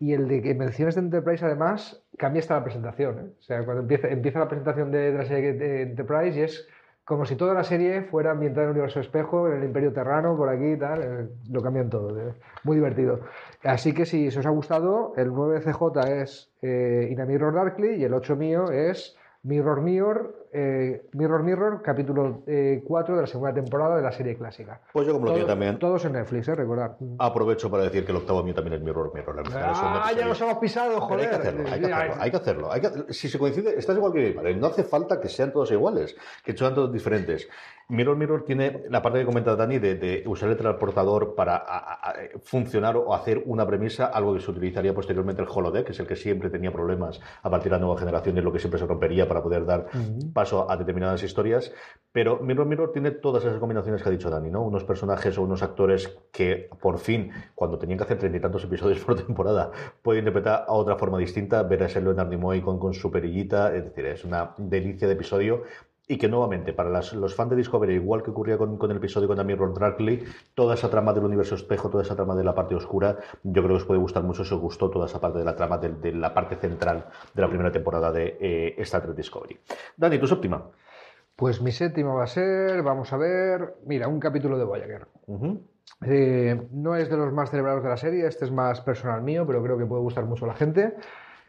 Y 0.04 0.12
el 0.12 0.28
de 0.28 0.42
que 0.42 0.54
menciones 0.54 0.96
de 0.96 1.00
Enterprise, 1.00 1.44
además, 1.44 2.04
cambia 2.18 2.40
hasta 2.40 2.56
la 2.56 2.64
presentación. 2.64 3.18
¿eh? 3.18 3.32
O 3.38 3.42
sea, 3.42 3.64
cuando 3.64 3.80
empieza, 3.80 4.08
empieza 4.08 4.38
la 4.38 4.48
presentación 4.48 4.90
de, 4.90 5.12
de, 5.12 5.18
la 5.18 5.24
serie 5.24 5.54
de 5.54 5.82
Enterprise 5.82 6.38
y 6.38 6.42
es 6.42 6.68
como 7.04 7.24
si 7.26 7.36
toda 7.36 7.54
la 7.54 7.64
serie 7.64 8.02
fuera 8.02 8.32
ambientada 8.32 8.64
en 8.64 8.70
el 8.70 8.76
universo 8.76 9.00
espejo, 9.00 9.48
en 9.48 9.58
el 9.58 9.64
Imperio 9.64 9.92
Terrano, 9.92 10.36
por 10.36 10.48
aquí 10.48 10.72
y 10.72 10.78
tal, 10.78 11.02
eh, 11.02 11.28
lo 11.50 11.62
cambian 11.62 11.88
todo. 11.88 12.18
¿eh? 12.18 12.34
Muy 12.64 12.76
divertido. 12.76 13.20
Así 13.62 13.94
que 13.94 14.04
si, 14.06 14.28
os 14.28 14.44
ha 14.44 14.50
gustado, 14.50 15.12
el 15.16 15.28
9 15.28 15.60
CJ 15.60 16.22
es 16.22 16.50
eh, 16.60 17.14
Mirror 17.26 17.54
Darkly 17.54 17.96
y 17.96 18.04
el 18.04 18.14
8 18.14 18.36
mío 18.36 18.70
es 18.70 19.16
Mirror 19.42 19.82
Mirror, 19.82 20.43
eh, 20.56 21.08
Mirror 21.12 21.42
Mirror, 21.42 21.82
capítulo 21.82 22.44
eh, 22.46 22.80
4 22.86 23.16
de 23.16 23.20
la 23.22 23.26
segunda 23.26 23.52
temporada 23.52 23.96
de 23.96 24.02
la 24.02 24.12
serie 24.12 24.36
clásica. 24.36 24.80
Pues 24.92 25.04
yo 25.04 25.12
como 25.12 25.26
lo 25.26 25.34
tío 25.34 25.46
también. 25.46 25.80
Todos 25.80 26.04
en 26.04 26.12
Netflix, 26.12 26.46
eh, 26.46 26.54
recordar. 26.54 26.96
Aprovecho 27.18 27.68
para 27.68 27.82
decir 27.82 28.04
que 28.04 28.12
el 28.12 28.18
octavo 28.18 28.44
mío 28.44 28.54
también 28.54 28.74
es 28.74 28.82
Mirror 28.82 29.12
Mirror. 29.12 29.42
Ah, 29.52 30.12
ya 30.16 30.26
nos 30.26 30.40
hemos 30.40 30.58
pisado, 30.58 31.00
joder. 31.00 31.24
Hay 31.24 31.30
que 31.30 31.36
hacerlo, 31.36 31.64
hay 31.68 31.80
que 31.80 31.92
hacerlo. 31.92 32.14
Hay 32.20 32.30
que 32.30 32.36
hacerlo. 32.36 32.72
Hay 32.72 32.80
que... 32.80 33.12
Si 33.12 33.28
se 33.28 33.36
coincide, 33.36 33.76
estás 33.76 33.96
igual 33.96 34.12
que 34.12 34.20
mi 34.20 34.30
padre. 34.30 34.54
No 34.54 34.68
hace 34.68 34.84
falta 34.84 35.20
que 35.20 35.28
sean 35.28 35.52
todos 35.52 35.72
iguales, 35.72 36.16
que 36.44 36.56
sean 36.56 36.72
todos 36.72 36.92
diferentes. 36.92 37.48
Mirror 37.88 38.16
Mirror 38.16 38.44
tiene 38.44 38.84
la 38.88 39.02
parte 39.02 39.18
que 39.18 39.26
comenta 39.26 39.56
Dani 39.56 39.78
de, 39.78 39.96
de 39.96 40.22
usar 40.26 40.48
el 40.50 40.56
transportador 40.56 41.34
para 41.34 41.56
a, 41.56 42.10
a, 42.10 42.14
funcionar 42.42 42.96
o 42.96 43.12
hacer 43.12 43.42
una 43.44 43.66
premisa, 43.66 44.06
algo 44.06 44.34
que 44.34 44.40
se 44.40 44.50
utilizaría 44.50 44.94
posteriormente 44.94 45.42
el 45.42 45.48
holodeck, 45.52 45.86
que 45.86 45.92
es 45.92 46.00
el 46.00 46.06
que 46.06 46.16
siempre 46.16 46.48
tenía 46.48 46.72
problemas 46.72 47.20
a 47.42 47.50
partir 47.50 47.70
de 47.70 47.78
la 47.78 47.84
nueva 47.84 47.98
generación 47.98 48.36
y 48.36 48.38
es 48.38 48.44
lo 48.44 48.52
que 48.52 48.58
siempre 48.58 48.78
se 48.78 48.86
rompería 48.86 49.28
para 49.28 49.42
poder 49.42 49.66
dar 49.66 49.86
uh 49.92 49.98
-huh. 49.98 50.32
A 50.52 50.76
determinadas 50.76 51.22
historias. 51.22 51.72
Pero 52.12 52.38
Mirror 52.40 52.66
Mirror 52.66 52.92
tiene 52.92 53.10
todas 53.10 53.44
esas 53.44 53.58
combinaciones 53.58 54.02
que 54.02 54.08
ha 54.08 54.12
dicho 54.12 54.30
Dani, 54.30 54.50
¿no? 54.50 54.62
Unos 54.62 54.84
personajes 54.84 55.36
o 55.38 55.42
unos 55.42 55.62
actores 55.62 56.16
que 56.30 56.68
por 56.80 56.98
fin, 56.98 57.32
cuando 57.54 57.78
tenían 57.78 57.98
que 57.98 58.04
hacer 58.04 58.18
treinta 58.18 58.38
y 58.38 58.40
tantos 58.40 58.64
episodios 58.64 59.00
por 59.04 59.16
temporada, 59.16 59.70
pueden 60.02 60.20
interpretar 60.20 60.64
a 60.68 60.72
otra 60.72 60.96
forma 60.96 61.18
distinta, 61.18 61.62
ver 61.62 61.82
a 61.82 61.86
ese 61.86 62.00
Leonard 62.00 62.28
Nimoy 62.28 62.60
con, 62.60 62.78
con 62.78 62.94
su 62.94 63.10
perillita, 63.10 63.74
es 63.74 63.84
decir, 63.84 64.06
es 64.06 64.24
una 64.24 64.54
delicia 64.58 65.08
de 65.08 65.14
episodio 65.14 65.62
y 66.06 66.18
que 66.18 66.28
nuevamente 66.28 66.72
para 66.72 66.90
las, 66.90 67.12
los 67.14 67.34
fans 67.34 67.50
de 67.50 67.56
Discovery, 67.56 67.94
igual 67.94 68.22
que 68.22 68.30
ocurría 68.30 68.58
con, 68.58 68.76
con 68.76 68.90
el 68.90 68.98
episodio 68.98 69.26
con 69.26 69.40
Amir 69.40 69.58
Darkly, 69.58 70.24
toda 70.54 70.74
esa 70.74 70.90
trama 70.90 71.12
del 71.12 71.24
universo 71.24 71.54
espejo, 71.54 71.88
toda 71.88 72.02
esa 72.02 72.14
trama 72.14 72.34
de 72.34 72.44
la 72.44 72.54
parte 72.54 72.74
oscura, 72.74 73.16
yo 73.42 73.62
creo 73.62 73.68
que 73.76 73.82
os 73.82 73.84
puede 73.84 74.00
gustar 74.00 74.22
mucho 74.22 74.44
si 74.44 74.54
os 74.54 74.60
gustó 74.60 74.90
toda 74.90 75.06
esa 75.06 75.20
parte 75.20 75.38
de 75.38 75.44
la 75.44 75.56
trama 75.56 75.78
de, 75.78 75.90
de 75.90 76.12
la 76.12 76.34
parte 76.34 76.56
central 76.56 77.06
de 77.32 77.42
la 77.42 77.48
primera 77.48 77.72
temporada 77.72 78.12
de 78.12 78.36
eh, 78.40 78.74
Star 78.78 79.02
Trek 79.02 79.16
Discovery. 79.16 79.58
Dani, 79.96 80.18
tu 80.18 80.26
séptima. 80.26 80.62
Pues 81.36 81.60
mi 81.60 81.72
séptima 81.72 82.14
va 82.14 82.24
a 82.24 82.28
ser, 82.28 82.82
vamos 82.82 83.12
a 83.12 83.16
ver, 83.16 83.74
mira, 83.86 84.06
un 84.06 84.20
capítulo 84.20 84.58
de 84.58 84.64
Voyager. 84.64 85.08
Uh 85.26 85.38
-huh. 85.38 85.60
eh, 86.06 86.68
no 86.70 86.94
es 86.96 87.08
de 87.08 87.16
los 87.16 87.32
más 87.32 87.50
celebrados 87.50 87.82
de 87.82 87.88
la 87.88 87.96
serie, 87.96 88.26
este 88.26 88.44
es 88.44 88.52
más 88.52 88.80
personal 88.82 89.22
mío, 89.22 89.46
pero 89.46 89.62
creo 89.62 89.78
que 89.78 89.86
puede 89.86 90.02
gustar 90.02 90.26
mucho 90.26 90.44
a 90.44 90.48
la 90.48 90.54
gente. 90.54 90.94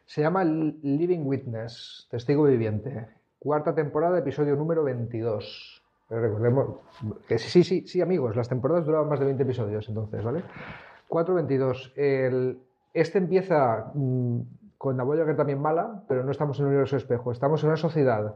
Se 0.06 0.22
llama 0.22 0.44
Living 0.44 1.26
Witness, 1.26 2.08
testigo 2.10 2.44
viviente 2.44 3.08
cuarta 3.45 3.75
temporada, 3.75 4.17
episodio 4.17 4.55
número 4.55 4.84
22. 4.84 5.84
Recordemos 6.10 6.79
que 7.27 7.38
sí, 7.38 7.63
sí, 7.63 7.86
sí, 7.86 8.01
amigos, 8.01 8.36
las 8.36 8.49
temporadas 8.49 8.88
duraban 8.88 9.08
más 9.08 9.19
de 9.19 9.25
20 9.25 9.43
episodios 9.43 9.88
entonces, 9.88 10.23
¿vale? 10.23 10.41
4.22. 11.10 11.93
El, 11.95 12.58
este 12.91 13.19
empieza 13.19 13.91
mmm, 13.93 14.41
con 14.79 14.97
la 14.97 15.03
Voyager 15.03 15.36
también 15.36 15.62
mala, 15.62 16.03
pero 16.08 16.23
no 16.23 16.31
estamos 16.31 16.58
en 16.58 16.65
un 16.65 16.71
universo 16.71 16.97
espejo. 16.97 17.31
Estamos 17.31 17.62
en 17.62 17.69
una 17.69 17.77
sociedad 17.77 18.34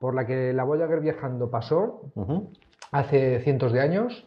por 0.00 0.16
la 0.16 0.26
que 0.26 0.52
la 0.52 0.64
Voyager 0.64 0.98
viajando 0.98 1.48
pasó 1.52 2.10
uh 2.16 2.24
-huh. 2.24 2.48
hace 2.90 3.38
cientos 3.42 3.72
de 3.72 3.80
años, 3.80 4.26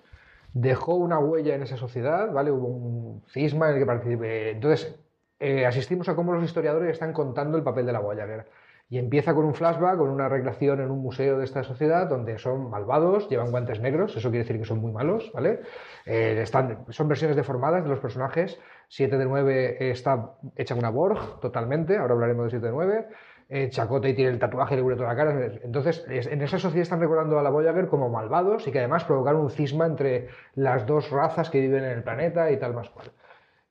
dejó 0.54 0.96
una 0.96 1.20
huella 1.20 1.56
en 1.56 1.64
esa 1.64 1.76
sociedad, 1.76 2.32
¿vale? 2.32 2.52
Hubo 2.52 2.68
un 2.68 3.22
cisma 3.28 3.68
en 3.68 3.74
el 3.74 3.80
que 3.82 3.86
participé. 3.86 4.52
Entonces, 4.52 4.98
eh, 5.42 5.66
asistimos 5.66 6.08
a 6.08 6.16
cómo 6.16 6.32
los 6.32 6.44
historiadores 6.46 6.92
están 6.94 7.12
contando 7.12 7.58
el 7.58 7.64
papel 7.64 7.86
de 7.86 7.92
la 7.92 8.00
Voyager 8.00 8.46
Y 8.92 8.98
empieza 8.98 9.34
con 9.34 9.46
un 9.46 9.54
flashback, 9.56 9.98
con 9.98 10.10
una 10.10 10.28
recreación 10.28 10.82
en 10.82 10.92
un 10.92 11.00
museo 11.00 11.38
de 11.38 11.46
esta 11.46 11.64
sociedad 11.64 12.10
donde 12.10 12.38
son 12.38 12.70
malvados, 12.70 13.30
llevan 13.30 13.50
guantes 13.50 13.80
negros, 13.80 14.18
eso 14.18 14.30
quiere 14.30 14.44
decir 14.44 14.60
que 14.60 14.66
son 14.66 14.80
muy 14.80 14.92
malos, 14.92 15.32
¿vale? 15.34 15.62
Eh, 16.06 16.40
están, 16.44 16.84
son 16.90 17.08
versiones 17.08 17.38
deformadas 17.38 17.84
de 17.84 17.90
los 17.90 18.00
personajes. 18.00 18.60
7 18.90 19.18
de 19.18 19.24
9 19.26 19.90
está 19.92 20.34
hecha 20.58 20.76
una 20.76 20.90
Borg, 20.90 21.40
totalmente, 21.40 21.98
ahora 21.98 22.16
hablaremos 22.16 22.44
de 22.44 22.50
7 22.50 22.66
de 22.66 22.72
9. 22.74 23.08
Eh, 23.48 23.70
Chakotay 23.70 24.12
y 24.12 24.14
tiene 24.14 24.32
el 24.32 24.40
tatuaje, 24.40 24.76
le 24.76 24.82
cubre 24.82 24.98
toda 24.98 25.08
la 25.08 25.16
cara. 25.16 25.52
Entonces, 25.64 26.06
es- 26.10 26.28
en 26.28 26.42
esa 26.42 26.60
sociedad 26.60 26.84
están 26.84 27.00
recordando 27.00 27.40
a 27.40 27.44
la 27.44 27.50
Voyager 27.50 27.88
como 27.88 28.10
malvados 28.10 28.68
y 28.68 28.72
que 28.74 28.80
además 28.80 29.06
provocaron 29.06 29.40
un 29.42 29.50
cisma 29.52 29.86
entre 29.86 30.28
las 30.56 30.86
dos 30.86 31.10
razas 31.12 31.50
que 31.50 31.62
viven 31.62 31.86
en 31.86 31.92
el 31.92 32.04
planeta 32.04 32.52
y 32.52 32.60
tal 32.60 32.74
más 32.74 32.90
cual. 32.90 33.12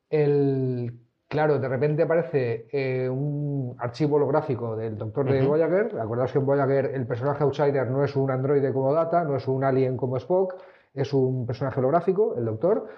El, 0.09 0.99
claro, 1.31 1.61
de 1.61 1.69
repente 1.69 2.03
aparece 2.03 2.67
eh, 2.73 3.09
un 3.09 3.77
archivo 3.79 4.17
holográfico 4.17 4.77
del 4.77 4.99
doctor 4.99 5.31
de. 5.31 5.47
Voyager. 5.47 5.99
Acordaos 5.99 6.33
que 6.33 6.39
en 6.39 6.47
Voyager 6.47 6.87
el 6.93 7.07
personaje 7.07 7.45
outsider 7.45 7.89
no 7.89 8.05
es 8.05 8.17
un 8.17 8.31
androide 8.33 8.73
como 8.73 8.93
Data, 8.93 9.25
no 9.25 9.37
es 9.37 9.47
un 9.47 9.63
alien 9.63 9.97
como 9.97 10.17
Spock, 10.17 10.57
es 10.93 11.15
un 11.15 11.47
personaje 11.47 11.79
holográfico, 11.79 12.35
el 12.37 12.45
doctor, 12.45 12.89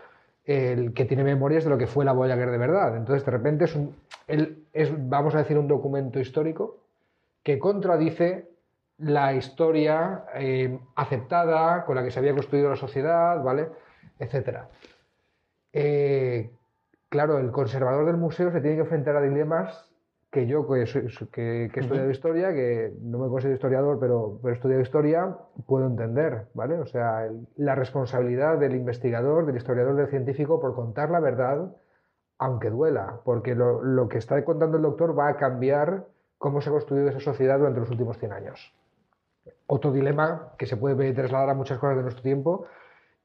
el 0.47 0.95
que 0.95 1.05
tiene 1.05 1.25
memorias 1.25 1.65
de 1.65 1.71
lo 1.71 1.77
que 1.77 1.87
fue 1.87 2.07
la 2.07 2.13
Voyager 2.13 2.51
de 2.51 2.59
verdad. 2.59 2.97
Entonces, 2.97 3.25
de 3.25 3.31
repente 3.31 3.67
es, 3.67 3.77
un, 3.77 3.95
él 4.27 4.65
es, 4.73 4.91
vamos 5.09 5.35
a 5.35 5.39
decir, 5.39 5.59
un 5.59 5.69
documento 5.69 6.19
histórico 6.19 6.79
que 7.43 7.59
contradice 7.59 8.49
la 8.97 9.35
historia 9.35 10.25
eh, 10.35 10.79
aceptada 10.97 11.85
con 11.85 11.97
la 11.97 12.03
que 12.03 12.11
se 12.11 12.19
había 12.19 12.33
construido 12.33 12.71
la 12.71 12.77
sociedad, 12.77 13.43
¿vale? 13.43 13.69
Etcétera. 14.19 14.69
Eh, 15.71 16.51
claro, 17.13 17.39
el 17.39 17.51
conservador 17.53 18.07
del 18.07 18.17
museo 18.17 18.51
se 18.51 18.61
tiene 18.63 18.77
que 18.77 18.83
enfrentar 18.83 19.15
a 19.17 19.21
dilemas 19.21 19.89
que 20.31 20.47
yo, 20.47 20.67
que, 20.67 20.87
soy- 20.87 21.09
que, 21.31 21.71
que 21.73 21.81
he 21.81 21.83
estudiado 21.83 22.11
historia, 22.11 22.55
que 22.55 22.91
no 23.03 23.19
me 23.19 23.29
considero 23.29 23.55
historiador, 23.55 23.99
pero, 24.01 24.39
pero 24.41 24.55
he 24.55 24.57
estudiado 24.57 24.81
historia, 24.83 25.37
puedo 25.67 25.87
entender, 25.87 26.47
¿vale? 26.55 26.79
O 26.79 26.87
sea, 26.87 27.27
el- 27.27 27.47
la 27.57 27.75
responsabilidad 27.75 28.57
del 28.59 28.75
investigador, 28.75 29.45
del 29.45 29.57
historiador, 29.59 29.95
del 29.95 30.09
científico 30.09 30.59
por 30.59 30.75
contar 30.75 31.11
la 31.11 31.21
verdad, 31.21 31.77
aunque 32.39 32.71
duela, 32.71 33.21
porque 33.27 33.55
lo, 33.55 33.83
lo 33.83 34.09
que 34.09 34.17
está 34.17 34.43
contando 34.43 34.79
el 34.79 34.83
doctor 34.83 35.17
va 35.17 35.29
a 35.29 35.37
cambiar 35.37 36.07
cómo 36.39 36.63
se 36.63 36.71
ha 36.71 36.73
construido 36.73 37.09
esa 37.11 37.21
sociedad 37.21 37.59
durante 37.59 37.81
los 37.81 37.91
últimos 37.91 38.17
100 38.19 38.33
años. 38.33 38.75
Otro 39.67 39.93
dilema 39.93 40.53
que 40.57 40.65
se 40.67 40.77
puede 40.79 41.13
trasladar 41.13 41.51
a 41.51 41.55
muchas 41.55 41.79
cosas 41.79 41.97
de 41.97 42.03
nuestro 42.05 42.23
tiempo 42.23 42.65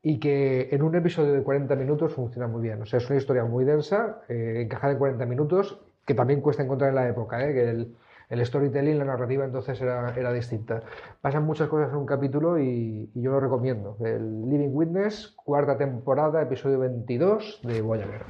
y 0.08 0.20
que 0.20 0.70
en 0.72 0.84
un 0.84 0.96
episodio 0.96 1.34
de 1.34 1.43
40 1.43 1.76
minutos 1.76 2.13
funciona 2.13 2.48
muy 2.48 2.62
bien. 2.62 2.82
O 2.82 2.86
sea, 2.86 3.00
es 3.00 3.10
una 3.10 3.17
historia 3.17 3.43
muy 3.43 3.65
densa, 3.65 4.22
eh, 4.30 4.62
encajada 4.62 4.93
en 4.93 5.00
40 5.00 5.26
minutos, 5.26 5.82
que 6.06 6.13
también 6.13 6.39
cuesta 6.39 6.63
encontrar 6.63 6.91
en 6.91 6.96
la 6.96 7.10
época, 7.10 7.46
¿eh? 7.46 7.54
que 7.54 7.70
el, 7.70 7.98
el 8.30 8.46
storytelling, 8.46 9.00
la 9.00 9.04
narrativa 9.04 9.43
entonces 9.43 9.82
era, 9.82 10.13
era 10.15 10.32
distinta. 10.32 10.82
Pasan 11.20 11.43
muchas 11.43 11.67
cosas 11.67 11.89
en 11.89 11.98
un 11.98 12.06
capítulo 12.06 12.58
y, 12.58 13.12
y 13.13 13.22
yo 13.22 13.32
lo 13.32 13.41
recomiendo. 13.41 13.98
El 14.00 14.50
Living 14.50 14.70
Witness, 14.72 15.34
cuarta 15.43 15.78
temporada, 15.78 16.41
episodio 16.41 16.80
22 16.80 17.60
de 17.63 17.82
Voyager. 17.82 18.22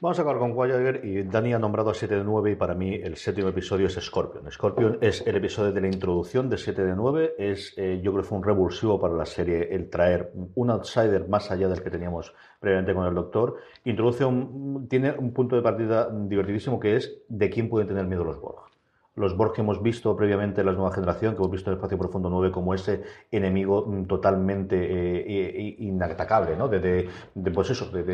Vamos 0.00 0.18
a 0.18 0.22
acabar 0.22 0.40
con 0.40 0.52
Voyager 0.52 1.04
y 1.04 1.22
Dani 1.22 1.54
ha 1.54 1.58
nombrado 1.58 1.90
a 1.90 1.94
7 1.94 2.16
de 2.16 2.24
9 2.24 2.50
y 2.50 2.56
para 2.56 2.74
mí 2.74 2.94
el 2.94 3.16
séptimo 3.16 3.48
episodio 3.48 3.86
es 3.86 3.94
Scorpion. 3.94 4.50
Scorpion 4.50 4.98
es 5.00 5.24
el 5.26 5.36
episodio 5.36 5.72
de 5.72 5.80
la 5.80 5.86
introducción 5.86 6.50
de 6.50 6.58
7 6.58 6.84
de 6.84 6.96
9, 6.96 7.34
es, 7.38 7.72
eh, 7.76 8.00
yo 8.02 8.12
creo 8.12 8.22
que 8.22 8.28
fue 8.28 8.38
un 8.38 8.44
revulsivo 8.44 9.00
para 9.00 9.14
la 9.14 9.24
serie 9.24 9.68
el 9.70 9.88
traer 9.88 10.32
un 10.54 10.70
outsider 10.70 11.28
más 11.28 11.50
allá 11.50 11.68
del 11.68 11.82
que 11.82 11.90
teníamos 11.90 12.34
previamente 12.58 12.94
con 12.94 13.06
el 13.06 13.14
Doctor. 13.14 13.56
Introduce 13.84 14.24
un, 14.24 14.88
tiene 14.88 15.12
un 15.12 15.32
punto 15.32 15.54
de 15.54 15.62
partida 15.62 16.10
divertidísimo 16.10 16.80
que 16.80 16.96
es 16.96 17.22
de 17.28 17.48
quién 17.48 17.68
pueden 17.68 17.86
tener 17.86 18.06
miedo 18.06 18.24
los 18.24 18.40
Borg 18.40 18.75
los 19.16 19.36
Borg 19.36 19.52
que 19.54 19.62
hemos 19.62 19.82
visto 19.82 20.14
previamente 20.16 20.60
en 20.60 20.66
la 20.66 20.72
nueva 20.72 20.92
generación, 20.92 21.32
que 21.34 21.38
hemos 21.38 21.50
visto 21.50 21.70
en 21.70 21.76
Espacio 21.76 21.98
Profundo 21.98 22.28
9 22.30 22.50
como 22.52 22.74
ese 22.74 23.02
enemigo 23.30 23.86
mm, 23.86 24.04
totalmente 24.06 24.76
eh, 24.78 25.76
inatacable, 25.78 26.56
¿no? 26.56 26.68
De, 26.68 26.80
de- 26.80 27.50
pues 27.50 27.70
eso, 27.70 27.90
de, 27.90 28.04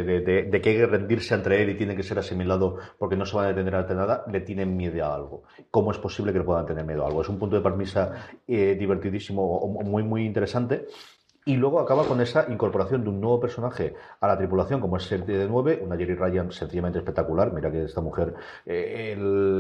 que 0.63 0.71
hay 0.71 0.77
que 0.77 0.87
rendirse 0.87 1.35
ante 1.35 1.61
él 1.63 1.71
y 1.71 1.77
tiene 1.77 1.97
que 1.97 2.03
ser 2.03 2.19
asimilado 2.19 2.79
porque 2.99 3.17
no 3.17 3.27
se 3.27 3.37
va 3.37 3.45
a 3.45 3.49
detener 3.49 3.75
ante 3.75 3.95
nada, 3.95 4.25
le 4.31 4.41
tienen 4.41 4.77
miedo 4.77 5.05
a 5.05 5.15
algo. 5.15 5.43
¿Cómo 5.71 5.91
es 5.91 5.99
posible 5.99 6.33
que 6.33 6.39
le 6.39 6.45
puedan 6.45 6.67
tener 6.67 6.85
miedo 6.85 7.05
a 7.05 7.09
algo? 7.09 7.23
Es 7.23 7.29
un 7.29 7.39
punto 7.39 7.57
de 7.57 7.63
premisa 7.63 8.13
eh, 8.47 8.77
divertidísimo, 8.79 9.43
o 9.45 9.69
muy, 9.85 10.03
muy 10.03 10.25
interesante. 10.25 10.87
Y 11.45 11.57
luego 11.57 11.81
acaba 11.81 12.07
con 12.07 12.21
esa 12.21 12.47
incorporación 12.49 13.03
de 13.03 13.11
un 13.11 13.21
nuevo 13.21 13.41
personaje 13.41 13.95
a 14.21 14.29
la 14.29 14.39
tripulación, 14.39 14.81
como 14.81 14.97
es 14.97 15.11
el 15.11 15.27
de 15.27 15.49
9, 15.49 15.81
una 15.85 15.97
Jerry 15.97 16.15
Ryan 16.15 16.53
sencillamente 16.53 17.01
espectacular. 17.01 17.53
Mira 17.53 17.73
que 17.73 17.83
esta 17.85 18.01
mujer, 18.01 18.35
eh, 18.65 19.17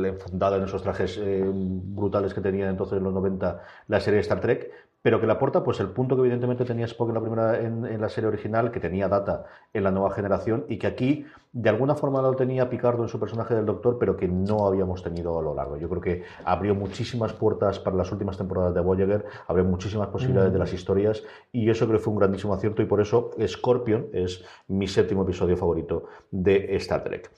enfundada 0.06 0.58
en 0.58 0.64
esos 0.64 0.82
trajes 0.82 1.18
eh, 1.20 1.42
brutales 1.44 2.34
que 2.34 2.40
tenía 2.40 2.70
entonces 2.70 2.98
en 2.98 3.04
los 3.04 3.12
90 3.12 3.62
la 3.88 4.00
serie 4.00 4.20
Star 4.20 4.40
Trek, 4.40 4.70
pero 5.02 5.20
que 5.20 5.26
le 5.26 5.32
aporta 5.32 5.62
pues 5.62 5.80
el 5.80 5.88
punto 5.88 6.14
que 6.16 6.22
evidentemente 6.22 6.64
tenía 6.64 6.86
Spock 6.86 7.08
en 7.08 7.14
la 7.14 7.20
primera 7.20 7.60
en, 7.60 7.84
en 7.84 8.00
la 8.00 8.08
serie 8.08 8.28
original, 8.28 8.70
que 8.70 8.80
tenía 8.80 9.08
Data 9.08 9.44
en 9.74 9.84
la 9.84 9.90
nueva 9.90 10.12
generación 10.14 10.64
y 10.68 10.78
que 10.78 10.86
aquí 10.86 11.26
de 11.52 11.68
alguna 11.68 11.94
forma 11.94 12.22
lo 12.22 12.34
tenía 12.34 12.70
Picardo 12.70 13.02
en 13.02 13.08
su 13.08 13.20
personaje 13.20 13.54
del 13.54 13.66
Doctor, 13.66 13.98
pero 13.98 14.16
que 14.16 14.26
no 14.26 14.66
habíamos 14.66 15.02
tenido 15.02 15.38
a 15.38 15.42
lo 15.42 15.54
largo. 15.54 15.76
Yo 15.76 15.88
creo 15.88 16.00
que 16.00 16.22
abrió 16.44 16.74
muchísimas 16.74 17.32
puertas 17.34 17.78
para 17.78 17.96
las 17.96 18.10
últimas 18.10 18.38
temporadas 18.38 18.74
de 18.74 18.80
Voyager, 18.80 19.26
abrió 19.48 19.64
muchísimas 19.64 20.08
posibilidades 20.08 20.50
Mm. 20.50 20.54
de 20.54 20.58
las 20.58 20.72
historias 20.72 21.22
y 21.52 21.68
eso 21.68 21.86
creo 21.86 21.98
que 21.98 22.04
fue 22.04 22.12
un 22.12 22.18
grandísimo 22.20 22.54
acierto 22.54 22.80
y 22.80 22.86
por 22.86 23.00
eso 23.00 23.32
Scorpion 23.46 24.06
es 24.12 24.44
mi 24.68 24.88
séptimo 24.88 25.24
episodio 25.24 25.56
favorito 25.56 26.04
de 26.30 26.74
Star 26.76 27.04
Trek. 27.04 27.30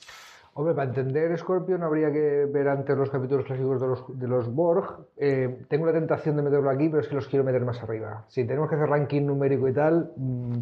Hombre, 0.57 0.75
para 0.75 0.89
entender 0.89 1.37
Scorpion 1.37 1.83
habría 1.83 2.13
que 2.13 2.47
ver 2.47 2.69
antes 2.69 2.97
los 2.97 3.11
capítulos 3.11 3.45
clásicos 3.45 3.81
de 3.81 3.87
los, 3.89 4.19
de 4.19 4.29
los 4.29 4.55
Borg. 4.55 5.05
Eh, 5.17 5.65
tengo 5.69 5.85
la 5.85 5.93
tentación 5.93 6.37
de 6.37 6.43
meterlo 6.43 6.71
aquí, 6.71 6.89
pero 6.89 7.01
es 7.03 7.09
que 7.09 7.17
los 7.17 7.27
quiero 7.27 7.45
meter 7.45 7.65
más 7.65 7.83
arriba. 7.83 8.25
Si 8.29 8.45
tenemos 8.45 8.69
que 8.69 8.77
hacer 8.77 8.89
ranking 8.89 9.23
numérico 9.23 9.69
y 9.69 9.73
tal, 9.73 10.13
mm, 10.17 10.59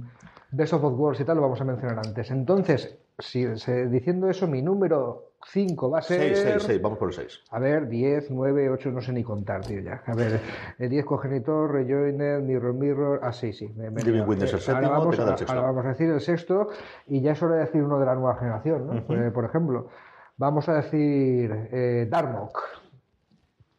Best 0.53 0.73
of 0.73 0.81
Both 0.81 0.99
Worlds 0.99 1.21
y 1.21 1.25
tal 1.25 1.37
lo 1.37 1.43
vamos 1.43 1.61
a 1.61 1.65
mencionar 1.65 1.99
antes. 1.99 2.31
Entonces, 2.31 2.99
si, 3.19 3.45
diciendo 3.45 4.31
eso, 4.31 4.47
mi 4.47 4.63
número 4.63 5.32
5 5.45 5.91
va 5.91 5.99
a 5.99 6.03
ser... 6.03 6.35
6, 6.37 6.39
6, 6.53 6.63
6, 6.63 6.83
vamos 6.83 6.99
por 6.99 7.09
el 7.09 7.15
6. 7.15 7.41
A 7.51 7.59
ver, 7.59 7.89
10, 7.89 8.31
9, 8.31 8.71
8, 8.71 8.91
no 8.91 9.01
sé 9.01 9.13
ni 9.13 9.23
contar, 9.25 9.61
tío, 9.63 9.81
ya. 9.81 10.03
A 10.07 10.15
ver, 10.15 10.41
el 10.79 10.89
10 10.89 11.05
cogenitor, 11.05 11.71
Rejoiner, 11.73 12.41
Mirror 12.43 12.75
Mirror, 12.75 13.21
ah, 13.23 13.33
sí, 13.33 13.53
sí. 13.53 13.69
me- 13.77 13.91
me- 13.91 14.03
Living 14.03 14.23
Witness 14.27 14.53
el 14.55 14.61
ahora 14.61 14.65
séptimo, 14.81 14.91
vamos, 14.91 15.11
te 15.11 15.17
queda 15.17 15.27
el 15.29 15.35
a- 15.35 15.39
sexto. 15.39 15.53
ahora 15.57 15.67
vamos 15.67 15.85
a 15.85 15.89
decir 15.89 16.11
el 16.11 16.21
sexto, 16.21 16.69
y 17.09 17.21
ya 17.21 17.33
es 17.33 17.43
hora 17.43 17.57
de 17.57 17.61
decir 17.63 17.83
uno 17.83 17.99
de 17.99 18.07
la 18.07 18.15
nueva 18.15 18.37
generación, 18.37 18.87
¿no? 18.87 18.93
Ujú. 18.95 19.07
Pues, 19.07 19.33
por 19.33 19.45
ejemplo, 19.45 19.89
vamos 20.37 20.69
a 20.69 20.75
decir 20.75 21.69
eh, 21.73 22.07
Darmok. 22.11 22.59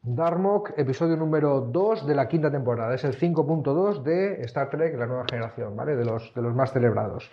Darmok, 0.06 0.72
episodio 0.78 1.16
número 1.16 1.62
2 1.62 2.06
de 2.06 2.14
la 2.14 2.28
quinta 2.28 2.52
temporada. 2.52 2.94
Es 2.94 3.06
el 3.06 3.16
5.2 3.16 4.04
de 4.04 4.42
Star 4.42 4.70
Trek, 4.70 4.98
la 4.98 5.06
nueva 5.08 5.24
generación, 5.30 5.76
¿vale? 5.78 5.96
De 5.96 6.04
los, 6.04 6.34
de 6.36 6.42
los 6.42 6.54
más 6.54 6.74
celebrados. 6.74 7.32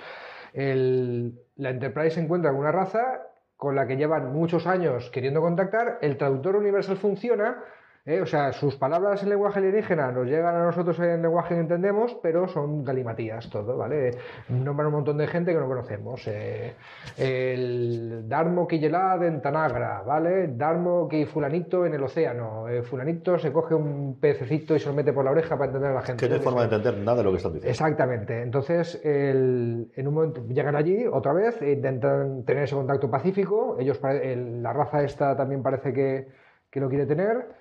El- 0.53 1.35
la 1.57 1.71
Enterprise 1.71 2.11
se 2.15 2.21
encuentra 2.21 2.51
con 2.53 2.61
una 2.61 2.71
raza 2.73 3.23
con 3.61 3.77
la 3.77 3.87
que 3.87 3.99
llevan 3.99 4.33
muchos 4.33 4.67
años 4.67 5.11
queriendo 5.11 5.43
contactar. 5.43 5.99
El 6.01 6.17
traductor 6.17 6.57
universal 6.57 6.97
funciona. 6.97 7.63
¿Eh? 8.07 8.21
O 8.21 8.27
sea, 8.27 8.53
sus 8.53 8.77
palabras 8.77 9.23
en 9.23 9.29
lenguaje 9.31 9.59
alienígena 9.59 10.11
nos 10.13 10.27
llegan 10.27 10.55
a 10.57 10.65
nosotros 10.65 10.99
en 11.01 11.23
lenguaje 11.23 11.55
que 11.55 11.61
entendemos, 11.61 12.17
pero 12.23 12.49
son 12.49 12.85
galimatías 12.85 13.49
todo, 13.51 13.77
¿vale? 13.77 14.13
Nombran 14.49 14.89
un 14.89 14.95
montón 14.95 15.19
de 15.19 15.27
gente 15.27 15.53
que 15.53 15.59
no 15.61 15.67
conocemos. 15.67 16.27
eh, 16.29 16.75
el 17.19 18.29
Darmok 18.29 18.73
y 18.73 18.79
Yelad 18.81 19.23
en 19.25 19.41
Tanagra, 19.41 20.03
¿vale? 20.03 20.49
Darmok 20.49 21.13
y 21.13 21.25
Fulanito 21.27 21.87
en 21.87 21.95
el 21.95 22.03
océano. 22.03 22.69
eh, 22.69 22.83
fulanito 22.83 23.39
se 23.39 23.53
coge 23.53 23.75
un 23.75 24.19
pececito 24.21 24.75
y 24.75 24.81
se 24.81 24.89
lo 24.89 24.95
mete 24.95 25.13
por 25.13 25.25
la 25.25 25.31
oreja 25.31 25.57
para 25.57 25.67
entender 25.67 25.91
a 25.91 25.95
la 25.95 26.03
gente. 26.03 26.25
Que 26.25 26.29
no 26.29 26.35
hay 26.37 26.41
forma 26.41 26.61
de 26.67 26.75
entender 26.77 26.99
nada 27.03 27.19
de 27.19 27.25
lo 27.25 27.31
que 27.31 27.37
están 27.39 27.53
diciendo. 27.53 27.71
Exactamente. 27.71 28.43
Entonces, 28.43 29.01
el- 29.05 29.91
en 29.95 30.09
un 30.09 30.15
momento 30.15 30.45
llegan 30.49 30.77
allí 30.77 31.07
otra 31.07 31.33
vez, 31.33 31.61
e 31.63 31.73
intentan 31.73 32.45
tener 32.45 32.65
ese 32.65 32.75
contacto 32.75 33.11
pacífico. 33.11 33.77
Ellos, 33.79 34.01
el- 34.23 34.63
la 34.63 34.73
raza 34.73 35.03
esta 35.03 35.37
también 35.37 35.63
parece 35.63 35.93
que, 35.93 36.29
que 36.71 36.81
lo 36.81 36.89
quiere 36.89 37.07
tener. 37.07 37.60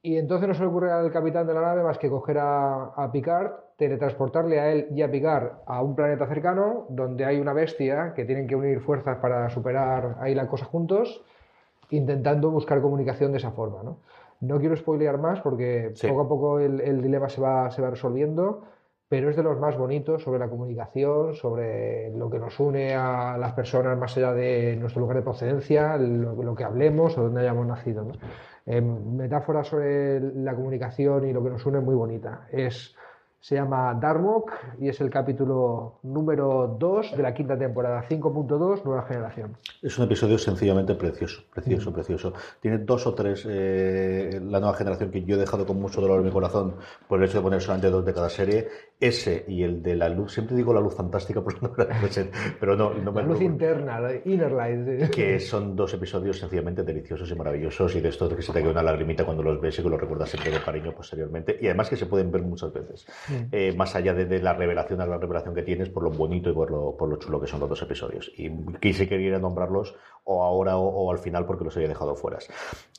Y 0.00 0.16
entonces 0.16 0.46
no 0.48 0.54
se 0.54 0.60
le 0.62 0.68
ocurre 0.68 0.92
al 0.92 1.10
capitán 1.10 1.46
de 1.46 1.54
la 1.54 1.60
nave 1.60 1.82
más 1.82 1.98
que 1.98 2.08
coger 2.08 2.38
a, 2.38 2.84
a 2.96 3.10
Picard, 3.10 3.50
teletransportarle 3.76 4.60
a 4.60 4.70
él 4.72 4.86
y 4.92 5.02
a 5.02 5.10
Picard 5.10 5.50
a 5.66 5.82
un 5.82 5.96
planeta 5.96 6.26
cercano 6.26 6.86
donde 6.88 7.24
hay 7.24 7.40
una 7.40 7.52
bestia 7.52 8.12
que 8.14 8.24
tienen 8.24 8.46
que 8.46 8.54
unir 8.54 8.80
fuerzas 8.80 9.18
para 9.18 9.50
superar 9.50 10.16
ahí 10.20 10.34
la 10.34 10.46
cosa 10.46 10.64
juntos, 10.66 11.24
intentando 11.90 12.50
buscar 12.50 12.80
comunicación 12.80 13.32
de 13.32 13.38
esa 13.38 13.50
forma. 13.50 13.82
No, 13.82 13.98
no 14.40 14.58
quiero 14.60 14.76
spoilear 14.76 15.18
más 15.18 15.40
porque 15.40 15.90
Sí. 15.94 16.06
poco 16.06 16.20
a 16.22 16.28
poco 16.28 16.58
el, 16.60 16.80
el 16.80 17.02
dilema 17.02 17.28
se 17.28 17.40
va, 17.40 17.70
se 17.70 17.82
va 17.82 17.90
resolviendo, 17.90 18.62
pero 19.08 19.30
es 19.30 19.36
de 19.36 19.42
los 19.42 19.58
más 19.58 19.76
bonitos 19.78 20.22
sobre 20.22 20.38
la 20.38 20.48
comunicación, 20.48 21.34
sobre 21.34 22.10
lo 22.10 22.28
que 22.30 22.38
nos 22.38 22.60
une 22.60 22.94
a 22.94 23.36
las 23.38 23.52
personas 23.54 23.96
más 23.98 24.16
allá 24.16 24.32
de 24.34 24.76
nuestro 24.76 25.00
lugar 25.00 25.16
de 25.16 25.22
procedencia, 25.22 25.96
lo, 25.96 26.40
lo 26.42 26.54
que 26.54 26.64
hablemos 26.64 27.16
o 27.16 27.22
donde 27.22 27.40
hayamos 27.40 27.66
nacido. 27.66 28.04
¿no? 28.04 28.12
Eh, 28.70 28.82
metáfora 28.82 29.64
sobre 29.64 30.20
la 30.20 30.54
comunicación 30.54 31.26
y 31.26 31.32
lo 31.32 31.42
que 31.42 31.48
nos 31.48 31.64
une 31.64 31.80
muy 31.80 31.94
bonita. 31.94 32.46
Es 32.52 32.94
Se 33.40 33.54
llama 33.54 33.94
Darmok 33.94 34.50
y 34.80 34.88
es 34.88 35.00
el 35.00 35.10
capítulo 35.10 36.00
número 36.02 36.76
2 36.78 37.16
de 37.16 37.22
la 37.22 37.32
quinta 37.32 37.56
temporada, 37.56 38.04
5.2, 38.08 38.84
Nueva 38.84 39.02
Generación. 39.04 39.56
Es 39.80 39.96
un 39.96 40.06
episodio 40.06 40.36
sencillamente 40.38 40.96
precioso, 40.96 41.42
precioso, 41.54 41.92
precioso. 41.92 42.32
Tiene 42.60 42.78
dos 42.78 43.06
o 43.06 43.14
tres, 43.14 43.46
eh, 43.48 44.40
la 44.42 44.58
nueva 44.58 44.74
generación, 44.74 45.12
que 45.12 45.22
yo 45.22 45.36
he 45.36 45.38
dejado 45.38 45.64
con 45.64 45.80
mucho 45.80 46.00
dolor 46.00 46.18
en 46.18 46.26
mi 46.26 46.32
corazón 46.32 46.74
por 47.06 47.20
el 47.20 47.28
hecho 47.28 47.38
de 47.38 47.44
poner 47.44 47.60
solamente 47.60 47.90
dos 47.90 48.04
de 48.04 48.12
cada 48.12 48.28
serie. 48.28 48.68
Ese 48.98 49.44
y 49.46 49.62
el 49.62 49.80
de 49.84 49.94
la 49.94 50.08
luz, 50.08 50.32
siempre 50.32 50.56
digo 50.56 50.74
la 50.74 50.80
luz 50.80 50.96
fantástica, 50.96 51.40
por 51.44 51.62
no 51.62 51.72
pero 52.58 52.76
no, 52.76 52.92
no 52.92 53.12
me 53.12 53.22
La 53.22 53.28
luz 53.28 53.40
interna, 53.40 54.00
la 54.00 54.16
inner 54.24 54.50
light. 54.50 55.10
Que 55.10 55.38
son 55.38 55.76
dos 55.76 55.94
episodios 55.94 56.38
sencillamente 56.38 56.82
deliciosos 56.82 57.30
y 57.30 57.36
maravillosos 57.36 57.94
y 57.94 58.00
de 58.00 58.08
estos 58.08 58.34
que 58.34 58.42
se 58.42 58.52
te 58.52 58.60
queda 58.60 58.72
una 58.72 58.82
lagrimita 58.82 59.24
cuando 59.24 59.44
los 59.44 59.60
ves 59.60 59.78
y 59.78 59.82
que 59.82 59.88
los 59.88 60.00
recuerdas 60.00 60.28
siempre 60.28 60.50
con 60.50 60.60
cariño 60.60 60.92
posteriormente. 60.92 61.56
Y 61.60 61.66
además 61.66 61.88
que 61.88 61.96
se 61.96 62.06
pueden 62.06 62.32
ver 62.32 62.42
muchas 62.42 62.72
veces. 62.72 63.06
Eh, 63.52 63.74
más 63.76 63.94
allá 63.94 64.14
de, 64.14 64.40
la 64.40 64.54
revelación 64.54 65.00
a 65.00 65.06
la 65.06 65.18
revelación 65.18 65.54
que 65.54 65.62
tienes, 65.62 65.88
por 65.88 66.02
lo 66.02 66.10
bonito 66.10 66.50
y 66.50 66.52
por 66.52 66.70
lo, 66.70 66.96
por 66.96 67.08
lo 67.08 67.16
chulo 67.16 67.40
que 67.40 67.46
son 67.46 67.60
los 67.60 67.68
dos 67.68 67.82
episodios. 67.82 68.32
Y 68.36 68.50
quise 68.80 69.08
quería 69.08 69.38
nombrarlos 69.38 69.94
o 70.30 70.44
ahora 70.44 70.76
o, 70.76 71.10
al 71.10 71.18
final 71.18 71.46
porque 71.46 71.64
los 71.64 71.74
había 71.76 71.88
dejado 71.88 72.14
fuera. 72.14 72.38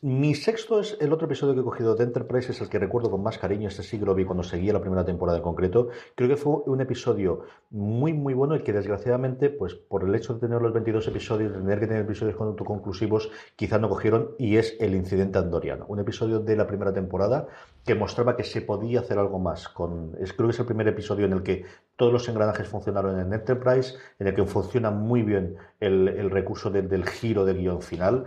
Mi 0.01 0.33
sexto 0.33 0.79
es 0.79 0.97
el 0.99 1.13
otro 1.13 1.27
episodio 1.27 1.53
que 1.53 1.61
he 1.61 1.63
cogido 1.63 1.95
de 1.95 2.03
Enterprise, 2.03 2.51
es 2.51 2.59
el 2.59 2.69
que 2.69 2.79
recuerdo 2.79 3.11
con 3.11 3.21
más 3.21 3.37
cariño. 3.37 3.67
Este 3.67 3.83
sí 3.83 3.99
que 3.99 4.05
lo 4.05 4.15
vi 4.15 4.25
cuando 4.25 4.43
seguía 4.43 4.73
la 4.73 4.81
primera 4.81 5.05
temporada 5.05 5.37
en 5.37 5.43
concreto. 5.43 5.89
Creo 6.15 6.27
que 6.27 6.37
fue 6.37 6.53
un 6.65 6.81
episodio 6.81 7.43
muy, 7.69 8.13
muy 8.13 8.33
bueno 8.33 8.55
y 8.55 8.63
que 8.63 8.73
desgraciadamente, 8.73 9.51
pues 9.51 9.75
por 9.75 10.03
el 10.03 10.15
hecho 10.15 10.33
de 10.33 10.39
tener 10.39 10.59
los 10.59 10.73
22 10.73 11.07
episodios, 11.07 11.53
de 11.53 11.59
tener 11.59 11.79
que 11.79 11.85
tener 11.85 12.01
episodios 12.01 12.35
autoconclusivos, 12.39 13.29
quizás 13.55 13.79
no 13.79 13.89
cogieron 13.89 14.31
y 14.39 14.57
es 14.57 14.75
el 14.79 14.95
incidente 14.95 15.37
andoriano. 15.37 15.85
Un 15.87 15.99
episodio 15.99 16.39
de 16.39 16.55
la 16.55 16.65
primera 16.65 16.93
temporada 16.93 17.47
que 17.85 17.95
mostraba 17.95 18.35
que 18.35 18.43
se 18.43 18.61
podía 18.61 18.99
hacer 18.99 19.17
algo 19.17 19.39
más. 19.39 19.69
Con, 19.69 20.15
es, 20.19 20.33
creo 20.33 20.47
que 20.47 20.53
es 20.53 20.59
el 20.59 20.65
primer 20.65 20.87
episodio 20.87 21.25
en 21.25 21.33
el 21.33 21.43
que 21.43 21.65
todos 21.95 22.13
los 22.13 22.27
engranajes 22.29 22.67
funcionaron 22.67 23.19
en 23.19 23.33
Enterprise, 23.33 23.95
en 24.19 24.27
el 24.27 24.35
que 24.35 24.45
funciona 24.45 24.91
muy 24.91 25.23
bien 25.23 25.57
el, 25.79 26.29
recurso 26.29 26.69
del 26.69 27.05
giro 27.07 27.45
del 27.45 27.57
guion 27.57 27.81
final 27.81 28.25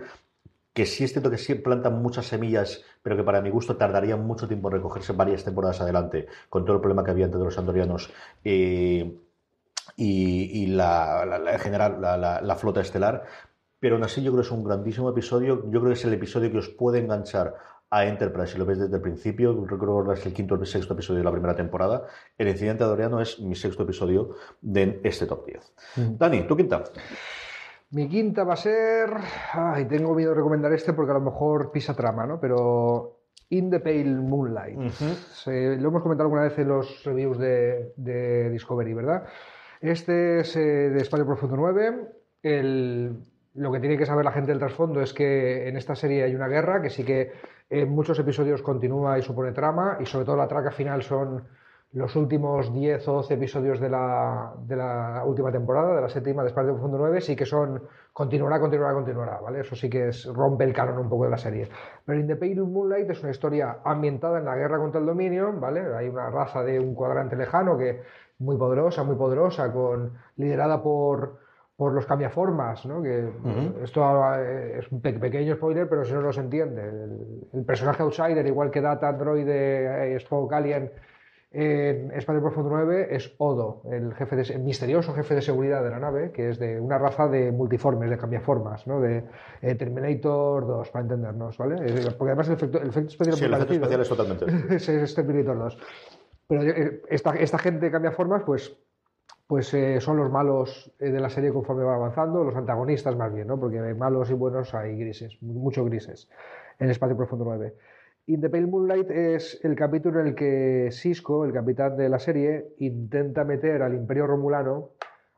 que 0.73 0.87
sí 0.87 1.05
es 1.05 1.13
cierto 1.13 1.31
que 1.31 1.39
sí 1.39 1.55
plantan 1.55 2.01
muchas 2.01 2.27
semillas, 2.27 2.83
pero 3.03 3.17
que 3.17 3.25
para 3.25 3.43
mi 3.43 3.51
gusto 3.51 3.77
tardarían 3.77 4.27
mucho 4.27 4.49
tiempo 4.49 4.69
en 4.69 4.75
recogerse 4.75 5.13
varias 5.13 5.45
temporadas 5.45 5.81
adelante, 5.81 6.27
con 6.49 6.65
todo 6.65 6.77
el 6.77 6.81
problema 6.81 7.05
que 7.05 7.11
había 7.11 7.27
entre 7.27 7.41
los 7.41 7.59
andorianos 7.59 8.11
eh, 8.45 9.15
y, 9.97 10.67
la, 10.69 11.43
en 11.53 11.59
general 11.59 12.01
la, 12.01 12.57
flota 12.57 12.81
estelar. 12.81 13.25
Pero 13.81 13.97
aún 13.97 14.05
así 14.05 14.23
yo 14.23 14.31
creo 14.31 14.43
que 14.43 14.47
es 14.47 14.53
un 14.53 14.65
grandísimo 14.65 15.11
episodio, 15.11 15.65
yo 15.71 15.81
creo 15.81 15.93
que 15.93 15.99
es 15.99 16.05
el 16.05 16.15
episodio 16.15 16.51
que 16.51 16.59
os 16.59 16.69
puede 16.69 17.01
enganchar 17.01 17.57
a 17.93 18.07
Enterprise, 18.07 18.53
si 18.53 18.59
lo 18.59 18.65
ves 18.65 18.79
desde 18.79 18.97
el 18.97 19.03
principio, 19.03 19.53
recuerdo 19.67 20.03
que 20.09 20.19
es 20.19 20.25
el 20.25 20.33
quinto 20.33 20.55
o 20.55 20.59
el 20.59 20.67
sexto 20.67 20.95
episodio 20.95 21.19
de 21.19 21.25
la 21.25 21.31
primera 21.31 21.55
temporada, 21.55 22.07
el 22.39 22.49
incidente 22.49 22.85
andoriano 22.85 23.21
es 23.21 23.39
mi 23.39 23.55
sexto 23.55 23.83
episodio 23.83 24.31
de 24.63 24.99
este 25.05 25.27
top 25.27 25.45
10. 25.45 25.73
Dani, 26.19 26.47
¿tu 26.47 26.57
quinta? 26.57 26.85
Mi 27.91 28.09
quinta 28.09 28.45
va 28.45 28.55
a 28.55 28.57
ser. 28.57 29.11
Ay, 29.53 29.85
tengo 29.85 30.15
miedo 30.15 30.31
de 30.31 30.37
recomendar 30.37 30.73
este 30.73 30.95
porque 30.95 31.11
a 31.11 31.15
lo 31.17 31.21
mejor 31.21 31.71
pisa 31.71 31.95
trama, 31.95 32.27
¿no? 32.27 32.41
Pero. 32.41 33.19
In 33.51 33.69
the 33.69 33.81
Pale 33.81 34.07
Moonlight. 34.07 34.79
lo 34.79 35.89
hemos 35.89 36.03
comentado 36.03 36.23
alguna 36.23 36.45
vez 36.45 36.59
en 36.59 36.69
los 36.69 37.05
reviews 37.05 37.37
de, 37.37 38.49
Discovery, 38.51 38.95
¿verdad? 38.95 39.25
Este 39.83 40.41
es 40.41 40.57
eh, 40.57 40.89
de 40.89 41.03
Espacio 41.03 41.27
Profundo 41.27 41.57
9. 41.57 42.09
lo 43.55 43.73
que 43.73 43.81
tiene 43.81 43.99
que 43.99 44.07
saber 44.07 44.25
la 44.25 44.33
gente 44.33 44.53
del 44.53 44.59
trasfondo 44.59 45.03
es 45.03 45.13
que 45.13 45.69
en 45.69 45.77
esta 45.77 45.95
serie 45.95 46.25
hay 46.25 46.35
una 46.35 46.49
guerra 46.49 46.81
que 46.81 46.89
sí 46.89 47.05
que 47.05 47.33
en 47.73 47.89
muchos 47.89 48.19
episodios 48.19 48.61
continúa 48.61 49.19
y 49.19 49.23
supone 49.23 49.53
trama, 49.53 49.97
y 49.99 50.05
sobre 50.05 50.27
todo 50.27 50.37
la 50.37 50.47
traca 50.47 50.71
final 50.71 51.03
son 51.03 51.43
los 51.93 52.15
últimos 52.17 52.73
10 52.73 53.09
o 53.09 53.13
12 53.15 53.35
episodios 53.35 53.81
de 53.81 53.89
la, 53.89 54.53
de 54.67 54.77
la, 54.77 55.23
última 55.25 55.51
temporada, 55.51 55.95
de 55.95 56.03
la 56.03 56.09
séptima 56.11 56.43
de 56.43 56.49
Espacio 56.49 56.73
Profundo 56.73 56.99
9, 56.99 57.23
sí 57.23 57.35
que 57.35 57.47
son 57.47 57.83
continuará, 58.13 58.61
continuará, 58.61 58.93
continuará, 58.93 59.41
¿vale? 59.41 59.61
Eso 59.61 59.75
sí 59.75 59.89
que 59.89 60.09
es, 60.09 60.27
rompe 60.27 60.65
el 60.65 60.75
canon 60.75 60.99
un 60.99 61.09
poco 61.09 61.25
de 61.25 61.31
la 61.31 61.39
serie. 61.39 61.69
Pero 62.05 62.21
In 62.21 62.27
the 62.27 62.37
Pale 62.37 62.57
Moonlight 62.57 63.09
es 63.09 63.23
una 63.23 63.31
historia 63.31 63.79
ambientada 63.85 64.39
en 64.39 64.45
la 64.45 64.55
guerra 64.55 64.79
contra 64.79 65.01
el 65.01 65.07
dominio, 65.07 65.51
¿vale? 65.55 65.81
Hay 65.97 66.09
una 66.09 66.29
raza 66.29 66.63
de 66.63 66.79
un 66.79 66.95
cuadrante 66.95 67.37
lejano 67.37 67.79
que 67.79 68.03
muy 68.39 68.59
poderosa, 68.59 69.03
muy 69.03 69.17
poderosa, 69.17 69.73
con, 69.73 70.13
liderada 70.37 70.83
por, 70.83 71.39
por 71.77 71.93
los 71.93 72.07
cambiaformas, 72.07 72.87
¿no? 72.87 73.03
Que 73.03 73.29
esto 73.83 74.03
eh, 74.37 74.79
es 74.79 74.93
un 74.93 75.01
pequeño 75.01 75.55
spoiler, 75.57 75.89
pero 75.89 76.05
si 76.05 76.13
no, 76.13 76.23
no 76.23 76.33
se 76.33 76.41
entiende. 76.41 76.83
El, 77.53 77.65
personaje 77.65 78.03
outsider, 78.03 78.47
igual 78.47 78.71
que 78.71 78.81
Data, 78.81 79.09
Android, 79.09 79.49
eh, 79.49 80.17
Spock, 80.17 80.53
Alien 80.53 80.91
en 81.55 82.11
Espacio 82.13 82.41
Profundo 82.41 82.71
9 82.71 83.09
es 83.11 83.35
Odo, 83.37 83.83
el, 83.91 84.15
jefe 84.15 84.37
de, 84.37 84.59
misterioso 84.59 85.13
jefe 85.13 85.35
de 85.35 85.43
seguridad 85.43 85.85
de 85.85 85.91
la 85.91 85.99
nave, 85.99 86.33
que 86.33 86.49
es 86.49 86.59
de 86.59 86.81
una 86.81 86.97
raza 86.97 87.29
de 87.29 87.53
multiformes, 87.53 88.09
de 88.09 88.17
cambiaformas, 88.17 88.87
¿no? 88.87 89.01
de 89.01 89.25
eh, 89.61 89.75
Terminator 89.75 90.67
2, 90.67 90.89
para 90.89 91.03
entendernos, 91.03 91.59
¿vale? 91.59 91.77
Porque 92.17 92.31
además 92.31 92.49
el 92.49 92.55
efecto, 92.55 92.81
el 92.81 92.89
efecto 92.89 93.11
especial, 93.11 93.37
sí, 93.37 93.45
el 93.45 93.53
efecto 93.53 93.75
especial 93.75 94.01
es 94.01 94.09
totalmente. 94.09 94.75
es, 94.77 95.15
Terminator 95.15 95.59
2. 95.59 95.79
Pero 96.49 96.63
eh, 96.63 97.03
esta, 97.11 97.33
esta 97.33 97.59
gente 97.59 97.85
de 97.85 97.93
cambiaformas, 97.93 98.43
pues 98.45 98.75
pues 99.53 99.75
eh, 99.75 100.01
son 100.01 100.17
los 100.17 100.31
malos 100.31 100.91
de 100.99 101.21
la 101.21 101.29
serie 101.29 101.53
conforme 101.53 101.85
va 101.85 101.97
avanzando, 101.97 102.43
los 102.43 102.57
antagonistas 102.57 103.15
más 103.17 103.35
bien, 103.35 103.49
¿no? 103.49 103.61
porque 103.61 103.79
malos 103.93 104.31
y 104.31 104.33
buenos 104.33 104.73
hay 104.75 104.97
grises, 104.97 105.37
mucho 105.43 105.85
grises 105.85 106.31
en 106.79 106.89
Espacio 106.89 107.19
Profundo 107.19 107.45
9. 107.45 107.75
In 108.29 108.41
the 108.41 108.49
Pale 108.49 108.67
Moonlight 108.67 109.11
es 109.11 109.63
el 109.63 109.77
capítulo 109.77 110.21
en 110.21 110.29
el 110.29 110.35
que 110.35 110.89
Cisco, 110.91 111.45
el 111.45 111.53
capitán 111.53 111.99
de 111.99 112.09
la 112.09 112.19
serie, 112.19 112.69
intenta 112.79 113.45
meter 113.45 113.83
al 113.83 113.93
Imperio 113.93 114.27
Romulano 114.27 114.93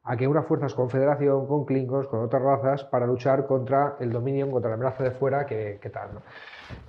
a 0.04 0.16
que 0.16 0.28
unas 0.28 0.46
fuerzas 0.46 0.74
confederación 0.74 1.48
con 1.48 1.64
Klingons, 1.64 2.06
con 2.06 2.20
otras 2.20 2.40
razas, 2.40 2.84
para 2.84 3.08
luchar 3.08 3.48
contra 3.48 3.96
el 3.98 4.12
Dominion, 4.12 4.52
contra 4.52 4.68
la 4.68 4.76
amenaza 4.76 5.02
de 5.02 5.10
fuera, 5.10 5.44
que, 5.44 5.80
tal. 5.92 6.10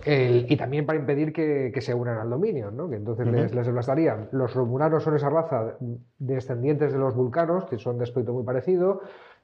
Y 0.06 0.56
también 0.58 0.86
para 0.86 1.00
impedir 1.00 1.34
que, 1.34 1.82
se 1.82 1.94
unan 1.94 2.18
al 2.18 2.30
Dominion, 2.30 2.76
¿no? 2.76 2.90
que 2.90 2.96
entonces 2.96 3.28
les, 3.28 3.54
les 3.54 3.66
devastarían. 3.66 4.30
Los 4.32 4.54
Romulanos 4.54 5.04
son 5.04 5.16
esa 5.16 5.30
raza 5.30 5.76
descendientes 6.20 6.94
de 6.94 7.00
los 7.00 7.16
vulcanos, 7.16 7.66
que 7.66 7.78
son 7.78 7.98
de 7.98 8.04
aspecto 8.04 8.34
muy 8.34 8.44
parecido, 8.44 9.02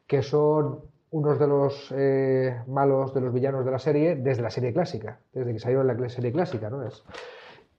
que 0.08 0.22
son 0.22 0.82
unos 1.12 1.40
de 1.40 1.48
los 1.48 1.94
eh, 1.96 2.62
malos, 2.68 3.14
de 3.14 3.22
los 3.22 3.34
villanos 3.34 3.66
de 3.66 3.72
la 3.72 3.80
serie, 3.80 4.16
desde 4.16 4.42
la 4.42 4.50
serie 4.50 4.74
clásica, 4.74 5.20
desde 5.34 5.54
que 5.54 5.60
salieron 5.60 5.88
la 5.88 6.10
serie 6.10 6.32
clásica, 6.32 6.70
¿no? 6.70 6.84
Es, 6.84 7.04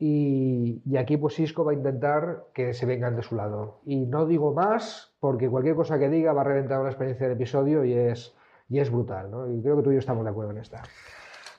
y, 0.04 0.96
aquí 0.98 1.16
pues 1.16 1.34
Cisco 1.34 1.64
va 1.64 1.70
a 1.70 1.74
intentar 1.74 2.46
que 2.52 2.74
se 2.74 2.86
vengan 2.86 3.14
de 3.14 3.22
su 3.22 3.36
lado. 3.36 3.78
Y 3.86 4.04
no 4.06 4.26
digo 4.26 4.52
más, 4.52 5.14
porque 5.20 5.48
cualquier 5.48 5.76
cosa 5.76 5.96
que 5.96 6.08
diga 6.08 6.32
va 6.32 6.40
a 6.40 6.44
reventar 6.44 6.82
la 6.82 6.88
experiencia 6.88 7.28
del 7.28 7.36
episodio 7.36 7.84
y 7.84 7.92
es, 7.92 8.34
y 8.68 8.80
es 8.80 8.90
brutal, 8.90 9.30
¿no? 9.30 9.48
Y 9.48 9.62
creo 9.62 9.76
que 9.76 9.82
tú 9.84 9.90
y 9.92 9.94
yo 9.94 10.00
estamos 10.00 10.24
de 10.24 10.30
acuerdo 10.30 10.50
en 10.50 10.58
esta. 10.58 10.82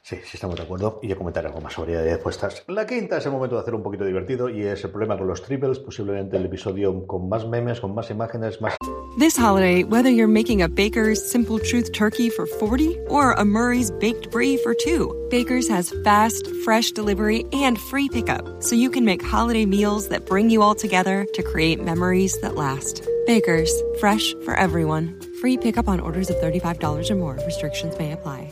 Sí, 0.03 0.17
sí 0.17 0.31
estamos 0.33 0.57
de 0.57 0.63
acuerdo. 0.63 0.99
Y 1.01 1.07
yo 1.07 1.17
comentaré 1.17 1.47
algo 1.47 1.61
más 1.61 1.73
sobre 1.73 2.03
respuestas. 2.03 2.65
La 2.67 2.85
quinta 2.85 3.17
es 3.17 3.25
el 3.25 3.31
momento 3.31 3.55
de 3.55 3.61
hacer 3.61 3.73
un 3.73 3.81
poquito 3.81 4.03
divertido 4.03 4.49
y 4.49 4.63
es 4.63 4.83
el 4.83 4.91
problema 4.91 5.17
con 5.17 5.27
los 5.27 5.41
triples, 5.41 5.79
posiblemente 5.79 6.35
el 6.35 6.45
episodio 6.45 7.07
con 7.07 7.29
más 7.29 7.47
memes, 7.47 7.79
con 7.79 7.95
más 7.95 8.09
imágenes, 8.09 8.59
más... 8.61 8.75
This 9.17 9.37
holiday, 9.37 9.83
whether 9.83 10.09
you're 10.09 10.27
making 10.27 10.61
a 10.61 10.67
Baker's 10.67 11.23
Simple 11.23 11.59
Truth 11.59 11.93
turkey 11.93 12.29
for 12.29 12.45
40 12.45 12.97
or 13.07 13.31
a 13.33 13.45
Murray's 13.45 13.91
Baked 13.91 14.29
Brie 14.29 14.57
for 14.57 14.73
2, 14.73 15.27
Baker's 15.29 15.69
has 15.69 15.93
fast, 16.03 16.49
fresh 16.65 16.91
delivery 16.91 17.45
and 17.53 17.79
free 17.79 18.09
pickup, 18.09 18.61
so 18.61 18.75
you 18.75 18.89
can 18.89 19.05
make 19.05 19.23
holiday 19.23 19.65
meals 19.65 20.09
that 20.09 20.25
bring 20.25 20.49
you 20.49 20.63
all 20.63 20.75
together 20.75 21.25
to 21.33 21.43
create 21.43 21.81
memories 21.81 22.37
that 22.41 22.55
last. 22.55 23.07
Baker's, 23.25 23.71
fresh 23.99 24.33
for 24.43 24.55
everyone. 24.55 25.17
Free 25.39 25.57
pickup 25.57 25.87
on 25.87 26.01
orders 26.01 26.29
of 26.29 26.35
$35 26.37 27.09
or 27.09 27.15
more. 27.15 27.39
Restrictions 27.45 27.97
may 27.97 28.11
apply. 28.11 28.51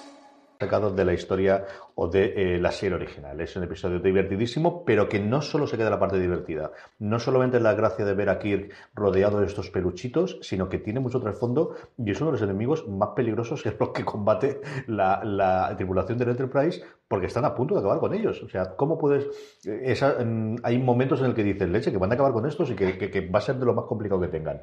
Sacados 0.61 0.95
de 0.95 1.03
la 1.05 1.13
historia 1.13 1.65
o 1.95 2.07
de 2.07 2.55
eh, 2.55 2.59
la 2.59 2.71
serie 2.71 2.95
original. 2.95 3.39
Es 3.41 3.55
un 3.55 3.63
episodio 3.63 3.99
divertidísimo, 3.99 4.85
pero 4.85 5.09
que 5.09 5.19
no 5.19 5.41
solo 5.41 5.67
se 5.67 5.75
queda 5.77 5.89
la 5.89 5.99
parte 5.99 6.19
divertida. 6.19 6.71
No 6.99 7.19
solamente 7.19 7.59
la 7.59 7.73
gracia 7.73 8.05
de 8.05 8.13
ver 8.13 8.29
a 8.29 8.39
Kirk 8.39 8.71
rodeado 8.95 9.39
de 9.39 9.47
estos 9.47 9.69
peluchitos, 9.69 10.37
sino 10.41 10.69
que 10.69 10.77
tiene 10.79 10.99
mucho 10.99 11.19
trasfondo 11.19 11.75
y 11.97 12.11
es 12.11 12.21
uno 12.21 12.29
de 12.31 12.33
los 12.33 12.41
enemigos 12.43 12.87
más 12.87 13.09
peligrosos 13.15 13.61
que 13.63 13.69
es 13.69 13.75
lo 13.79 13.91
que 13.91 14.05
combate 14.05 14.61
la, 14.87 15.21
la 15.23 15.73
tripulación 15.75 16.17
del 16.17 16.29
Enterprise 16.29 16.81
porque 17.07 17.27
están 17.27 17.43
a 17.43 17.53
punto 17.55 17.73
de 17.73 17.79
acabar 17.81 17.99
con 17.99 18.13
ellos. 18.13 18.41
O 18.43 18.47
sea, 18.47 18.75
¿cómo 18.77 18.97
puedes...? 18.97 19.25
eh, 19.65 19.81
esa- 19.91 20.15
mm, 20.23 20.57
hay 20.63 20.77
momentos 20.77 21.19
en 21.19 21.25
el 21.25 21.33
que 21.33 21.43
dices, 21.43 21.67
leche, 21.69 21.91
que 21.91 21.97
van 21.97 22.11
a 22.11 22.13
acabar 22.13 22.31
con 22.31 22.45
estos 22.47 22.69
y 22.71 22.75
que- 22.75 22.97
que 22.97 23.21
va 23.29 23.39
a 23.39 23.41
ser 23.41 23.55
de 23.57 23.65
lo 23.65 23.73
más 23.73 23.85
complicado 23.85 24.21
que 24.21 24.27
tengan. 24.27 24.61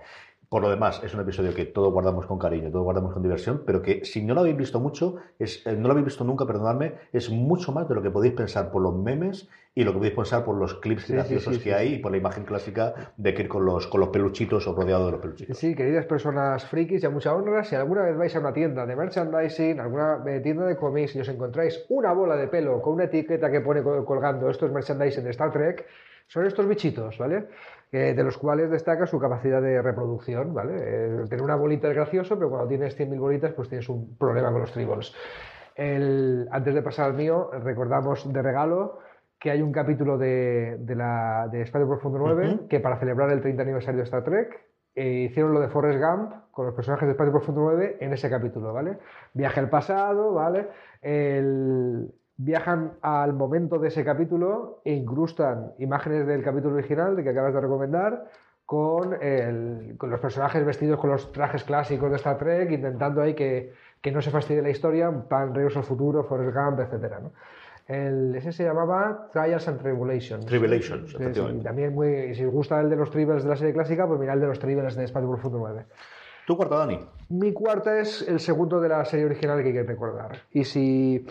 Por 0.49 0.63
lo 0.63 0.71
demás, 0.71 1.03
es 1.05 1.13
un 1.15 1.21
episodio 1.21 1.55
que 1.55 1.67
todos 1.67 1.93
guardamos 1.93 2.25
con 2.25 2.39
cariño, 2.39 2.71
todos 2.71 2.83
guardamos 2.85 3.13
con 3.13 3.23
diversión, 3.23 3.65
pero 3.67 3.83
que 3.83 4.07
si 4.07 4.25
no 4.25 4.33
lo 4.33 4.41
habéis 4.41 4.57
visto 4.57 4.81
mucho, 4.81 5.17
es, 5.39 5.67
eh, 5.67 5.77
no 5.77 5.89
lo 5.89 5.91
habéis 5.91 6.07
visto 6.07 6.25
nunca, 6.25 6.47
perdonadme, 6.47 6.95
es 7.13 7.29
mucho 7.29 7.71
más 7.71 7.87
de 7.87 7.95
lo 7.95 8.01
que 8.01 8.11
podéis 8.11 8.33
pensar 8.33 8.71
por 8.71 8.81
los 8.81 8.95
memes 8.97 9.47
y 9.75 9.85
lo 9.85 9.93
que 9.93 9.99
podéis 9.99 10.15
pensar 10.15 10.47
por 10.47 10.57
los 10.57 10.73
clips 10.77 11.05
Sí, 11.05 11.13
graciosos 11.13 11.57
sí, 11.57 11.61
que 11.63 11.75
hay 11.75 11.95
y 11.95 11.99
por 11.99 12.13
la 12.13 12.17
imagen 12.17 12.45
clásica 12.45 13.13
de 13.19 13.35
Kirk 13.35 13.49
con 13.49 13.67
los, 13.67 13.89
con 13.89 14.01
los 14.01 14.09
peluchitos 14.09 14.67
o 14.67 14.75
rodeado 14.75 15.05
de 15.05 15.13
los 15.13 15.21
peluchitos. 15.21 15.59
Sí, 15.59 15.75
queridas 15.75 16.07
personas 16.07 16.65
frikis 16.65 17.03
y 17.03 17.07
a 17.07 17.11
mucha 17.11 17.35
honra, 17.35 17.63
si 17.63 17.75
alguna 17.75 18.01
vez 18.05 18.17
vais 18.17 18.35
a 18.35 18.41
una 18.41 18.55
tienda 18.55 18.87
de 18.87 18.97
merchandising, 18.97 19.81
alguna 19.81 20.23
eh, 20.27 20.41
tienda 20.41 20.65
de 20.65 20.77
cómics 20.77 21.15
y 21.15 21.21
os 21.21 21.29
encontráis 21.29 21.85
una 21.91 22.15
bola 22.15 22.37
de 22.37 22.49
pelo 22.49 22.81
con 22.81 22.95
una 22.95 23.05
etiqueta 23.05 23.51
que 23.51 23.61
pone 23.61 23.83
col- 23.83 24.07
colgando 24.07 24.49
esto 24.49 24.65
es 24.65 24.73
merchandising 24.73 25.25
de 25.25 25.31
Star 25.31 25.53
Trek, 25.53 25.85
son 26.27 26.45
estos 26.47 26.67
bichitos, 26.69 27.17
¿vale? 27.19 27.49
Eh, 27.91 28.13
de 28.15 28.23
los 28.23 28.37
cuales 28.37 28.71
destaca 28.71 29.07
su 29.07 29.19
capacidad 29.19 29.63
de 29.63 29.81
reproducción, 29.81 30.53
¿vale? 30.53 30.75
Eh, 30.77 31.25
tener 31.31 31.43
una 31.43 31.57
bolita 31.57 31.89
es 31.89 31.95
gracioso, 31.95 32.37
pero 32.37 32.51
cuando 32.51 32.69
tienes 32.69 32.95
100.000 32.99 33.19
bolitas, 33.19 33.53
pues 33.55 33.71
tienes 33.71 33.89
un 33.89 34.15
problema 34.19 34.53
con 34.53 34.61
los 34.61 34.73
tribbles. 34.73 35.15
El- 35.75 36.47
antes 36.51 36.75
de 36.75 36.83
pasar 36.83 37.07
al 37.07 37.15
mío, 37.15 37.51
recordamos 37.63 38.31
de 38.31 38.43
regalo 38.43 38.99
que 39.39 39.51
hay 39.53 39.63
un 39.63 39.73
capítulo 39.73 40.19
de, 40.19 40.77
de, 40.81 40.95
la, 40.97 41.49
de 41.51 41.63
Espacio 41.63 41.89
Profundo 41.89 42.19
9 42.19 42.45
que 42.69 42.81
para 42.81 42.99
celebrar 42.99 43.31
el 43.31 43.41
30 43.41 43.63
aniversario 43.63 43.99
de 43.99 44.05
Star 44.05 44.25
Trek 44.25 44.61
eh, 44.95 45.27
hicieron 45.31 45.55
lo 45.55 45.61
de 45.61 45.69
Forrest 45.69 45.99
Gump 46.03 46.33
con 46.51 46.67
los 46.67 46.75
personajes 46.75 47.07
de 47.07 47.13
Espacio 47.13 47.33
Profundo 47.33 47.61
9 47.63 47.99
en 48.01 48.13
ese 48.13 48.29
capítulo, 48.29 48.73
¿vale? 48.73 48.99
Viaje 49.33 49.61
al 49.61 49.71
pasado, 49.71 50.35
¿vale? 50.35 50.69
El- 51.01 52.11
viajan 52.39 52.93
al 53.03 53.33
momento 53.35 53.79
de 53.79 53.89
ese 53.89 54.05
capítulo 54.05 54.81
e 54.85 54.95
incrustan 54.95 55.73
imágenes 55.79 56.27
del 56.27 56.43
capítulo 56.43 56.77
original 56.77 57.17
de 57.17 57.25
que 57.25 57.31
acabas 57.31 57.53
de 57.53 57.61
recomendar 57.61 58.25
con, 58.65 59.15
el- 59.21 59.97
con 59.99 60.09
los 60.11 60.21
personajes 60.21 60.65
vestidos 60.65 61.01
con 61.01 61.11
los 61.11 61.33
trajes 61.33 61.65
clásicos 61.65 62.11
de 62.11 62.17
Star 62.17 62.39
Trek, 62.39 62.71
intentando 62.71 63.21
ahí 63.23 63.35
que, 63.35 63.73
que 64.01 64.13
no 64.13 64.23
se 64.23 64.31
fastidie 64.31 64.63
la 64.63 64.71
historia, 64.71 65.11
Pan 65.29 65.53
Regreso 65.55 65.81
al 65.81 65.85
Futuro, 65.85 66.23
Forrest 66.23 66.57
Gump, 66.57 66.79
etc. 66.81 67.15
¿no? 67.23 67.33
El- 67.89 68.37
ese 68.37 68.53
se 68.53 68.63
llamaba 68.65 69.31
Trials 69.33 69.67
and 69.67 69.81
Tribulations. 69.81 70.47
Tribulations, 70.47 71.15
efectivamente. 71.15 71.61
sí, 71.61 71.65
también 71.65 71.93
muy, 71.95 72.35
si 72.37 72.45
os 72.45 72.53
gusta 72.53 72.81
el 72.81 72.89
de 72.91 72.97
los 72.97 73.11
Tribbles 73.11 73.43
de 73.43 73.49
la 73.49 73.57
serie 73.57 73.73
clásica, 73.75 74.07
pues 74.07 74.21
mirad 74.21 74.35
el 74.35 74.43
de 74.43 74.47
los 74.47 74.59
Tribbles 74.61 74.95
de 74.95 75.05
Espacio 75.05 75.29
Profundo 75.29 75.59
9. 75.59 75.87
¿Tu 76.47 76.57
cuarta, 76.57 76.77
Dani? 76.77 77.01
Mi 77.31 77.53
cuarta 77.53 77.99
es 77.99 78.27
el 78.29 78.39
segundo 78.39 78.81
de 78.81 78.91
la 78.91 79.05
serie 79.07 79.27
original 79.27 79.61
que 79.61 79.69
hay 79.69 79.73
que 79.75 79.83
recordar. 79.83 80.33
Y 80.53 80.65
si 80.65 81.27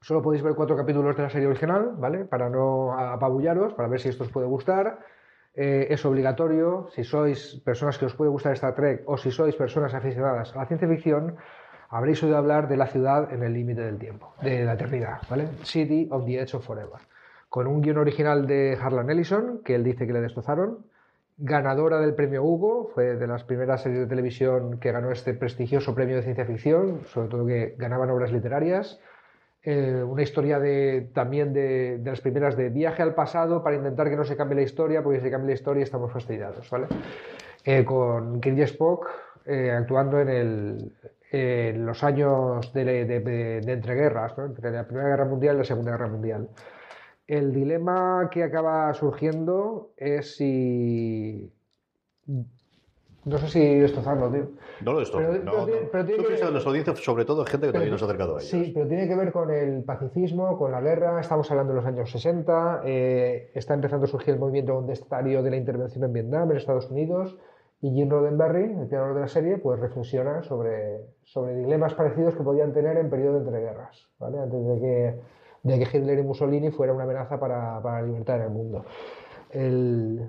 solo 0.00 0.22
podéis 0.22 0.42
ver 0.42 0.54
cuatro 0.54 0.76
capítulos 0.76 1.16
de 1.16 1.22
la 1.22 1.30
serie 1.30 1.48
original, 1.48 1.94
¿vale? 1.96 2.24
Para 2.24 2.48
no 2.48 2.92
apabullaros, 2.92 3.74
para 3.74 3.88
ver 3.88 4.00
si 4.00 4.08
esto 4.08 4.24
os 4.24 4.30
puede 4.30 4.46
gustar. 4.46 4.98
Eh, 5.54 5.88
es 5.90 6.04
obligatorio, 6.04 6.88
si 6.94 7.02
sois 7.02 7.60
personas 7.64 7.98
que 7.98 8.06
os 8.06 8.14
puede 8.14 8.30
gustar 8.30 8.52
Star 8.52 8.74
Trek 8.74 9.02
o 9.06 9.16
si 9.16 9.30
sois 9.30 9.56
personas 9.56 9.92
aficionadas 9.92 10.54
a 10.54 10.58
la 10.58 10.66
ciencia 10.66 10.86
ficción, 10.86 11.36
habréis 11.88 12.22
oído 12.22 12.36
hablar 12.36 12.68
de 12.68 12.76
la 12.76 12.86
ciudad 12.86 13.32
en 13.32 13.42
el 13.42 13.54
límite 13.54 13.80
del 13.80 13.98
tiempo, 13.98 14.34
de 14.42 14.64
la 14.64 14.74
eternidad, 14.74 15.18
¿vale? 15.28 15.48
City 15.64 16.06
of 16.10 16.24
the 16.26 16.40
Edge 16.40 16.54
of 16.54 16.64
Forever. 16.64 17.00
Con 17.48 17.66
un 17.66 17.80
guion 17.80 17.98
original 17.98 18.46
de 18.46 18.78
Harlan 18.80 19.10
Ellison, 19.10 19.62
que 19.64 19.74
él 19.74 19.82
dice 19.82 20.06
que 20.06 20.12
le 20.12 20.20
destrozaron, 20.20 20.84
ganadora 21.38 21.98
del 21.98 22.14
premio 22.14 22.42
Hugo, 22.42 22.90
fue 22.94 23.16
de 23.16 23.26
las 23.26 23.44
primeras 23.44 23.82
series 23.82 24.00
de 24.00 24.06
televisión 24.06 24.78
que 24.78 24.92
ganó 24.92 25.10
este 25.10 25.34
prestigioso 25.34 25.94
premio 25.94 26.16
de 26.16 26.22
ciencia 26.22 26.44
ficción, 26.44 27.00
sobre 27.06 27.28
todo 27.28 27.46
que 27.46 27.74
ganaban 27.78 28.10
obras 28.10 28.32
literarias. 28.32 29.00
Eh, 29.62 30.02
una 30.02 30.22
historia 30.22 30.60
de, 30.60 31.10
también 31.12 31.52
de, 31.52 31.98
de 31.98 32.10
las 32.10 32.20
primeras 32.20 32.56
de 32.56 32.68
viaje 32.70 33.02
al 33.02 33.14
pasado 33.14 33.62
para 33.62 33.76
intentar 33.76 34.08
que 34.08 34.16
no 34.16 34.24
se 34.24 34.36
cambie 34.36 34.56
la 34.56 34.62
historia, 34.62 35.02
porque 35.02 35.18
si 35.18 35.24
se 35.24 35.30
cambia 35.30 35.48
la 35.48 35.54
historia 35.54 35.82
estamos 35.82 36.12
fastidiados, 36.12 36.70
¿vale? 36.70 36.86
Eh, 37.64 37.84
con 37.84 38.40
Kirk 38.40 38.56
y 38.56 38.62
Spock 38.62 39.08
eh, 39.44 39.72
actuando 39.72 40.20
en, 40.20 40.28
el, 41.32 41.84
los 41.84 42.02
años 42.04 42.72
de, 42.72 42.84
de- 43.04 43.20
de- 43.60 43.72
entreguerras, 43.72 44.32
entre 44.38 44.70
la 44.70 44.86
Primera 44.86 45.08
Guerra 45.08 45.24
Mundial 45.24 45.56
y 45.56 45.58
la 45.58 45.64
Segunda 45.64 45.90
Guerra 45.90 46.08
Mundial. 46.08 46.48
El 47.26 47.52
dilema 47.52 48.28
que 48.30 48.44
acaba 48.44 48.94
surgiendo 48.94 49.92
es 49.96 50.36
si... 50.36 51.52
No 53.28 53.38
sé 53.38 53.48
si 53.48 53.78
destrozarlo, 53.78 54.30
tío. 54.30 54.48
No 54.80 54.92
lo 54.94 55.00
destrozo. 55.00 55.26
Pero- 55.30 55.44
no, 55.44 55.50
pero 55.52 55.64
tiene- 55.66 55.80
no. 55.82 55.88
pero 55.92 56.04
tiene 56.04 56.16
Tú 56.18 56.22
que 56.22 56.28
piensas 56.28 56.46
ver- 56.46 56.48
en 56.48 56.54
los 56.54 56.66
audiencias, 56.66 56.98
sobre 57.00 57.24
todo 57.24 57.44
gente 57.44 57.66
que 57.66 57.72
todavía 57.72 57.90
no 57.92 57.98
se 57.98 58.04
ha 58.04 58.08
acercado 58.08 58.36
a 58.36 58.40
ellos. 58.40 58.50
Sí, 58.50 58.70
pero 58.74 58.86
tiene 58.88 59.06
que 59.08 59.14
ver 59.16 59.32
con 59.32 59.50
el 59.50 59.84
pacifismo, 59.84 60.56
con 60.56 60.72
la 60.72 60.80
guerra. 60.80 61.20
Estamos 61.20 61.50
hablando 61.50 61.72
de 61.72 61.76
los 61.80 61.86
años 61.86 62.10
60. 62.10 62.82
eh, 62.84 63.50
está 63.54 63.74
empezando 63.74 64.04
a 64.04 64.08
surgir 64.08 64.34
el 64.34 64.40
movimiento 64.40 64.74
contestatario 64.74 65.42
de 65.42 65.50
la 65.50 65.56
intervención 65.56 66.04
en 66.04 66.12
Vietnam, 66.12 66.50
en 66.50 66.56
Estados 66.56 66.90
Unidos. 66.90 67.36
Y 67.80 67.92
Jim 67.92 68.10
Roddenberry, 68.10 68.72
el 68.72 68.88
creador 68.88 69.14
de 69.14 69.20
la 69.20 69.28
serie, 69.28 69.58
pues 69.58 69.78
reflexiona 69.78 70.42
sobre, 70.42 71.00
sobre 71.22 71.54
dilemas 71.54 71.94
parecidos 71.94 72.34
que 72.34 72.42
podían 72.42 72.72
tener 72.72 72.96
en 72.96 73.08
periodo 73.08 73.34
de 73.34 73.38
entreguerras, 73.46 74.08
¿vale? 74.18 74.38
antes 74.40 74.66
de 74.66 74.80
que, 74.80 75.20
de 75.62 75.78
que 75.78 75.96
Hitler 75.98 76.18
y 76.18 76.22
Mussolini 76.24 76.70
fuera 76.72 76.92
una 76.92 77.04
amenaza 77.04 77.38
para, 77.38 77.80
para 77.80 78.00
la 78.00 78.06
libertad 78.08 78.36
en 78.38 78.42
el 78.42 78.50
mundo. 78.50 78.84
El, 79.50 80.28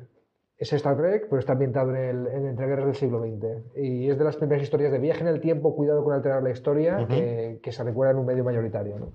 es 0.60 0.74
Star 0.74 0.98
Trek, 0.98 1.28
pero 1.30 1.40
está 1.40 1.54
ambientado 1.54 1.96
en, 1.96 1.96
el, 1.96 2.28
en 2.28 2.46
entreguerras 2.46 2.86
del 2.86 2.96
siglo 2.96 3.22
XX. 3.22 3.78
Y 3.78 4.10
es 4.10 4.18
de 4.18 4.26
las 4.26 4.36
primeras 4.36 4.62
historias 4.62 4.92
de 4.92 5.00
viaje 5.00 5.22
en 5.22 5.28
el 5.28 5.40
tiempo, 5.40 5.74
cuidado 5.74 6.04
con 6.04 6.14
alterar 6.14 6.44
la 6.44 6.50
historia, 6.50 7.08
que, 7.08 7.60
que 7.64 7.72
se 7.72 7.82
recuerda 7.82 8.12
en 8.12 8.20
un 8.20 8.26
medio 8.26 8.44
mayoritario. 8.44 9.00
¿no? 9.00 9.14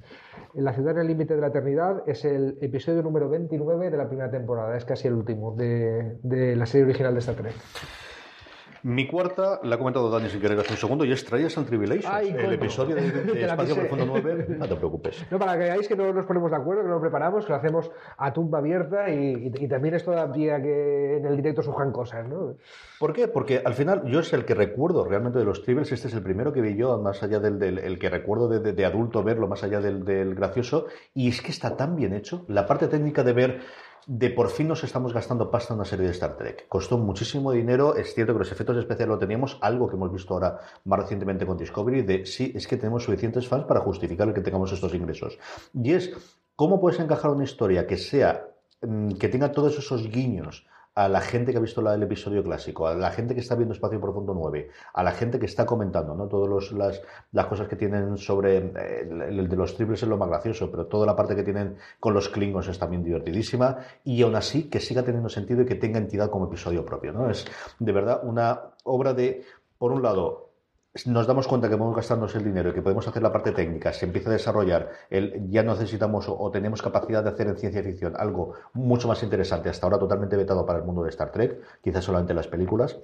En 0.54 0.64
La 0.64 0.72
ciudad 0.72 0.94
en 0.94 1.02
el 1.02 1.06
límite 1.08 1.34
de 1.34 1.42
la 1.42 1.48
eternidad 1.48 2.02
es 2.06 2.24
el 2.24 2.56
episodio 2.62 3.02
número 3.02 3.28
29 3.28 3.90
de 3.90 3.96
la 3.96 4.08
primera 4.08 4.30
temporada, 4.30 4.74
es 4.74 4.86
casi 4.86 5.06
el 5.06 5.14
último 5.14 5.54
de, 5.54 6.16
de 6.22 6.56
la 6.56 6.64
serie 6.64 6.86
original 6.86 7.12
de 7.12 7.20
Star 7.20 7.34
Trek. 7.34 7.52
Mi 8.84 9.06
cuarta, 9.08 9.60
la 9.62 9.76
ha 9.76 9.78
comentado 9.78 10.10
Dani 10.10 10.28
sin 10.28 10.42
querer 10.42 10.58
hace 10.60 10.72
un 10.72 10.76
segundo, 10.76 11.04
y 11.06 11.12
es 11.12 11.24
Trials 11.24 11.56
and 11.56 11.66
Tribulations. 11.66 12.06
Ay, 12.06 12.36
el 12.38 12.52
episodio 12.52 12.94
de, 12.94 13.06
Espacio. 13.46 13.76
Profundo 13.76 14.04
9. 14.06 14.46
No 14.58 14.68
te 14.68 14.76
preocupes. 14.76 15.24
No, 15.30 15.38
para 15.38 15.54
que 15.54 15.60
veáis 15.60 15.88
que 15.88 15.96
no 15.96 16.12
nos 16.12 16.26
ponemos 16.26 16.50
de 16.50 16.58
acuerdo, 16.58 16.82
que 16.82 16.88
no 16.88 16.94
lo 16.96 17.00
preparamos, 17.00 17.46
que 17.46 17.52
lo 17.52 17.56
hacemos 17.58 17.90
a 18.18 18.30
tumba 18.34 18.58
abierta 18.58 19.08
y, 19.08 19.50
y- 19.56 19.64
y 19.64 19.68
también 19.68 19.94
es 19.94 20.04
todavía 20.04 20.60
que 20.60 21.16
en 21.16 21.24
el 21.24 21.34
directo 21.36 21.62
surjan 21.62 21.92
cosas, 21.92 22.28
¿no? 22.28 22.56
¿Por 23.00 23.14
qué? 23.14 23.26
Porque 23.26 23.62
al 23.64 23.72
final 23.72 24.02
yo 24.04 24.20
es 24.20 24.30
el 24.34 24.44
que 24.44 24.54
recuerdo 24.54 25.06
realmente 25.08 25.38
de 25.38 25.46
los 25.46 25.62
Tribbles. 25.62 25.90
Este 25.90 26.08
es 26.08 26.14
el 26.14 26.22
primero 26.22 26.52
que 26.52 26.60
vi 26.60 26.76
yo, 26.76 26.98
más 26.98 27.22
allá 27.22 27.40
del, 27.40 27.58
del- 27.58 27.78
el 27.78 27.98
que 27.98 28.10
recuerdo 28.10 28.48
de, 28.48 28.60
de- 28.60 28.74
de 28.74 28.84
adulto 28.84 29.22
verlo, 29.24 29.48
más 29.48 29.64
allá 29.64 29.80
del, 29.80 30.04
del 30.04 30.34
gracioso. 30.34 30.86
Y 31.14 31.28
es 31.30 31.40
que 31.40 31.52
está 31.52 31.74
tan 31.74 31.96
bien 31.96 32.12
hecho. 32.12 32.44
La 32.48 32.66
parte 32.66 32.86
técnica 32.88 33.22
de 33.24 33.32
ver 33.32 33.60
de 34.06 34.30
por 34.30 34.50
fin 34.50 34.68
nos 34.68 34.84
estamos 34.84 35.12
gastando 35.12 35.50
pasta 35.50 35.72
en 35.72 35.80
una 35.80 35.84
serie 35.84 36.06
de 36.06 36.12
Star 36.12 36.36
Trek. 36.36 36.68
Costó 36.68 36.98
muchísimo 36.98 37.52
dinero. 37.52 37.96
Es 37.96 38.14
cierto 38.14 38.32
que 38.32 38.40
los 38.40 38.52
efectos 38.52 38.76
especiales 38.76 39.08
lo 39.08 39.18
teníamos, 39.18 39.58
algo 39.60 39.88
que 39.88 39.96
hemos 39.96 40.12
visto 40.12 40.34
ahora 40.34 40.60
más 40.84 41.00
recientemente 41.00 41.46
con 41.46 41.56
Discovery, 41.56 42.02
de 42.02 42.26
sí, 42.26 42.52
es 42.54 42.66
que 42.66 42.76
tenemos 42.76 43.04
suficientes 43.04 43.48
fans 43.48 43.64
para 43.64 43.80
justificar 43.80 44.28
el 44.28 44.34
que 44.34 44.40
tengamos 44.40 44.72
estos 44.72 44.94
ingresos. 44.94 45.38
Y 45.72 45.92
es 45.92 46.12
cómo 46.56 46.80
puedes 46.80 47.00
encajar 47.00 47.30
una 47.30 47.44
historia 47.44 47.86
que 47.86 47.96
sea, 47.96 48.48
mm, 48.82 49.12
que 49.12 49.28
tenga 49.28 49.52
todos 49.52 49.78
esos 49.78 50.10
guiños 50.10 50.66
a 50.94 51.08
la 51.08 51.20
gente 51.20 51.50
que 51.50 51.58
ha 51.58 51.60
visto 51.60 51.80
el 51.92 52.02
episodio 52.02 52.42
clásico, 52.44 52.86
a 52.86 52.94
la 52.94 53.10
gente 53.10 53.34
que 53.34 53.40
está 53.40 53.56
viendo 53.56 53.74
Espacio 53.74 54.00
Profundo 54.00 54.32
9, 54.32 54.70
a 54.92 55.02
la 55.02 55.10
gente 55.10 55.40
que 55.40 55.46
está 55.46 55.66
comentando, 55.66 56.14
¿no? 56.14 56.28
Todas 56.28 56.70
las, 56.72 57.02
las 57.32 57.46
cosas 57.46 57.66
que 57.66 57.74
tienen 57.74 58.16
sobre 58.16 58.58
eh, 58.58 59.08
el, 59.10 59.38
el 59.40 59.48
de 59.48 59.56
los 59.56 59.74
triples 59.74 60.02
es 60.02 60.08
lo 60.08 60.16
más 60.16 60.28
gracioso, 60.28 60.70
pero 60.70 60.86
toda 60.86 61.04
la 61.06 61.16
parte 61.16 61.34
que 61.34 61.42
tienen 61.42 61.76
con 61.98 62.14
los 62.14 62.28
Klingons 62.28 62.68
es 62.68 62.78
también 62.78 63.02
divertidísima 63.02 63.78
y 64.04 64.22
aún 64.22 64.36
así 64.36 64.70
que 64.70 64.78
siga 64.78 65.02
teniendo 65.02 65.28
sentido 65.28 65.62
y 65.62 65.66
que 65.66 65.74
tenga 65.74 65.98
entidad 65.98 66.30
como 66.30 66.46
episodio 66.46 66.84
propio, 66.84 67.12
¿no? 67.12 67.28
Es 67.28 67.44
de 67.78 67.92
verdad 67.92 68.20
una 68.22 68.60
obra 68.84 69.14
de, 69.14 69.44
por 69.78 69.90
un 69.90 70.02
lado, 70.02 70.53
nos 71.06 71.26
damos 71.26 71.48
cuenta 71.48 71.68
que 71.68 71.76
podemos 71.76 71.96
gastarnos 71.96 72.34
el 72.36 72.44
dinero 72.44 72.70
y 72.70 72.72
que 72.72 72.82
podemos 72.82 73.06
hacer 73.08 73.22
la 73.22 73.32
parte 73.32 73.50
técnica, 73.52 73.92
se 73.92 74.06
empieza 74.06 74.30
a 74.30 74.32
desarrollar, 74.32 74.90
el, 75.10 75.50
ya 75.50 75.62
necesitamos 75.64 76.28
o, 76.28 76.38
o 76.38 76.50
tenemos 76.52 76.82
capacidad 76.82 77.22
de 77.24 77.30
hacer 77.30 77.48
en 77.48 77.56
ciencia 77.56 77.82
ficción 77.82 78.14
algo 78.16 78.52
mucho 78.72 79.08
más 79.08 79.22
interesante, 79.22 79.68
hasta 79.68 79.86
ahora 79.86 79.98
totalmente 79.98 80.36
vetado 80.36 80.64
para 80.64 80.78
el 80.78 80.84
mundo 80.84 81.02
de 81.02 81.10
Star 81.10 81.32
Trek, 81.32 81.60
quizás 81.82 82.04
solamente 82.04 82.32
las 82.32 82.46
películas. 82.46 82.96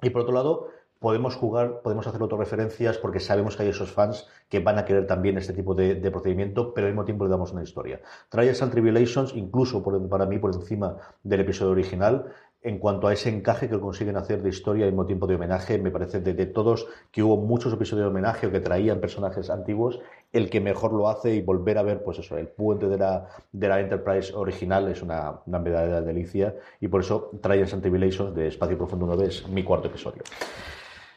Y 0.00 0.10
por 0.10 0.22
otro 0.22 0.32
lado, 0.34 0.68
podemos 1.00 1.36
jugar, 1.36 1.80
podemos 1.82 2.06
hacer 2.06 2.20
autorreferencias 2.20 2.98
porque 2.98 3.20
sabemos 3.20 3.56
que 3.56 3.62
hay 3.64 3.68
esos 3.68 3.92
fans 3.92 4.26
que 4.48 4.60
van 4.60 4.78
a 4.78 4.84
querer 4.84 5.06
también 5.06 5.36
este 5.38 5.52
tipo 5.52 5.74
de, 5.74 5.94
de 5.96 6.10
procedimiento, 6.10 6.72
pero 6.74 6.86
al 6.86 6.92
mismo 6.94 7.04
tiempo 7.04 7.24
le 7.24 7.30
damos 7.30 7.52
una 7.52 7.62
historia. 7.62 8.00
Trials 8.30 8.62
and 8.62 8.72
Tribulations, 8.72 9.34
incluso 9.34 9.82
por- 9.82 10.08
para 10.08 10.26
mí 10.26 10.38
por 10.38 10.54
encima 10.54 10.96
del 11.22 11.40
episodio 11.40 11.72
original, 11.72 12.32
en 12.62 12.78
cuanto 12.78 13.06
a 13.06 13.12
ese 13.12 13.28
encaje 13.28 13.68
que 13.68 13.78
consiguen 13.78 14.16
hacer 14.16 14.42
de 14.42 14.48
historia 14.48 14.84
al 14.84 14.92
mismo 14.92 15.06
tiempo 15.06 15.26
de 15.26 15.36
homenaje, 15.36 15.78
me 15.78 15.90
parece 15.90 16.20
de, 16.20 16.34
de 16.34 16.46
todos 16.46 16.86
que 17.12 17.22
hubo 17.22 17.36
muchos 17.36 17.72
episodios 17.72 18.06
de 18.06 18.10
homenaje 18.10 18.46
o 18.46 18.50
que 18.50 18.60
traían 18.60 19.00
personajes 19.00 19.48
antiguos, 19.48 20.00
el 20.32 20.50
que 20.50 20.60
mejor 20.60 20.92
lo 20.92 21.08
hace 21.08 21.34
y 21.34 21.40
volver 21.40 21.78
a 21.78 21.82
ver, 21.82 22.02
pues 22.02 22.18
eso, 22.18 22.36
el 22.36 22.48
puente 22.48 22.88
de 22.88 22.98
la, 22.98 23.28
de 23.52 23.68
la 23.68 23.80
Enterprise 23.80 24.34
original 24.34 24.88
es 24.88 25.02
una, 25.02 25.40
una 25.46 25.58
verdadera 25.58 26.00
delicia 26.00 26.54
y 26.80 26.88
por 26.88 27.02
eso 27.02 27.30
Trials 27.40 27.72
and 27.72 27.82
Tribulations 27.82 28.34
de 28.34 28.48
Espacio 28.48 28.76
Profundo 28.76 29.06
9 29.06 29.26
es 29.26 29.48
mi 29.48 29.62
cuarto 29.62 29.88
episodio. 29.88 30.22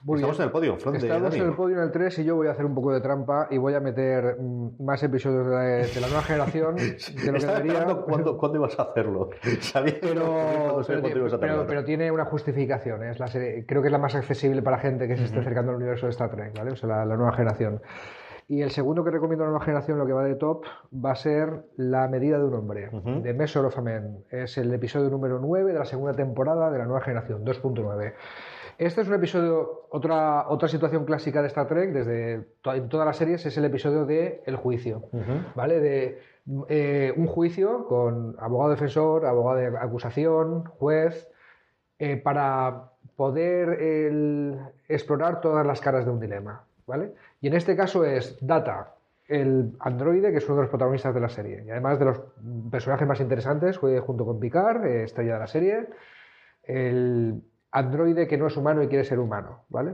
Muy 0.04 0.16
Estamos 0.16 0.38
bien. 0.38 0.42
en 0.42 0.48
el 0.48 0.52
podio, 0.52 0.78
Fran, 0.78 0.94
de 0.94 1.00
Estamos 1.00 1.36
en 1.36 1.42
el 1.44 1.54
podio 1.54 1.78
en 1.78 1.84
el 1.84 1.92
3 1.92 2.20
y 2.20 2.24
yo 2.26 2.36
voy 2.36 2.48
a 2.48 2.52
hacer 2.52 2.66
un 2.66 2.74
poco 2.74 2.92
de 2.92 3.02
trampa 3.02 3.48
y 3.52 3.58
voy 3.60 3.76
a 3.76 3.80
meter 3.80 4.36
mm, 4.40 4.84
más 4.84 5.04
episodios 5.04 5.46
de 5.46 5.52
la, 5.54 5.62
de 5.62 6.02
la 6.02 6.08
nueva 6.08 6.24
generación 6.24 6.76
de 7.26 7.32
lo 7.32 7.40
que 7.40 7.46
debería. 7.46 7.86
cuándo, 8.08 8.36
cuándo 8.38 8.58
ibas 8.58 8.80
a 8.80 8.84
hacerlo. 8.84 9.30
Sabía 9.62 9.98
Pero, 10.02 10.82
pero, 10.88 11.20
ibas 11.20 11.34
a 11.34 11.40
pero- 11.40 11.68
pero 11.68 11.84
tiene 11.86 12.10
una 12.12 12.26
justificación. 12.26 13.04
¿eh? 13.04 13.12
Es 13.12 13.20
la 13.20 13.28
serie- 13.28 13.66
creo 13.68 13.82
que 13.84 13.90
es 13.90 13.92
la 13.92 14.00
más 14.00 14.16
accesible 14.16 14.62
para 14.64 14.80
gente 14.80 15.08
que 15.08 15.18
se 15.18 15.26
esté 15.26 15.40
acercando 15.40 15.72
al 15.72 15.78
universo 15.78 16.08
de 16.08 16.12
Star 16.12 16.32
Trek, 16.32 16.58
¿vale? 16.58 16.72
O 16.72 16.76
sea, 16.76 16.90
la, 16.90 17.06
la 17.06 17.16
nueva 17.16 17.34
generación. 17.34 17.82
Y 18.48 18.64
el 18.64 18.72
segundo 18.72 19.04
que 19.06 19.12
recomiendo 19.12 19.44
a 19.44 19.48
la 19.48 19.52
nueva 19.52 19.64
generación, 19.64 19.98
lo 19.98 20.06
que 20.06 20.12
va 20.12 20.26
de 20.26 20.36
top, 20.36 20.66
va 20.94 21.12
a 21.12 21.16
ser 21.16 21.64
La 21.78 22.10
medida 22.10 22.38
de 22.38 22.44
un 22.44 22.54
hombre, 22.56 22.90
de 23.22 23.34
Measure 23.34 23.68
of 23.68 23.78
a 23.78 23.82
Man. 23.82 24.26
Es 24.30 24.58
el 24.58 24.74
episodio 24.74 25.10
número 25.10 25.40
9 25.40 25.72
de 25.72 25.80
la 25.80 25.86
segunda 25.86 26.12
temporada 26.14 26.70
de 26.70 26.78
la 26.80 26.86
nueva 26.86 27.00
generación, 27.02 27.46
2.9. 27.46 28.14
Este 28.82 29.02
es 29.02 29.08
un 29.08 29.14
episodio, 29.14 29.86
otra, 29.92 30.50
otra 30.50 30.68
situación 30.68 31.06
clásica 31.06 31.42
de 31.42 31.50
Star 31.50 31.68
Trek, 31.68 31.92
desde 31.92 32.48
to- 32.64 32.74
en 32.74 32.90
todas 32.90 33.06
las 33.06 33.16
series, 33.16 33.46
es 33.46 33.56
el 33.56 33.66
episodio 33.66 34.06
de 34.08 34.42
El 34.48 34.56
juicio. 34.56 35.04
¿Vale? 35.54 35.80
De 35.80 36.20
eh, 36.68 37.14
un 37.16 37.28
juicio 37.28 37.86
con 37.86 38.36
abogado 38.40 38.72
defensor, 38.72 39.28
abogado 39.28 39.60
de 39.60 39.68
acusación, 39.78 40.64
juez, 40.66 41.30
eh, 42.00 42.18
para 42.18 42.86
poder 43.16 43.70
el, 43.80 44.58
explorar 44.90 45.42
todas 45.42 45.64
las 45.64 45.80
caras 45.80 46.06
de 46.06 46.12
un 46.12 46.20
dilema. 46.20 46.64
¿vale? 46.88 47.14
Y 47.40 47.50
en 47.50 47.54
este 47.54 47.76
caso 47.76 48.04
es 48.04 48.36
Data, 48.42 48.96
el 49.28 49.74
androide, 49.80 50.32
que 50.32 50.38
es 50.40 50.46
uno 50.48 50.56
de 50.56 50.62
los 50.64 50.72
protagonistas 50.72 51.14
de 51.14 51.22
la 51.22 51.30
serie, 51.30 51.64
y 51.68 51.70
además 51.70 52.00
de 52.00 52.06
los 52.06 52.20
personajes 52.72 53.08
más 53.08 53.20
interesantes, 53.22 53.78
junto 53.78 54.26
con 54.26 54.40
Picard, 54.40 54.84
eh, 54.88 55.04
estrella 55.04 55.34
de 55.36 55.40
la 55.40 55.46
serie, 55.48 55.88
el 56.64 57.44
androide 57.72 58.28
que 58.28 58.38
no 58.38 58.48
es 58.48 58.58
humano 58.58 58.84
y 58.84 58.88
quiere 58.88 59.04
ser 59.06 59.20
humano, 59.20 59.60
¿vale? 59.70 59.92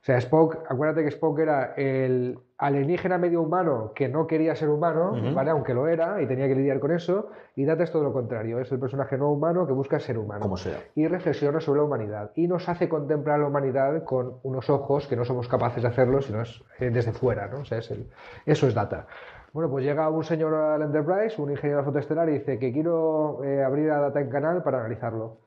O 0.00 0.04
sea, 0.08 0.16
Spock, 0.18 0.58
acuérdate 0.68 1.02
que 1.02 1.08
Spock 1.08 1.40
era 1.40 1.74
el 1.76 2.38
alienígena 2.56 3.18
medio 3.18 3.42
humano 3.42 3.92
que 3.96 4.08
no 4.08 4.28
quería 4.28 4.54
ser 4.54 4.68
humano, 4.68 5.10
Ujú. 5.12 5.34
¿vale? 5.34 5.50
Aunque 5.50 5.74
lo 5.74 5.88
era 5.88 6.22
y 6.22 6.26
tenía 6.26 6.46
que 6.46 6.54
lidiar 6.54 6.78
con 6.78 6.92
eso, 6.92 7.30
y 7.56 7.64
Data 7.64 7.82
es 7.82 7.90
todo 7.90 8.04
lo 8.04 8.12
contrario, 8.12 8.60
es 8.60 8.70
el 8.70 8.78
personaje 8.78 9.18
no 9.18 9.30
humano 9.30 9.66
que 9.66 9.72
busca 9.72 9.98
ser 9.98 10.16
humano 10.16 10.40
Como 10.40 10.56
sea. 10.56 10.78
y 10.94 11.08
reflexiona 11.08 11.60
sobre 11.60 11.80
la 11.80 11.86
humanidad 11.86 12.30
y 12.36 12.46
nos 12.46 12.68
hace 12.68 12.88
contemplar 12.88 13.40
la 13.40 13.48
humanidad 13.48 14.04
con 14.04 14.34
unos 14.44 14.70
ojos 14.70 15.08
que 15.08 15.16
no 15.16 15.24
somos 15.24 15.48
capaces 15.48 15.82
de 15.82 15.88
hacerlo 15.88 16.22
sino 16.22 16.42
es 16.42 16.62
eh, 16.78 16.90
desde 16.90 17.12
fuera, 17.12 17.48
¿no? 17.48 17.60
O 17.60 17.64
sea, 17.64 17.78
es 17.78 17.90
el- 17.90 18.08
eso 18.46 18.68
es 18.68 18.74
data. 18.74 19.06
Bueno, 19.52 19.68
pues 19.68 19.84
llega 19.84 20.08
un 20.10 20.22
señor 20.24 20.54
al 20.54 20.82
Enterprise, 20.82 21.40
un 21.42 21.50
ingeniero 21.50 21.82
fotoestelar, 21.82 22.28
y 22.28 22.32
dice 22.34 22.58
que 22.58 22.72
quiero 22.72 23.42
eh, 23.42 23.64
abrir 23.64 23.90
a 23.90 23.98
Data 23.98 24.20
en 24.20 24.30
canal 24.30 24.62
para 24.62 24.78
analizarlo. 24.78 25.38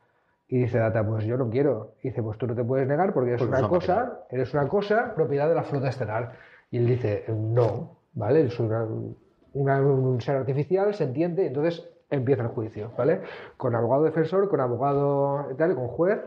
Y 0.52 0.60
dice 0.60 0.78
Data, 0.78 1.04
pues 1.08 1.24
yo 1.26 1.38
no 1.38 1.50
quiero. 1.50 1.94
Y 2.04 2.10
dice, 2.10 2.22
pues 2.22 2.38
tú 2.38 2.46
no 2.46 2.54
te 2.54 2.64
puedes 2.64 2.86
negar 2.88 3.14
porque 3.14 3.30
eres 3.32 3.42
Porque 3.42 3.58
una 3.58 3.68
cosa, 3.70 4.20
eres 4.30 4.54
una 4.54 4.68
cosa 4.68 5.16
propiedad 5.16 5.48
de 5.50 5.56
la 5.56 5.64
flota 5.64 5.88
estelar. 5.90 6.34
Y 6.70 6.78
él 6.78 6.88
dice, 6.88 7.24
no, 7.30 7.96
¿vale? 8.14 8.42
Es 8.42 8.60
una- 8.60 8.86
una- 9.54 9.82
un 9.82 10.20
ser 10.22 10.36
artificial, 10.36 10.94
se 10.94 11.06
entiende, 11.06 11.44
y 11.44 11.48
entonces 11.48 11.90
empieza 12.10 12.44
el 12.44 12.50
juicio, 12.50 12.92
¿vale? 12.98 13.22
Con 13.58 13.76
abogado 13.76 14.04
defensor, 14.04 14.50
con 14.50 14.60
abogado 14.60 15.48
y 15.52 15.56
tal, 15.56 15.74
con 15.74 15.88
juez, 15.88 16.20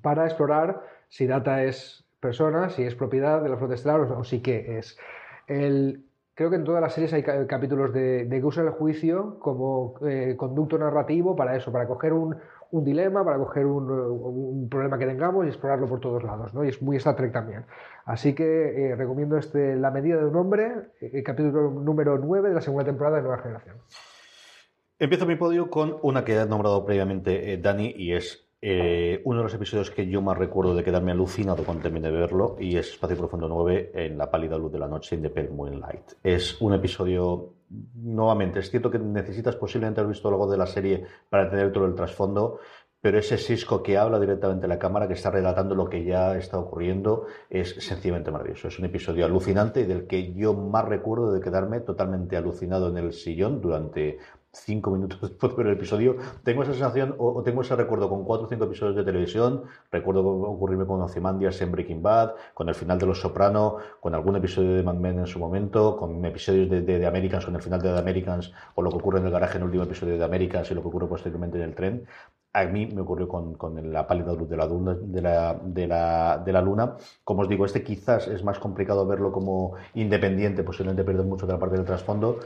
para 0.00 0.24
explorar 0.26 0.82
si 1.08 1.26
Data 1.26 1.64
es 1.64 2.04
persona, 2.20 2.70
si 2.70 2.84
es 2.84 2.94
propiedad 2.94 3.42
de 3.42 3.48
la 3.48 3.56
flota 3.56 3.74
estelar 3.74 4.00
o, 4.00 4.18
o 4.20 4.24
si 4.24 4.40
qué 4.40 4.78
es. 4.78 4.96
El, 5.48 6.04
creo 6.34 6.50
que 6.50 6.56
en 6.56 6.64
todas 6.64 6.80
las 6.80 6.94
series 6.94 7.12
hay 7.12 7.22
ca- 7.24 7.46
capítulos 7.48 7.92
de, 7.92 8.26
de 8.26 8.40
que 8.40 8.46
usan 8.46 8.66
el 8.66 8.72
juicio 8.72 9.38
como 9.40 9.94
eh, 10.06 10.36
conducto 10.36 10.78
narrativo 10.78 11.34
para 11.34 11.56
eso, 11.56 11.72
para 11.72 11.86
coger 11.88 12.12
un, 12.12 12.36
un 12.72 12.84
dilema, 12.84 13.24
para 13.24 13.38
coger 13.38 13.66
un, 13.66 13.90
un 13.90 14.68
problema 14.68 14.98
que 14.98 15.06
tengamos 15.06 15.44
y 15.44 15.48
explorarlo 15.48 15.86
por 15.86 16.00
todos 16.00 16.22
lados, 16.22 16.54
¿no? 16.54 16.64
Y 16.64 16.68
es 16.68 16.80
muy 16.80 16.96
Star 16.96 17.16
Trek 17.16 17.32
también. 17.32 17.64
Así 18.04 18.34
que 18.34 18.44
eh, 18.44 18.96
recomiendo 18.96 19.36
este 19.36 19.76
La 19.76 19.90
medida 19.90 20.18
de 20.18 20.26
un 20.26 20.36
hombre, 20.36 20.72
eh, 21.00 21.10
el 21.14 21.22
capítulo 21.22 21.70
número 21.70 22.18
9 22.18 22.48
de 22.48 22.54
la 22.54 22.60
segunda 22.60 22.84
temporada 22.84 23.16
de 23.16 23.22
Nueva 23.22 23.42
Generación. 23.42 23.76
Empiezo 24.98 25.24
mi 25.24 25.36
podio 25.36 25.70
con 25.70 25.96
una 26.02 26.24
que 26.24 26.38
ha 26.38 26.44
nombrado 26.44 26.84
previamente 26.84 27.54
eh, 27.54 27.56
Dani 27.56 27.94
y 27.96 28.12
es 28.12 28.50
eh, 28.60 29.22
uno 29.24 29.38
de 29.38 29.44
los 29.44 29.54
episodios 29.54 29.90
que 29.90 30.06
yo 30.06 30.20
más 30.20 30.36
recuerdo 30.36 30.74
de 30.74 30.84
quedarme 30.84 31.12
alucinado 31.12 31.64
cuando 31.64 31.82
terminé 31.82 32.10
de 32.10 32.18
verlo 32.18 32.56
y 32.60 32.76
es 32.76 32.90
Espacio 32.90 33.16
Profundo 33.16 33.48
9 33.48 33.92
en 33.94 34.18
la 34.18 34.30
pálida 34.30 34.58
luz 34.58 34.70
de 34.70 34.78
la 34.78 34.86
noche 34.86 35.16
in 35.16 35.22
the 35.22 35.30
pale 35.30 35.48
moonlight. 35.48 36.12
Es 36.22 36.60
un 36.60 36.74
episodio, 36.74 37.54
nuevamente, 37.94 38.58
es 38.58 38.70
cierto 38.70 38.90
que 38.90 38.98
necesitas 38.98 39.56
posiblemente 39.56 40.00
haber 40.00 40.12
visto 40.12 40.28
algo 40.28 40.50
de 40.50 40.58
la 40.58 40.66
serie 40.66 41.04
para 41.28 41.44
entender 41.44 41.72
todo 41.72 41.86
el 41.86 41.94
trasfondo, 41.94 42.58
pero 43.00 43.18
ese 43.18 43.38
Cisco 43.38 43.82
que 43.82 43.96
habla 43.96 44.20
directamente 44.20 44.66
a 44.66 44.68
la 44.68 44.78
cámara, 44.78 45.08
que 45.08 45.14
está 45.14 45.30
relatando 45.30 45.74
lo 45.74 45.88
que 45.88 46.04
ya 46.04 46.36
está 46.36 46.58
ocurriendo, 46.58 47.26
es 47.48 47.70
sencillamente 47.78 48.30
maravilloso. 48.30 48.68
Es 48.68 48.78
un 48.78 48.84
episodio 48.84 49.24
alucinante 49.24 49.80
y 49.80 49.84
del 49.84 50.06
que 50.06 50.34
yo 50.34 50.52
más 50.52 50.84
recuerdo 50.84 51.32
de 51.32 51.40
quedarme 51.40 51.80
totalmente 51.80 52.36
alucinado 52.36 52.88
en 52.90 52.98
el 52.98 53.12
sillón 53.14 53.62
durante 53.62 54.18
cinco 54.52 54.90
minutos 54.90 55.20
después 55.40 55.56
de 55.56 55.62
el 55.62 55.70
episodio. 55.70 56.16
Tengo 56.42 56.62
esa 56.62 56.72
sensación 56.72 57.14
o, 57.18 57.42
tengo 57.42 57.62
ese 57.62 57.76
recuerdo 57.76 58.08
con 58.08 58.24
cuatro 58.24 58.46
o 58.46 58.48
cinco 58.48 58.64
episodios 58.64 58.96
de 58.96 59.04
televisión. 59.04 59.64
Recuerdo 59.90 60.26
ocurrirme 60.26 60.86
con 60.86 61.00
Ozymandias 61.02 61.60
en 61.60 61.72
Breaking 61.72 62.02
Bad, 62.02 62.34
con 62.54 62.68
el 62.68 62.74
final 62.74 62.98
de 62.98 63.06
Los 63.06 63.20
Soprano, 63.20 63.76
con 64.00 64.14
algún 64.14 64.36
episodio 64.36 64.74
de 64.74 64.82
Mad 64.82 64.94
Men 64.94 65.20
en 65.20 65.26
su 65.26 65.38
momento, 65.38 65.96
con 65.96 66.24
episodios 66.24 66.68
de, 66.70 66.82
de, 66.82 66.98
de 66.98 67.06
Americans, 67.06 67.44
con 67.44 67.54
el 67.54 67.62
final 67.62 67.80
de 67.80 67.92
The 67.92 67.98
Americans, 67.98 68.52
o 68.74 68.82
lo 68.82 68.90
que 68.90 68.96
ocurre 68.96 69.20
en 69.20 69.26
el 69.26 69.32
garaje 69.32 69.56
en 69.56 69.62
el 69.62 69.66
último 69.66 69.84
episodio 69.84 70.14
de 70.14 70.18
The 70.18 70.24
Americans 70.24 70.70
y 70.70 70.74
lo 70.74 70.82
que 70.82 70.88
ocurre 70.88 71.06
posteriormente 71.06 71.58
en 71.58 71.64
el 71.64 71.74
tren. 71.74 72.06
A 72.52 72.64
mí 72.64 72.86
me 72.86 73.02
ocurrió 73.02 73.28
con, 73.28 73.54
con 73.54 73.92
la 73.92 74.08
pálida 74.08 74.32
luz 74.32 74.48
de 74.48 74.56
la, 74.56 74.66
luna, 74.66 74.96
de, 75.00 75.22
la, 75.22 75.60
de, 75.62 75.86
la, 75.86 76.42
de 76.44 76.52
la 76.52 76.60
luna. 76.60 76.96
Como 77.22 77.42
os 77.42 77.48
digo, 77.48 77.64
este 77.64 77.84
quizás 77.84 78.26
es 78.26 78.42
más 78.42 78.58
complicado 78.58 79.06
verlo 79.06 79.30
como 79.30 79.74
independiente, 79.94 80.64
posiblemente 80.64 81.04
perder 81.04 81.26
mucho 81.26 81.46
de 81.46 81.52
la 81.52 81.60
parte 81.60 81.76
del 81.76 81.84
trasfondo, 81.84 82.40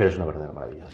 pero 0.00 0.08
es 0.08 0.16
una 0.16 0.24
verdadera 0.24 0.52
maravilla. 0.54 0.86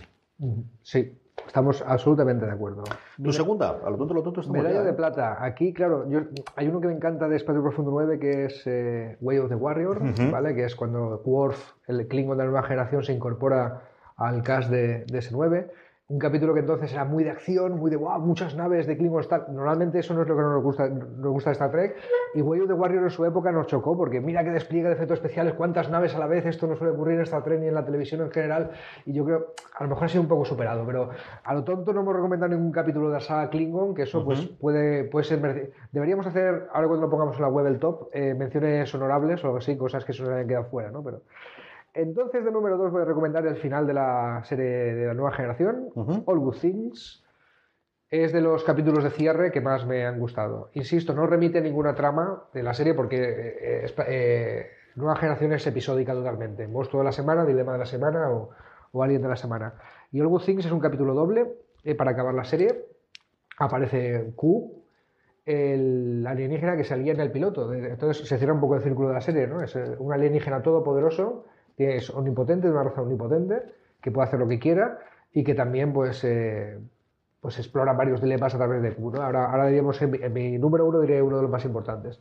Sí, 0.83 1.17
estamos 1.47 1.81
absolutamente 1.87 2.45
de 2.45 2.51
acuerdo. 2.51 2.83
Tu 3.23 3.33
segunda, 3.33 3.79
a 3.87 3.89
lo 3.89 3.97
tonto, 3.97 4.15
a 4.15 4.17
lo 4.17 4.23
tonto 4.25 4.41
estamos 4.41 4.61
Medalla 4.61 4.81
ya, 4.81 4.83
de 4.83 4.91
¿eh? 4.91 4.95
plata. 4.95 5.45
Aquí, 5.45 5.73
claro, 5.73 6.11
yo, 6.11 6.23
hay 6.57 6.67
uno 6.67 6.81
que 6.81 6.89
me 6.89 6.95
encanta 6.95 7.29
de 7.29 7.37
Espacio 7.37 7.63
Profundo 7.63 7.93
9 7.93 8.19
que 8.19 8.47
es 8.47 8.67
eh, 8.67 9.17
Way 9.21 9.39
of 9.39 9.49
the 9.49 9.55
Warrior. 9.55 10.03
¿vale? 10.33 10.57
Que 10.57 10.65
es 10.65 10.75
cuando 10.75 11.23
Worf, 11.25 11.75
el 11.87 12.09
Klingon 12.09 12.37
de 12.37 12.47
la 12.47 12.51
nueva 12.51 12.67
generación, 12.67 13.05
se 13.05 13.13
incorpora 13.13 13.83
al 14.17 14.43
cast 14.43 14.71
de, 14.71 15.05
de 15.05 15.19
S9. 15.21 15.71
Un 16.09 16.21
capítulo 16.21 16.55
que 16.55 16.61
entonces 16.61 16.93
era 16.93 17.05
muy 17.05 17.25
de 17.25 17.31
acción, 17.31 17.81
muy 17.81 17.91
de 17.91 17.97
wow, 17.97 18.21
muchas 18.21 18.55
naves 18.55 18.87
de 18.87 18.97
Klingons 18.97 19.27
tal. 19.27 19.47
Normalmente 19.49 19.99
eso 19.99 20.15
no 20.15 20.23
es 20.23 20.29
lo 20.29 20.37
que 20.37 20.43
nos 20.43 20.63
gusta, 20.63 20.89
nos 20.89 21.33
gusta 21.33 21.51
Star 21.51 21.73
Trek. 21.73 21.97
Y 22.33 22.43
Way 22.43 22.61
of 22.61 22.69
the 22.69 22.75
Warrior 22.75 23.03
en 23.03 23.11
su 23.11 23.25
época 23.25 23.51
nos 23.51 23.67
chocó, 23.67 23.97
porque 23.97 24.21
mira 24.21 24.45
qué 24.45 24.51
despliegue 24.51 24.87
de 24.87 24.95
efectos 24.95 25.19
especiales, 25.19 25.55
cuántas 25.55 25.91
naves 25.91 26.15
a 26.15 26.21
la 26.21 26.29
vez, 26.29 26.47
esto 26.47 26.69
no 26.69 26.77
suele 26.77 26.93
ocurrir 26.93 27.17
en 27.17 27.23
Star 27.23 27.43
Trek 27.43 27.59
ni 27.59 27.67
en 27.67 27.75
la 27.75 27.85
televisión 27.85 28.21
en 28.21 28.31
general. 28.31 28.71
Y 29.05 29.15
yo 29.15 29.25
creo, 29.25 29.55
a 29.77 29.83
lo 29.83 29.91
mejor 29.91 30.05
ha 30.05 30.09
sido 30.09 30.23
un 30.23 30.29
poco 30.29 30.45
superado, 30.45 30.87
pero 30.87 31.11
a 31.43 31.55
lo 31.55 31.65
tonto 31.65 31.93
no 31.93 32.03
hemos 32.03 32.15
recomendado 32.15 32.55
ningún 32.55 32.71
capítulo 32.71 33.09
de 33.09 33.15
la 33.15 33.21
saga 33.21 33.51
Klingon, 33.51 33.93
que 33.93 34.03
eso 34.03 34.25
pues 34.25 34.43
puede, 34.61 35.07
puede 35.07 35.25
ser 35.25 35.73
Deberíamos 35.91 36.25
hacer, 36.29 36.69
ahora 36.73 36.87
cuando 36.87 37.07
lo 37.07 37.11
pongamos 37.11 37.35
en 37.35 37.43
la 37.43 37.49
web 37.49 37.67
el 37.67 37.81
top, 37.81 38.11
eh, 38.13 38.33
menciones 38.33 38.95
honorables 38.95 39.43
o 39.43 39.49
algo 39.49 39.59
así, 39.59 39.77
cosas 39.77 40.05
que 40.05 40.13
se 40.13 40.23
nos 40.23 40.31
hayan 40.31 40.47
quedado 40.47 40.67
fuera, 40.67 40.93
¿no? 40.93 41.03
Pero 41.03 41.23
entonces, 41.97 42.45
de 42.45 42.53
número 42.53 42.77
2 42.77 42.93
voy 42.93 43.03
a 43.03 43.05
recomendar 43.07 43.47
el 43.47 43.57
final 43.57 43.87
de 43.87 43.95
la 43.95 44.43
serie 44.45 44.67
de 44.67 45.07
la 45.07 45.15
nueva 45.15 45.33
generación, 45.33 45.89
All 45.95 46.39
Good 46.39 46.59
Things. 46.59 47.25
Es 48.11 48.33
de 48.33 48.43
los 48.43 48.63
capítulos 48.65 49.03
de 49.03 49.11
cierre 49.11 49.51
que 49.51 49.63
más 49.63 49.87
me 49.87 50.05
han 50.05 50.21
gustado. 50.21 50.71
Insisto, 50.75 51.15
no 51.15 51.27
remite 51.27 51.61
ninguna 51.61 51.95
trama 51.95 52.45
de 52.53 52.63
la 52.63 52.75
serie 52.75 52.95
porque 52.95 53.17
eh, 53.19 53.95
eh, 54.07 54.67
Nueva 54.95 55.17
Generación 55.17 55.55
es 55.55 55.67
episódica 55.67 56.13
totalmente. 56.13 56.69
Monstruo 56.69 57.01
de 57.01 57.07
la 57.07 57.13
semana, 57.13 57.47
Dilema 57.47 57.73
de 57.73 57.79
la 57.79 57.87
semana 57.87 58.31
o, 58.31 58.51
o 58.93 59.03
Alien 59.03 59.23
de 59.23 59.29
la 59.29 59.37
semana. 59.37 59.75
Y 60.13 60.21
All 60.21 60.29
Good 60.29 60.43
Things 60.43 60.67
es 60.67 60.73
un 60.73 60.81
capítulo 60.81 61.15
doble 61.15 61.51
eh, 61.83 61.95
para 61.95 62.11
acabar 62.11 62.35
la 62.35 62.45
serie. 62.45 62.85
Aparece 63.59 64.33
Q, 64.37 64.85
el 65.47 66.27
alienígena 66.27 66.77
que 66.77 66.85
salía 66.85 67.13
en 67.13 67.21
el 67.21 67.33
piloto. 67.33 67.73
Entonces 67.73 68.29
se 68.29 68.37
cierra 68.37 68.53
un 68.53 68.61
poco 68.61 68.77
el 68.77 68.83
círculo 68.83 69.09
de 69.09 69.15
la 69.15 69.21
serie, 69.23 69.47
¿no? 69.47 69.63
Es 69.63 69.75
un 69.75 70.13
alienígena 70.13 70.63
todopoderoso, 70.63 71.47
es 71.79 72.11
omnipotente, 72.11 72.71
una 72.71 72.83
raza 72.83 73.03
omnipotente, 73.03 73.63
que 74.01 74.11
puede 74.11 74.29
hacer 74.29 74.39
lo 74.41 74.49
que 74.49 74.59
quiera 74.59 74.99
y 75.33 75.45
que 75.45 75.55
también, 75.55 75.93
pues, 75.93 76.23
eh, 76.25 76.79
pues 77.41 77.59
explora 77.59 77.93
varios 77.93 78.21
dilemas 78.21 78.55
a 78.55 78.59
través 78.59 78.83
de 78.83 78.95
Q, 78.95 79.13
¿no? 79.13 79.23
Ahora, 79.23 79.51
ahora 79.51 79.67
diríamos, 79.67 80.01
en 80.03 80.11
mi, 80.11 80.19
en 80.23 80.33
mi 80.33 80.59
número 80.59 80.87
uno 80.87 81.01
diré 81.01 81.21
uno 81.23 81.37
de 81.37 81.43
los 81.43 81.51
más 81.51 81.65
importantes. 81.65 82.21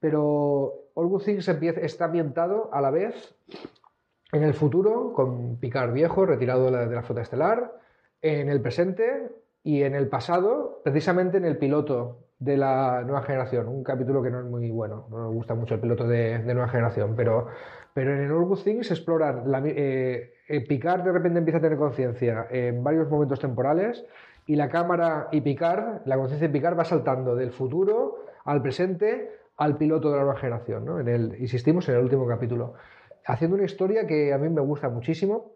Pero 0.00 0.72
All 0.94 1.06
Good 1.06 1.22
Things 1.22 1.48
empieza- 1.48 1.80
está 1.80 2.06
ambientado 2.06 2.70
a 2.72 2.80
la 2.80 2.90
vez 2.90 3.34
en 4.32 4.42
el 4.42 4.54
futuro, 4.54 5.12
con 5.12 5.56
Picard 5.56 5.92
viejo, 5.92 6.26
retirado 6.26 6.66
de 6.66 6.70
la, 6.72 6.86
de 6.86 6.94
la 6.94 7.02
flota 7.02 7.22
estelar, 7.22 7.72
en 8.20 8.48
el 8.48 8.60
presente, 8.60 9.30
y 9.64 9.82
en 9.84 9.94
el 9.94 10.08
pasado, 10.08 10.80
precisamente 10.82 11.36
en 11.36 11.44
el 11.44 11.56
piloto 11.56 12.18
de 12.40 12.56
la 12.56 13.02
nueva 13.02 13.22
generación, 13.22 13.68
un 13.68 13.84
capítulo 13.84 14.20
que 14.22 14.30
no 14.30 14.40
es 14.40 14.46
muy 14.46 14.68
bueno, 14.72 15.06
no 15.10 15.28
me 15.28 15.34
gusta 15.34 15.54
mucho 15.54 15.74
el 15.74 15.80
piloto 15.80 16.06
de, 16.08 16.38
de 16.38 16.54
nueva 16.54 16.68
generación, 16.68 17.14
pero, 17.16 17.46
pero 17.94 18.14
en 18.14 18.30
All 18.30 18.44
Good 18.44 18.62
Things 18.62 18.90
exploran, 18.90 19.50
la, 19.50 19.62
eh, 19.64 20.34
eh, 20.48 20.60
Picard 20.66 21.02
de 21.02 21.12
repente 21.12 21.38
empieza 21.38 21.58
a 21.58 21.62
tener 21.62 21.78
conciencia 21.78 22.46
en 22.50 22.82
varios 22.82 23.08
momentos 23.08 23.40
temporales 23.40 24.04
y 24.46 24.56
la 24.56 24.68
cámara 24.68 25.28
y 25.30 25.40
Picard, 25.40 26.06
la 26.06 26.16
conciencia 26.16 26.48
de 26.48 26.52
Picard 26.52 26.78
va 26.78 26.84
saltando 26.84 27.36
del 27.36 27.52
futuro 27.52 28.24
al 28.44 28.62
presente 28.62 29.30
al 29.56 29.76
piloto 29.76 30.10
de 30.10 30.16
la 30.16 30.24
nueva 30.24 30.38
generación, 30.38 30.84
¿no? 30.84 30.98
en 30.98 31.08
el, 31.08 31.36
insistimos 31.38 31.88
en 31.88 31.96
el 31.96 32.02
último 32.02 32.26
capítulo, 32.26 32.74
haciendo 33.24 33.56
una 33.56 33.64
historia 33.64 34.06
que 34.06 34.32
a 34.32 34.38
mí 34.38 34.48
me 34.48 34.60
gusta 34.60 34.88
muchísimo 34.88 35.52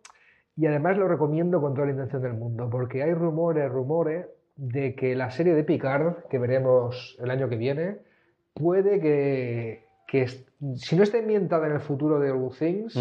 y 0.56 0.66
además 0.66 0.96
lo 0.96 1.08
recomiendo 1.08 1.60
con 1.60 1.74
toda 1.74 1.86
la 1.86 1.92
intención 1.92 2.22
del 2.22 2.34
mundo, 2.34 2.68
porque 2.70 3.02
hay 3.02 3.12
rumores, 3.14 3.70
rumores 3.70 4.26
de 4.56 4.94
que 4.94 5.14
la 5.14 5.30
serie 5.30 5.54
de 5.54 5.64
Picard, 5.64 6.24
que 6.30 6.38
veremos 6.38 7.16
el 7.20 7.30
año 7.30 7.48
que 7.48 7.56
viene, 7.56 7.98
puede 8.54 9.00
que, 9.00 9.85
que 10.06 10.26
si 10.28 10.96
no 10.96 11.02
está 11.02 11.18
ambientada 11.18 11.66
en 11.66 11.72
el 11.72 11.80
futuro 11.80 12.18
de 12.20 12.30
All 12.30 12.50
Things, 12.56 12.96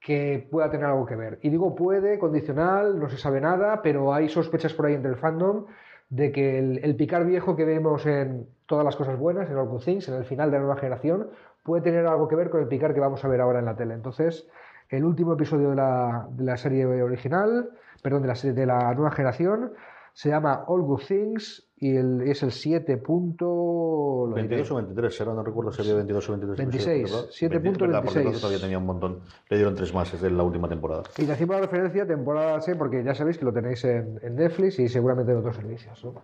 que 0.00 0.48
pueda 0.50 0.70
tener 0.70 0.86
algo 0.86 1.04
que 1.04 1.16
ver. 1.16 1.38
Y 1.42 1.50
digo 1.50 1.74
puede, 1.74 2.18
condicional, 2.18 2.98
no 2.98 3.08
se 3.08 3.18
sabe 3.18 3.40
nada, 3.40 3.82
pero 3.82 4.14
hay 4.14 4.28
sospechas 4.28 4.72
por 4.72 4.86
ahí 4.86 4.94
entre 4.94 5.10
el 5.10 5.18
fandom 5.18 5.66
de 6.08 6.32
que 6.32 6.58
el, 6.58 6.80
el 6.82 6.96
Picard 6.96 7.26
viejo 7.26 7.54
que 7.54 7.64
vemos 7.64 8.06
en 8.06 8.48
todas 8.66 8.84
las 8.84 8.96
cosas 8.96 9.18
buenas, 9.18 9.50
en 9.50 9.56
All 9.56 9.68
Good 9.68 9.84
Things, 9.84 10.08
en 10.08 10.14
el 10.14 10.24
final 10.24 10.50
de 10.50 10.56
la 10.56 10.64
nueva 10.64 10.80
generación, 10.80 11.28
puede 11.62 11.82
tener 11.82 12.06
algo 12.06 12.28
que 12.28 12.36
ver 12.36 12.50
con 12.50 12.60
el 12.60 12.68
Picard 12.68 12.94
que 12.94 13.00
vamos 13.00 13.24
a 13.24 13.28
ver 13.28 13.40
ahora 13.40 13.58
en 13.58 13.66
la 13.66 13.76
tele. 13.76 13.94
Entonces, 13.94 14.48
el 14.88 15.04
último 15.04 15.34
episodio 15.34 15.70
de 15.70 15.76
la, 15.76 16.26
de 16.30 16.44
la 16.44 16.56
serie 16.56 16.84
original, 16.84 17.70
perdón, 18.02 18.22
de 18.22 18.28
la, 18.28 18.34
serie, 18.34 18.54
de 18.54 18.66
la 18.66 18.94
nueva 18.94 19.12
generación, 19.12 19.72
se 20.12 20.30
llama 20.30 20.64
All 20.66 20.82
Good 20.82 21.02
Things 21.06 21.69
y 21.80 21.96
el, 21.96 22.20
es 22.22 22.42
el 22.42 22.52
7. 22.52 22.96
22 22.96 24.70
o 24.70 24.74
23, 24.76 25.20
ahora 25.22 25.34
no 25.34 25.42
recuerdo 25.42 25.72
si 25.72 25.80
había 25.80 25.94
22 25.94 26.28
o 26.28 26.32
23. 26.32 26.58
26, 26.58 27.12
7.26. 27.50 28.40
todavía 28.40 28.60
tenía 28.60 28.78
un 28.78 28.86
montón, 28.86 29.20
le 29.48 29.56
dieron 29.56 29.74
tres 29.74 29.94
más, 29.94 30.12
es 30.12 30.20
de 30.20 30.30
la 30.30 30.42
última 30.42 30.68
temporada. 30.68 31.04
Y 31.16 31.22
le 31.22 31.32
hacemos 31.32 31.56
la 31.56 31.62
referencia 31.62 32.06
temporada 32.06 32.60
C 32.60 32.76
porque 32.76 33.02
ya 33.02 33.14
sabéis 33.14 33.38
que 33.38 33.46
lo 33.46 33.52
tenéis 33.52 33.82
en, 33.84 34.20
en 34.22 34.36
Netflix 34.36 34.78
y 34.78 34.88
seguramente 34.88 35.32
en 35.32 35.38
otros 35.38 35.56
servicios. 35.56 36.04
¿no? 36.04 36.14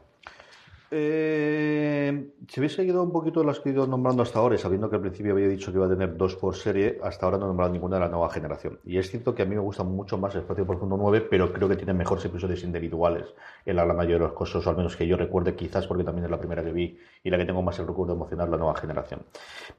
Eh, 0.91 2.31
si 2.49 2.61
hubiese 2.61 2.77
seguido 2.77 3.03
un 3.03 3.11
poquito 3.11 3.43
las 3.43 3.59
que 3.59 3.71
he 3.71 3.73
ido 3.73 3.87
nombrando 3.87 4.23
hasta 4.23 4.39
ahora, 4.39 4.55
y 4.55 4.59
sabiendo 4.59 4.89
que 4.89 4.97
al 4.97 5.03
principio 5.03 5.33
había 5.33 5.49
dicho 5.49 5.73
que 5.73 5.79
iba 5.79 5.87
a 5.87 5.89
tener 5.89 6.17
dos 6.17 6.37
por 6.37 6.55
serie, 6.55 6.99
hasta 7.03 7.27
ahora 7.27 7.39
no 7.39 7.47
he 7.47 7.49
nombrado 7.49 7.73
ninguna 7.73 7.97
de 7.97 8.03
la 8.03 8.09
nueva 8.09 8.31
generación. 8.31 8.79
Y 8.85 8.99
es 8.99 9.11
cierto 9.11 9.35
que 9.35 9.43
a 9.43 9.47
mí 9.47 9.55
me 9.55 9.61
gusta 9.61 9.83
mucho 9.83 10.17
más 10.17 10.35
Espacio 10.35 10.65
Profundo 10.67 10.97
9, 10.97 11.27
pero 11.29 11.53
creo 11.53 11.69
que 11.69 11.77
tiene 11.77 11.93
mejores 11.93 12.25
episodios 12.25 12.63
individuales 12.63 13.27
en 13.65 13.77
la 13.77 13.85
gran 13.85 13.97
mayoría 13.97 14.19
de 14.19 14.25
los 14.29 14.39
casos, 14.39 14.65
o 14.67 14.71
al 14.71 14.77
menos 14.77 14.97
que 14.97 15.07
yo 15.07 15.17
recuerde, 15.17 15.57
quizás 15.57 15.87
porque 15.87 16.05
también 16.05 16.27
es 16.27 16.31
la 16.31 16.39
primera 16.39 16.63
que 16.63 16.73
vi 16.73 16.97
y 17.25 17.31
la 17.31 17.39
que 17.39 17.45
tengo 17.45 17.63
más 17.63 17.79
el 17.81 17.87
recuerdo 17.87 18.15
emocional, 18.15 18.51
la 18.51 18.57
nueva 18.57 18.77
generación. 18.77 19.23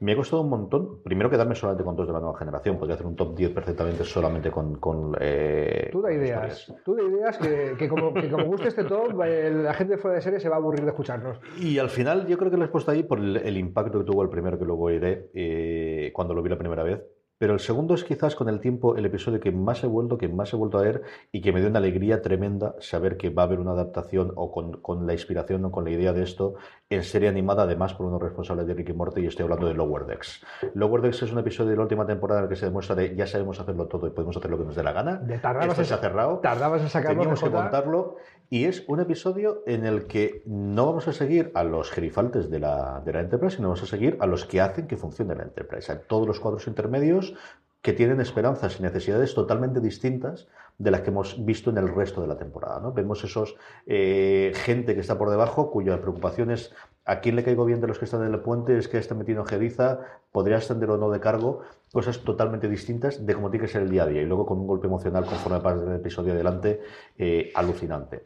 Me 0.00 0.12
ha 0.12 0.16
costado 0.16 0.42
un 0.42 0.50
montón, 0.50 1.02
primero 1.02 1.30
quedarme 1.30 1.54
solamente 1.54 1.84
con 1.84 1.96
dos 1.96 2.06
de 2.06 2.12
la 2.12 2.20
nueva 2.20 2.38
generación, 2.38 2.76
podría 2.76 2.94
hacer 2.94 3.06
un 3.06 3.16
top 3.16 3.34
10 3.34 3.50
perfectamente 3.52 4.04
solamente 4.04 4.50
con... 4.50 4.76
con 4.76 5.16
eh, 5.20 5.88
tú 5.90 6.02
da 6.02 6.12
ideas, 6.12 6.72
tú 6.84 6.94
da 6.94 7.02
ideas 7.02 7.38
que, 7.38 7.74
que, 7.78 7.88
como, 7.88 8.12
que 8.12 8.28
como 8.30 8.44
guste 8.44 8.68
este 8.68 8.84
top, 8.84 9.14
la 9.14 9.72
gente 9.72 9.96
fuera 9.96 10.16
de 10.16 10.22
serie 10.22 10.40
se 10.40 10.48
va 10.48 10.56
a 10.56 10.58
aburrir 10.58 10.84
de 10.84 10.92
escucharnos. 11.02 11.38
Y 11.60 11.78
al 11.78 11.90
final 11.90 12.26
yo 12.26 12.36
creo 12.38 12.50
que 12.50 12.56
lo 12.56 12.64
he 12.64 12.68
puesto 12.68 12.90
ahí 12.90 13.02
por 13.02 13.18
el, 13.18 13.36
el 13.36 13.56
impacto 13.56 13.98
que 13.98 14.04
tuvo 14.04 14.22
el 14.22 14.28
primero 14.28 14.58
que 14.58 14.64
luego 14.64 14.90
iré 14.90 15.30
eh, 15.34 16.10
cuando 16.12 16.34
lo 16.34 16.42
vi 16.42 16.50
la 16.50 16.58
primera 16.58 16.82
vez. 16.82 17.00
Pero 17.40 17.52
el 17.54 17.60
segundo 17.60 17.94
es 17.94 18.02
quizás 18.02 18.34
con 18.34 18.48
el 18.48 18.58
tiempo 18.58 18.96
el 18.96 19.06
episodio 19.06 19.38
que 19.38 19.52
más 19.52 19.84
he 19.84 19.86
vuelto, 19.86 20.18
que 20.18 20.26
más 20.26 20.52
he 20.52 20.56
vuelto 20.56 20.76
a 20.76 20.82
ver 20.82 21.02
y 21.30 21.40
que 21.40 21.52
me 21.52 21.60
dio 21.60 21.68
una 21.68 21.78
alegría 21.78 22.20
tremenda 22.20 22.74
saber 22.80 23.16
que 23.16 23.30
va 23.30 23.42
a 23.42 23.46
haber 23.46 23.60
una 23.60 23.70
adaptación 23.70 24.32
o 24.34 24.50
con, 24.50 24.72
con 24.82 25.06
la 25.06 25.12
inspiración 25.12 25.64
o 25.64 25.70
con 25.70 25.84
la 25.84 25.90
idea 25.90 26.12
de 26.12 26.24
esto 26.24 26.54
en 26.90 27.04
serie 27.04 27.28
animada, 27.28 27.62
además 27.62 27.94
por 27.94 28.06
unos 28.06 28.20
responsables 28.20 28.66
de 28.66 28.74
Ricky 28.74 28.92
Morty, 28.92 29.20
y 29.20 29.26
estoy 29.26 29.44
hablando 29.44 29.68
de 29.68 29.74
Lower 29.74 30.06
Decks. 30.06 30.44
Lower 30.74 31.00
Decks 31.00 31.22
es 31.22 31.32
un 31.32 31.38
episodio 31.38 31.70
de 31.70 31.76
la 31.76 31.82
última 31.82 32.04
temporada 32.06 32.40
en 32.40 32.44
el 32.46 32.50
que 32.50 32.56
se 32.56 32.66
demuestra 32.66 32.96
de 32.96 33.14
ya 33.14 33.26
sabemos 33.28 33.60
hacerlo 33.60 33.86
todo 33.86 34.08
y 34.08 34.10
podemos 34.10 34.36
hacer 34.36 34.50
lo 34.50 34.58
que 34.58 34.64
nos 34.64 34.74
dé 34.74 34.82
la 34.82 34.92
gana. 34.92 35.16
De 35.18 35.38
tardabas, 35.38 35.68
Esto 35.68 35.82
en, 35.82 35.86
se 35.86 35.94
ha 35.94 35.98
cerrado. 35.98 36.38
tardabas 36.38 36.82
en 36.82 36.88
sacarlo. 36.88 37.18
Teníamos 37.20 37.40
que 37.40 37.46
Jota. 37.50 37.62
montarlo 37.62 38.16
y 38.50 38.64
es 38.64 38.84
un 38.88 39.00
episodio 39.00 39.62
en 39.66 39.84
el 39.84 40.06
que 40.06 40.42
no 40.46 40.86
vamos 40.86 41.06
a 41.08 41.12
seguir 41.12 41.50
a 41.54 41.64
los 41.64 41.90
gerifaltes 41.90 42.50
de 42.50 42.60
la, 42.60 43.02
de 43.04 43.12
la 43.12 43.20
Enterprise, 43.20 43.56
sino 43.56 43.68
vamos 43.68 43.82
a 43.82 43.86
seguir 43.86 44.16
a 44.20 44.26
los 44.26 44.46
que 44.46 44.60
hacen 44.60 44.86
que 44.86 44.96
funcione 44.96 45.34
la 45.34 45.42
Enterprise. 45.42 45.92
A 45.92 46.00
todos 46.00 46.26
los 46.26 46.40
cuadros 46.40 46.66
intermedios 46.66 47.34
que 47.82 47.92
tienen 47.92 48.20
esperanzas 48.20 48.80
y 48.80 48.82
necesidades 48.82 49.34
totalmente 49.34 49.80
distintas 49.80 50.48
de 50.78 50.90
las 50.92 51.00
que 51.00 51.10
hemos 51.10 51.44
visto 51.44 51.70
en 51.70 51.78
el 51.78 51.92
resto 51.92 52.20
de 52.20 52.28
la 52.28 52.38
temporada. 52.38 52.80
¿no? 52.80 52.92
Vemos 52.92 53.22
esos 53.24 53.56
eh, 53.86 54.52
gente 54.54 54.94
que 54.94 55.00
está 55.00 55.18
por 55.18 55.28
debajo, 55.28 55.70
cuya 55.70 56.00
preocupación 56.00 56.52
es 56.52 56.72
a 57.04 57.20
quién 57.20 57.36
le 57.36 57.42
caigo 57.42 57.64
bien 57.64 57.80
de 57.80 57.88
los 57.88 57.98
que 57.98 58.04
están 58.04 58.24
en 58.24 58.32
el 58.32 58.40
puente, 58.40 58.76
es 58.76 58.86
que 58.86 58.98
está 58.98 59.14
metido 59.14 59.40
en 59.40 59.46
jeriza, 59.46 60.00
podría 60.30 60.58
ascender 60.58 60.90
o 60.90 60.98
no 60.98 61.10
de 61.10 61.20
cargo, 61.20 61.62
cosas 61.92 62.18
totalmente 62.20 62.68
distintas 62.68 63.24
de 63.24 63.34
cómo 63.34 63.50
tiene 63.50 63.66
que 63.66 63.72
ser 63.72 63.82
el 63.82 63.90
día 63.90 64.04
a 64.04 64.06
día. 64.06 64.22
Y 64.22 64.26
luego 64.26 64.46
con 64.46 64.58
un 64.58 64.66
golpe 64.66 64.86
emocional 64.86 65.24
conforme 65.24 65.60
pasa 65.60 65.82
el 65.84 65.96
episodio 65.96 66.34
adelante, 66.34 66.80
eh, 67.16 67.50
alucinante. 67.54 68.24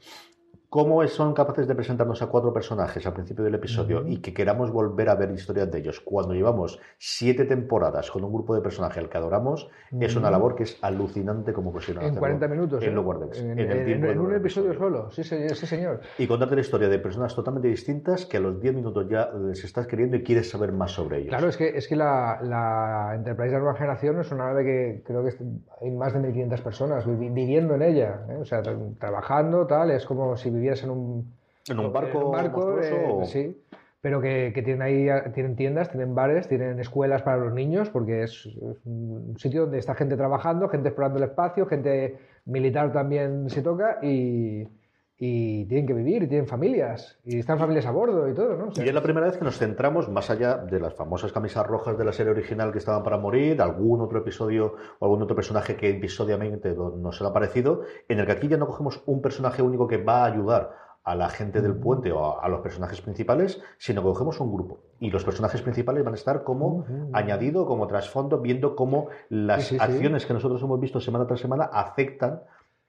¿Cómo 0.72 1.06
son 1.06 1.34
capaces 1.34 1.68
de 1.68 1.74
presentarnos 1.74 2.22
a 2.22 2.28
cuatro 2.28 2.50
personajes 2.50 3.06
al 3.06 3.12
principio 3.12 3.44
del 3.44 3.54
episodio 3.56 4.06
y 4.08 4.22
que 4.22 4.32
queramos 4.32 4.70
volver 4.72 5.10
a 5.10 5.14
ver 5.16 5.30
historias 5.30 5.70
de 5.70 5.80
ellos 5.80 6.00
cuando 6.00 6.32
llevamos 6.32 6.80
siete 6.96 7.44
temporadas 7.44 8.10
con 8.10 8.24
un 8.24 8.32
grupo 8.32 8.54
de 8.54 8.62
personajes 8.62 8.96
al 8.96 9.10
que 9.10 9.18
adoramos? 9.18 9.68
Es 10.00 10.16
una 10.16 10.30
labor 10.30 10.54
que 10.54 10.62
es 10.62 10.78
alucinante 10.80 11.52
como 11.52 11.72
consiguieron 11.72 12.04
En 12.04 12.10
hacerlo 12.12 12.20
40 12.20 12.48
minutos. 12.48 12.82
En 12.84 12.88
¿eh? 12.88 12.94
Lower 12.94 13.18
Decks, 13.18 13.38
En, 13.40 13.50
en 13.50 13.58
el 13.58 13.78
en- 13.80 13.84
tiempo 13.84 14.06
en 14.06 14.12
de 14.14 14.18
un 14.24 14.34
episodio 14.34 14.72
solo. 14.72 15.10
Sí, 15.10 15.22
señor. 15.24 15.54
Sí, 15.56 15.66
señor. 15.66 16.00
Y 16.16 16.26
contarte 16.26 16.54
la 16.54 16.62
historia 16.62 16.88
de 16.88 16.98
personas 16.98 17.34
totalmente 17.34 17.68
distintas 17.68 18.24
que 18.24 18.38
a 18.38 18.40
los 18.40 18.58
10 18.58 18.74
minutos 18.74 19.06
ya 19.10 19.30
les 19.30 19.62
estás 19.64 19.86
queriendo 19.86 20.16
y 20.16 20.22
quieres 20.22 20.48
saber 20.48 20.72
más 20.72 20.92
sobre 20.92 21.18
ellos. 21.18 21.28
Claro, 21.28 21.48
es 21.48 21.58
que, 21.58 21.68
es 21.76 21.86
que 21.86 21.96
la, 21.96 22.40
la 22.42 23.12
Enterprise 23.14 23.48
de 23.50 23.56
la 23.58 23.58
nueva 23.58 23.74
generación 23.76 24.18
es 24.20 24.32
una 24.32 24.46
nave 24.46 24.64
que 24.64 25.02
creo 25.04 25.22
que 25.22 25.34
hay 25.82 25.90
más 25.90 26.14
de 26.14 26.20
1.500 26.20 26.62
personas 26.62 27.06
vi- 27.06 27.28
viviendo 27.28 27.74
en 27.74 27.82
ella. 27.82 28.22
¿eh? 28.30 28.36
O 28.40 28.46
sea, 28.46 28.62
tra- 28.62 28.98
trabajando, 28.98 29.66
tal. 29.66 29.90
Es 29.90 30.06
como 30.06 30.34
si 30.38 30.48
vivieras 30.62 30.82
en 30.84 30.90
un, 30.90 31.34
En 31.68 31.78
un 31.78 32.32
barco 32.32 32.62
monstruoso 32.62 32.94
eh, 32.96 33.12
o- 33.12 33.24
sí. 33.24 33.60
Pero 34.00 34.20
que, 34.20 34.50
que 34.52 34.62
tienen 34.62 34.82
ahí 34.82 35.06
tienen 35.32 35.54
tiendas, 35.54 35.88
tienen 35.90 36.12
bares, 36.14 36.48
tienen 36.48 36.80
escuelas 36.80 37.22
para 37.22 37.36
los 37.36 37.52
niños, 37.52 37.88
porque 37.88 38.24
es, 38.24 38.46
es 38.46 38.76
un 38.84 39.36
sitio 39.38 39.62
donde 39.62 39.78
está 39.78 39.94
gente 39.94 40.16
trabajando, 40.16 40.68
gente 40.68 40.88
explorando 40.88 41.18
el 41.18 41.24
espacio, 41.30 41.66
gente 41.66 42.16
militar 42.44 42.92
también 42.92 43.48
se 43.48 43.62
toca 43.62 43.98
y, 44.02 44.66
y 45.18 45.66
tienen 45.66 45.86
que 45.86 45.94
vivir, 45.94 46.24
y 46.24 46.26
tienen 46.26 46.46
familias, 46.46 47.18
y 47.24 47.38
están 47.38 47.58
familias 47.58 47.86
a 47.86 47.92
bordo 47.92 48.28
y 48.28 48.34
todo, 48.34 48.56
¿no? 48.56 48.68
O 48.68 48.72
sea, 48.72 48.84
Y 48.84 48.88
es 48.88 48.94
la 48.94 49.02
primera 49.02 49.26
vez 49.26 49.36
que 49.36 49.44
nos 49.44 49.58
centramos, 49.58 50.08
más 50.08 50.30
allá 50.30 50.56
de 50.56 50.80
las 50.80 50.94
famosas 50.94 51.32
camisas 51.32 51.66
rojas 51.66 51.96
de 51.96 52.04
la 52.04 52.12
serie 52.12 52.32
original 52.32 52.72
que 52.72 52.78
estaban 52.78 53.02
para 53.02 53.18
morir, 53.18 53.62
algún 53.62 54.00
otro 54.00 54.18
episodio 54.18 54.74
o 54.98 55.04
algún 55.04 55.22
otro 55.22 55.36
personaje 55.36 55.76
que 55.76 55.90
episodiamente 55.90 56.74
nos 56.74 57.22
ha 57.22 57.28
aparecido, 57.28 57.82
en 58.08 58.18
el 58.18 58.26
que 58.26 58.32
aquí 58.32 58.48
ya 58.48 58.56
no 58.56 58.66
cogemos 58.66 59.02
un 59.06 59.22
personaje 59.22 59.62
único 59.62 59.86
que 59.86 59.98
va 59.98 60.22
a 60.22 60.26
ayudar 60.26 60.82
a 61.04 61.14
la 61.16 61.28
gente 61.28 61.60
del 61.60 61.74
puente 61.74 62.12
o 62.12 62.40
a, 62.40 62.48
los 62.48 62.60
personajes 62.60 63.00
principales, 63.00 63.60
sino 63.76 64.02
que 64.02 64.08
cogemos 64.08 64.38
un 64.40 64.52
grupo. 64.52 64.80
Y 65.00 65.10
los 65.10 65.24
personajes 65.24 65.60
principales 65.60 66.04
van 66.04 66.14
a 66.14 66.16
estar 66.16 66.44
como 66.44 66.84
añadido, 67.12 67.66
como 67.66 67.88
trasfondo, 67.88 68.40
viendo 68.40 68.76
cómo 68.76 69.08
las 69.28 69.64
Sí, 69.64 69.68
sí, 69.70 69.74
sí. 69.76 69.80
acciones 69.80 70.26
que 70.26 70.32
nosotros 70.32 70.62
hemos 70.62 70.78
visto 70.78 71.00
semana 71.00 71.26
tras 71.26 71.40
semana 71.40 71.64
afectan 71.64 72.42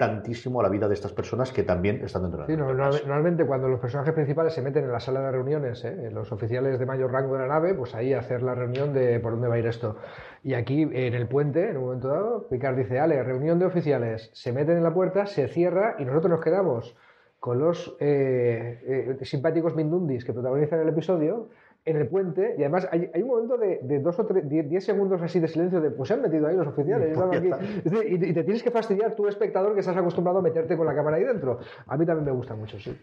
tantísimo 0.07 0.59
a 0.59 0.63
la 0.63 0.69
vida 0.69 0.87
de 0.87 0.93
estas 0.93 1.13
personas 1.13 1.51
que 1.51 1.63
también 1.63 2.03
están 2.03 2.23
dentro 2.23 2.45
de 2.45 2.47
la 2.47 2.47
Sí, 2.47 2.57
no- 2.57 2.73
normalmente 2.73 3.45
cuando 3.45 3.67
los 3.67 3.79
personajes 3.79 4.13
principales 4.13 4.53
se 4.53 4.61
meten 4.61 4.83
en 4.85 4.91
la 4.91 4.99
sala 4.99 5.21
de 5.21 5.31
reuniones, 5.31 5.83
¿eh? 5.85 6.09
los 6.11 6.31
oficiales 6.31 6.77
de 6.79 6.85
mayor 6.85 7.11
rango 7.11 7.33
de 7.35 7.41
la 7.41 7.47
nave, 7.47 7.73
pues 7.73 7.95
ahí 7.95 8.13
hacer 8.13 8.41
la 8.43 8.55
reunión 8.55 8.93
de 8.93 9.19
por 9.19 9.31
dónde 9.33 9.47
va 9.47 9.55
a 9.55 9.59
ir 9.59 9.67
esto. 9.67 9.97
Y 10.43 10.53
aquí 10.55 10.81
en 10.83 11.13
el 11.13 11.27
puente, 11.27 11.69
en 11.69 11.77
un 11.77 11.83
momento 11.85 12.07
dado, 12.09 12.47
Picard 12.49 12.75
dice, 12.75 12.99
Ale, 12.99 13.23
reunión 13.23 13.59
de 13.59 13.65
oficiales, 13.65 14.29
se 14.33 14.51
meten 14.51 14.77
en 14.77 14.83
la 14.83 14.93
puerta, 14.93 15.25
se 15.25 15.47
cierra 15.47 15.95
y 15.99 16.05
nosotros 16.05 16.31
nos 16.31 16.41
quedamos 16.41 16.95
con 17.39 17.59
los 17.59 17.95
eh, 17.99 19.15
eh, 19.19 19.25
simpáticos 19.25 19.75
Mindundis 19.75 20.23
que 20.25 20.33
protagonizan 20.33 20.79
el 20.81 20.89
episodio 20.89 21.49
en 21.85 21.97
el 21.97 22.07
puente 22.07 22.55
y 22.57 22.61
además 22.61 22.87
hay, 22.91 23.09
hay 23.13 23.21
un 23.21 23.27
momento 23.29 23.57
de, 23.57 23.79
de 23.83 23.99
dos 23.99 24.17
o 24.19 24.25
tres, 24.25 24.47
diez, 24.47 24.69
diez 24.69 24.85
segundos 24.85 25.21
así 25.21 25.39
de 25.39 25.47
silencio 25.49 25.81
de 25.81 25.91
pues 25.91 26.07
se 26.07 26.13
han 26.13 26.21
metido 26.21 26.47
ahí 26.47 26.55
los 26.55 26.67
oficiales 26.67 27.09
Pues 27.17 27.25
están 27.25 27.31
ya 27.31 27.37
aquí". 27.57 27.63
está. 27.65 27.79
Es 27.79 27.91
decir, 27.91 28.23
y, 28.23 28.29
y 28.29 28.33
te 28.33 28.43
tienes 28.43 28.63
que 28.63 28.71
fastidiar 28.71 29.15
tú 29.15 29.27
espectador 29.27 29.73
que 29.73 29.81
estás 29.81 29.97
acostumbrado 29.97 30.39
a 30.39 30.41
meterte 30.41 30.77
con 30.77 30.85
la 30.85 30.95
cámara 30.95 31.17
ahí 31.17 31.23
dentro 31.25 31.59
a 31.87 31.97
mí 31.97 32.05
también 32.05 32.25
me 32.25 32.31
gusta 32.31 32.55
mucho 32.55 32.79
sí 32.79 32.97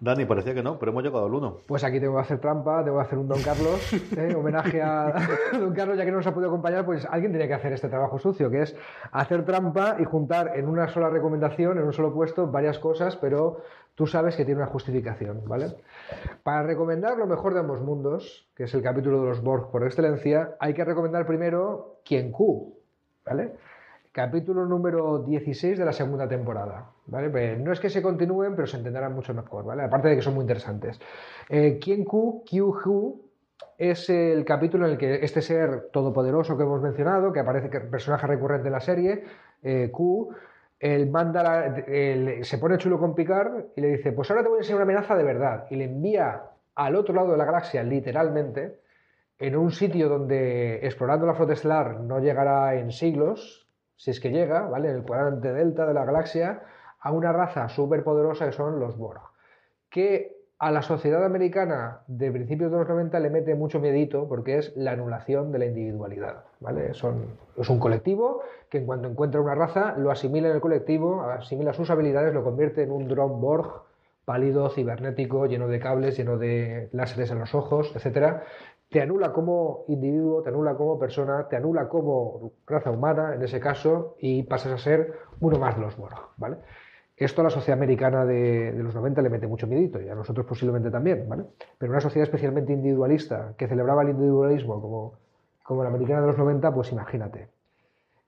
Dani, 0.00 0.24
parecía 0.24 0.54
que 0.54 0.62
no, 0.62 0.78
pero 0.78 0.90
hemos 0.92 1.02
llegado 1.02 1.24
al 1.24 1.34
1. 1.34 1.58
pues 1.66 1.84
aquí 1.84 2.00
tengo 2.00 2.14
que 2.16 2.20
hacer 2.20 2.38
trampa, 2.38 2.84
tengo 2.84 2.98
que 2.98 3.04
hacer 3.04 3.18
un 3.18 3.28
Don 3.28 3.40
Carlos, 3.42 3.92
¿eh? 4.16 4.34
homenaje 4.34 4.82
a 4.82 5.14
Don 5.52 5.72
Carlos, 5.72 5.96
ya 5.96 6.04
que 6.04 6.10
no 6.10 6.18
nos 6.18 6.26
ha 6.26 6.34
podido 6.34 6.50
acompañar, 6.50 6.84
pues 6.84 7.06
alguien 7.10 7.32
tiene 7.32 7.46
que 7.46 7.54
hacer 7.54 7.72
este 7.72 7.88
trabajo 7.88 8.18
sucio, 8.18 8.50
que 8.50 8.62
es 8.62 8.76
hacer 9.12 9.44
trampa 9.44 9.96
y 9.98 10.04
juntar 10.04 10.52
en 10.56 10.68
una 10.68 10.88
sola 10.88 11.10
recomendación, 11.10 11.78
en 11.78 11.84
un 11.84 11.92
solo 11.92 12.12
puesto, 12.12 12.48
varias 12.48 12.78
cosas, 12.78 13.16
pero 13.16 13.62
tú 13.94 14.06
sabes 14.06 14.36
que 14.36 14.44
tiene 14.44 14.60
una 14.60 14.70
justificación, 14.70 15.42
¿vale? 15.46 15.76
Para 16.42 16.64
recomendar 16.64 17.16
lo 17.16 17.26
mejor 17.26 17.54
de 17.54 17.60
ambos 17.60 17.80
mundos, 17.80 18.50
que 18.54 18.64
es 18.64 18.74
el 18.74 18.82
capítulo 18.82 19.20
de 19.20 19.28
los 19.28 19.42
Borg 19.42 19.70
por 19.70 19.84
excelencia, 19.84 20.56
hay 20.58 20.74
que 20.74 20.84
recomendar 20.84 21.26
primero 21.26 22.00
Quien 22.04 22.32
Q, 22.32 22.78
¿vale? 23.24 23.54
Capítulo 24.14 24.64
número 24.64 25.24
16 25.24 25.76
de 25.76 25.84
la 25.84 25.92
segunda 25.92 26.28
temporada. 26.28 26.88
¿vale? 27.06 27.30
Pues 27.30 27.58
no 27.58 27.72
es 27.72 27.80
que 27.80 27.90
se 27.90 28.00
continúen, 28.00 28.54
pero 28.54 28.68
se 28.68 28.76
entenderán 28.76 29.12
mucho 29.12 29.34
mejor, 29.34 29.64
¿vale? 29.64 29.82
aparte 29.82 30.08
de 30.08 30.14
que 30.14 30.22
son 30.22 30.34
muy 30.34 30.42
interesantes. 30.42 31.00
Eh, 31.48 31.78
Kien 31.80 32.04
Ku, 32.04 32.44
Q 32.48 33.20
es 33.76 34.08
el 34.10 34.44
capítulo 34.44 34.86
en 34.86 34.92
el 34.92 34.98
que 34.98 35.16
este 35.16 35.42
ser 35.42 35.88
todopoderoso 35.92 36.56
que 36.56 36.62
hemos 36.62 36.80
mencionado, 36.80 37.32
que 37.32 37.40
aparece 37.40 37.68
que 37.68 37.80
personaje 37.80 38.28
recurrente 38.28 38.68
en 38.68 38.72
la 38.72 38.80
serie, 38.80 39.24
eh, 39.64 39.90
Q, 39.90 40.32
el 40.78 41.10
manda 41.10 41.74
se 41.84 42.58
pone 42.58 42.78
chulo 42.78 43.00
con 43.00 43.16
Picard 43.16 43.64
y 43.74 43.80
le 43.80 43.96
dice, 43.96 44.12
pues 44.12 44.30
ahora 44.30 44.44
te 44.44 44.48
voy 44.48 44.58
a 44.58 44.60
enseñar 44.60 44.76
una 44.76 44.92
amenaza 44.92 45.16
de 45.16 45.24
verdad. 45.24 45.66
Y 45.70 45.76
le 45.76 45.84
envía 45.86 46.42
al 46.76 46.94
otro 46.94 47.14
lado 47.14 47.32
de 47.32 47.38
la 47.38 47.46
galaxia, 47.46 47.82
literalmente, 47.82 48.80
en 49.40 49.56
un 49.56 49.72
sitio 49.72 50.08
donde 50.08 50.86
explorando 50.86 51.26
la 51.26 51.34
flota 51.34 51.54
estelar 51.54 52.00
no 52.00 52.20
llegará 52.20 52.76
en 52.76 52.92
siglos, 52.92 53.63
si 53.96 54.10
es 54.10 54.20
que 54.20 54.30
llega, 54.30 54.68
¿vale? 54.68 54.90
En 54.90 54.96
el 54.96 55.02
cuadrante 55.02 55.52
delta 55.52 55.86
de 55.86 55.94
la 55.94 56.04
galaxia, 56.04 56.62
a 57.00 57.12
una 57.12 57.32
raza 57.32 57.68
súper 57.68 58.02
poderosa 58.02 58.46
que 58.46 58.52
son 58.52 58.80
los 58.80 58.96
Borg, 58.96 59.20
que 59.90 60.34
a 60.58 60.70
la 60.70 60.82
sociedad 60.82 61.24
americana 61.24 62.00
de 62.06 62.30
principios 62.30 62.70
de 62.70 62.78
los 62.78 62.88
90 62.88 63.20
le 63.20 63.28
mete 63.28 63.54
mucho 63.54 63.80
miedito 63.80 64.28
porque 64.28 64.58
es 64.58 64.72
la 64.76 64.92
anulación 64.92 65.52
de 65.52 65.58
la 65.58 65.66
individualidad, 65.66 66.44
¿vale? 66.60 66.94
Son, 66.94 67.26
es 67.56 67.68
un 67.68 67.78
colectivo 67.78 68.40
que 68.70 68.78
en 68.78 68.86
cuanto 68.86 69.08
encuentra 69.08 69.40
una 69.40 69.54
raza 69.54 69.94
lo 69.98 70.10
asimila 70.10 70.48
en 70.48 70.54
el 70.54 70.60
colectivo, 70.60 71.22
asimila 71.22 71.74
sus 71.74 71.90
habilidades, 71.90 72.32
lo 72.32 72.44
convierte 72.44 72.82
en 72.82 72.92
un 72.92 73.08
drone 73.08 73.34
Borg 73.36 73.82
pálido, 74.24 74.70
cibernético, 74.70 75.46
lleno 75.46 75.68
de 75.68 75.78
cables, 75.80 76.16
lleno 76.16 76.38
de 76.38 76.88
láseres 76.92 77.30
en 77.30 77.40
los 77.40 77.54
ojos, 77.54 77.92
etcétera, 77.94 78.44
te 78.94 79.02
anula 79.02 79.32
como 79.32 79.86
individuo, 79.88 80.40
te 80.40 80.50
anula 80.50 80.76
como 80.76 81.00
persona, 81.00 81.48
te 81.48 81.56
anula 81.56 81.88
como 81.88 82.52
raza 82.64 82.92
humana 82.92 83.34
en 83.34 83.42
ese 83.42 83.58
caso 83.58 84.14
y 84.20 84.44
pasas 84.44 84.70
a 84.70 84.78
ser 84.78 85.14
uno 85.40 85.58
más 85.58 85.74
de 85.74 85.82
los 85.82 85.96
Borg, 85.96 86.14
¿vale? 86.36 86.58
Esto 87.16 87.40
a 87.40 87.44
la 87.44 87.50
sociedad 87.50 87.76
americana 87.76 88.24
de, 88.24 88.72
los 88.76 88.94
90 88.94 89.20
le 89.20 89.30
mete 89.30 89.48
mucho 89.48 89.66
miedito 89.66 90.00
y 90.00 90.08
a 90.08 90.14
nosotros 90.14 90.46
posiblemente 90.46 90.92
también, 90.92 91.28
¿vale? 91.28 91.42
Pero 91.76 91.90
una 91.90 92.00
sociedad 92.00 92.22
especialmente 92.22 92.72
individualista 92.72 93.54
que 93.58 93.66
celebraba 93.66 94.02
el 94.02 94.10
individualismo 94.10 95.18
como, 95.66 95.82
la 95.82 95.88
americana 95.88 96.20
de 96.20 96.28
los 96.28 96.38
90, 96.38 96.72
pues 96.72 96.92
imagínate. 96.92 97.48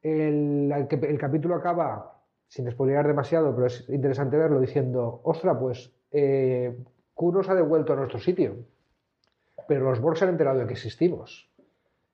El, 0.03 0.73
el, 0.73 1.19
capítulo 1.19 1.55
acaba, 1.55 2.23
sin 2.49 2.69
spoilear 2.69 3.07
demasiado, 3.07 3.55
pero 3.55 3.69
es 3.69 3.89
interesante 3.89 4.37
verlo, 4.37 4.59
diciendo, 4.59 5.21
ostra, 5.23 5.57
pues 5.57 5.93
eh, 6.11 6.77
Q 7.15 7.31
nos 7.31 7.49
ha 7.49 7.55
devuelto 7.55 7.93
a 7.93 7.97
nuestro 7.97 8.19
sitio 8.19 8.57
pero 9.69 9.85
los 9.85 10.01
Borg 10.01 10.17
se 10.17 10.25
han 10.25 10.31
enterado 10.31 10.59
de 10.59 10.67
que 10.67 10.75
existimos. 10.75 11.51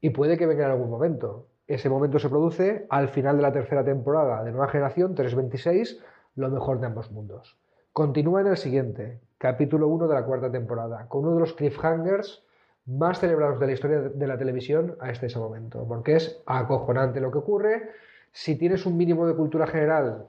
Y 0.01 0.11
puede 0.11 0.37
que 0.37 0.47
venga 0.47 0.65
en 0.65 0.73
algún 0.73 0.91
momento. 0.91 1.47
Ese 1.67 1.89
momento 1.89 2.19
se 2.19 2.29
produce 2.29 2.87
al 2.91 3.09
final 3.09 3.37
de 3.37 3.43
la 3.43 3.53
tercera 3.53 3.85
temporada 3.85 4.43
de 4.43 4.51
Nueva 4.51 4.69
Generación 4.69 5.15
326, 5.15 6.01
lo 6.37 6.51
mejor 6.51 6.81
de 6.81 6.87
ambos 6.87 7.11
mundos. 7.11 7.57
Continúa 7.93 8.41
en 8.41 8.49
el 8.49 8.57
siguiente, 8.57 9.21
capítulo 9.39 9.89
1 9.89 10.09
de 10.09 10.15
la 10.15 10.25
cuarta 10.25 10.51
temporada, 10.51 11.07
con 11.09 11.25
uno 11.25 11.35
de 11.35 11.41
los 11.41 11.53
cliffhangers 11.53 12.45
más 12.87 13.21
celebrados 13.21 13.61
de 13.61 13.67
la 13.67 13.73
historia 13.73 14.01
de 14.01 14.27
la 14.27 14.39
televisión 14.39 14.97
a 15.01 15.11
este 15.11 15.27
ese 15.27 15.39
momento, 15.39 15.87
porque 15.87 16.17
es 16.17 16.43
acojonante 16.47 17.21
lo 17.21 17.31
que 17.31 17.39
ocurre. 17.39 17.91
Si 18.33 18.57
tienes 18.57 18.87
un 18.87 18.97
mínimo 18.97 19.27
de 19.27 19.37
cultura 19.37 19.67
general 19.67 20.27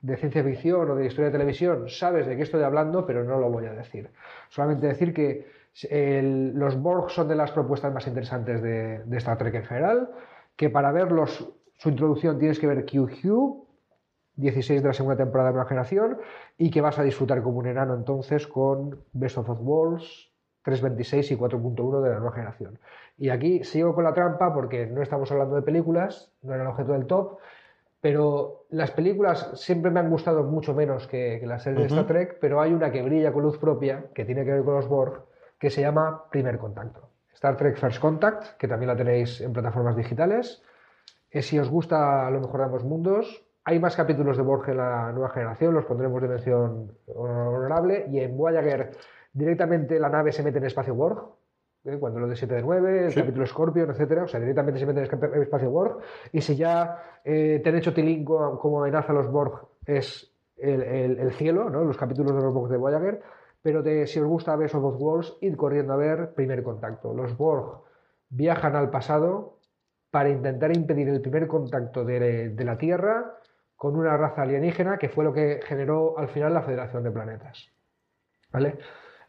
de 0.00 0.16
ciencia 0.16 0.42
ficción 0.42 0.90
o 0.90 0.94
de 0.94 1.06
historia 1.06 1.26
de 1.26 1.38
televisión, 1.38 1.88
sabes 1.88 2.26
de 2.26 2.36
qué 2.36 2.42
estoy 2.42 2.62
hablando, 2.62 3.04
pero 3.04 3.22
no 3.24 3.38
lo 3.38 3.50
voy 3.50 3.66
a 3.66 3.74
decir. 3.74 4.10
Solamente 4.48 4.86
decir 4.86 5.12
que 5.12 5.46
los 5.82 6.80
Borg 6.80 7.10
son 7.10 7.28
de 7.28 7.36
las 7.36 7.52
propuestas 7.52 7.92
más 7.92 8.06
interesantes 8.06 8.62
de, 8.62 9.16
Star 9.16 9.38
Trek 9.38 9.54
en 9.54 9.64
general, 9.64 10.10
que 10.56 10.70
para 10.70 10.92
verlos, 10.92 11.52
su 11.76 11.88
introducción 11.88 12.38
tienes 12.38 12.58
que 12.58 12.66
ver 12.66 12.84
QQ, 12.84 13.66
16 14.36 14.82
de 14.82 14.88
la 14.88 14.94
segunda 14.94 15.16
temporada 15.16 15.50
de 15.50 15.54
Nueva 15.54 15.68
Generación, 15.68 16.18
y 16.58 16.70
que 16.70 16.80
vas 16.80 16.98
a 16.98 17.02
disfrutar 17.02 17.42
como 17.42 17.58
un 17.58 17.66
enano 17.66 17.94
entonces 17.94 18.46
con 18.46 19.02
Best 19.12 19.38
of 19.38 19.46
Both 19.46 19.60
Worlds, 19.62 20.30
3.26 20.64 21.32
y 21.32 21.36
4.1 21.36 22.02
de 22.02 22.10
la 22.10 22.16
Nueva 22.16 22.32
Generación. 22.32 22.78
Y 23.16 23.30
aquí 23.30 23.64
sigo 23.64 23.94
con 23.94 24.04
la 24.04 24.12
trampa 24.12 24.52
porque 24.52 24.86
no 24.86 25.02
estamos 25.02 25.30
hablando 25.32 25.56
de 25.56 25.62
películas, 25.62 26.32
no 26.42 26.52
era 26.54 26.62
el 26.62 26.68
objeto 26.68 26.92
del 26.92 27.06
top, 27.06 27.38
pero 28.00 28.64
las 28.70 28.90
películas 28.90 29.50
siempre 29.54 29.90
me 29.90 30.00
han 30.00 30.10
gustado 30.10 30.42
mucho 30.44 30.74
menos 30.74 31.06
que, 31.06 31.40
las 31.44 31.62
series 31.62 31.82
de 31.82 31.86
Star 31.88 32.06
Trek, 32.06 32.38
pero 32.40 32.60
hay 32.60 32.72
una 32.72 32.90
que 32.90 33.02
brilla 33.02 33.32
con 33.32 33.42
luz 33.42 33.58
propia, 33.58 34.06
que 34.14 34.24
tiene 34.24 34.44
que 34.44 34.52
ver 34.52 34.64
con 34.64 34.74
los 34.74 34.88
Borg, 34.88 35.24
que 35.60 35.70
se 35.70 35.82
llama 35.82 36.24
Primer 36.30 36.58
Contacto. 36.58 37.10
Star 37.34 37.56
Trek 37.56 37.76
First 37.76 38.00
Contact, 38.00 38.56
que 38.56 38.66
también 38.66 38.88
la 38.88 38.96
tenéis 38.96 39.40
en 39.40 39.52
plataformas 39.52 39.94
digitales. 39.94 40.62
Es, 41.30 41.46
si 41.46 41.58
os 41.58 41.68
gusta 41.70 42.28
lo 42.30 42.40
mejor 42.40 42.60
de 42.60 42.66
ambos 42.66 42.84
mundos, 42.84 43.46
hay 43.64 43.78
más 43.78 43.94
capítulos 43.94 44.36
de 44.36 44.42
Borg 44.42 44.68
en 44.70 44.78
la 44.78 45.12
nueva 45.12 45.28
generación, 45.28 45.74
los 45.74 45.84
pondremos 45.84 46.20
de 46.22 46.28
mención 46.28 46.92
honorable. 47.06 48.06
Y 48.10 48.20
en 48.20 48.36
Voyager 48.36 48.92
directamente 49.32 50.00
la 50.00 50.08
nave 50.08 50.32
se 50.32 50.42
mete 50.42 50.58
en 50.58 50.64
espacio 50.64 50.94
Borg, 50.94 51.28
¿eh? 51.84 51.98
cuando 52.00 52.20
lo 52.20 52.26
de 52.26 52.36
7 52.36 52.54
de 52.54 52.62
9, 52.62 53.06
el 53.06 53.14
capítulo 53.14 53.46
Scorpion, 53.46 53.90
etcétera, 53.90 54.24
o 54.24 54.28
sea, 54.28 54.40
directamente 54.40 54.80
se 54.80 54.86
mete 54.86 55.00
en 55.00 55.42
espacio 55.42 55.70
Borg. 55.70 55.98
Y 56.32 56.40
si 56.40 56.56
ya 56.56 57.20
eh, 57.22 57.60
te 57.62 57.68
han 57.68 57.76
hecho 57.76 57.92
Tilín 57.92 58.24
como, 58.24 58.80
amenaza 58.80 59.12
a 59.12 59.14
los 59.14 59.30
Borg 59.30 59.68
es 59.86 60.32
el, 60.56 61.32
cielo, 61.32 61.70
¿no? 61.70 61.84
los 61.84 61.96
capítulos 61.96 62.34
de 62.34 62.42
los 62.42 62.52
Borg 62.52 62.70
de 62.70 62.76
Voyager, 62.76 63.22
pero 63.62 63.82
si 64.06 64.18
os 64.18 64.26
gusta 64.26 64.56
Best 64.56 64.74
of 64.74 64.82
Both 64.82 65.00
Worlds, 65.00 65.36
id 65.40 65.56
corriendo 65.56 65.92
a 65.92 65.96
ver 65.96 66.32
Primer 66.34 66.62
Contacto. 66.62 67.12
Los 67.12 67.36
Borg 67.36 67.82
viajan 68.30 68.76
al 68.76 68.90
pasado 68.90 69.58
para 70.10 70.28
intentar 70.28 70.74
impedir 70.74 71.08
el 71.08 71.20
primer 71.20 71.46
contacto 71.46 72.04
de, 72.04 72.54
la 72.58 72.78
Tierra 72.78 73.36
con 73.76 73.96
una 73.96 74.16
raza 74.16 74.42
alienígena 74.42 74.98
que 74.98 75.08
fue 75.08 75.24
lo 75.24 75.32
que 75.32 75.60
generó 75.64 76.18
al 76.18 76.28
final 76.28 76.54
la 76.54 76.62
Federación 76.62 77.04
de 77.04 77.10
Planetas. 77.10 77.70
¿Vale? 78.52 78.78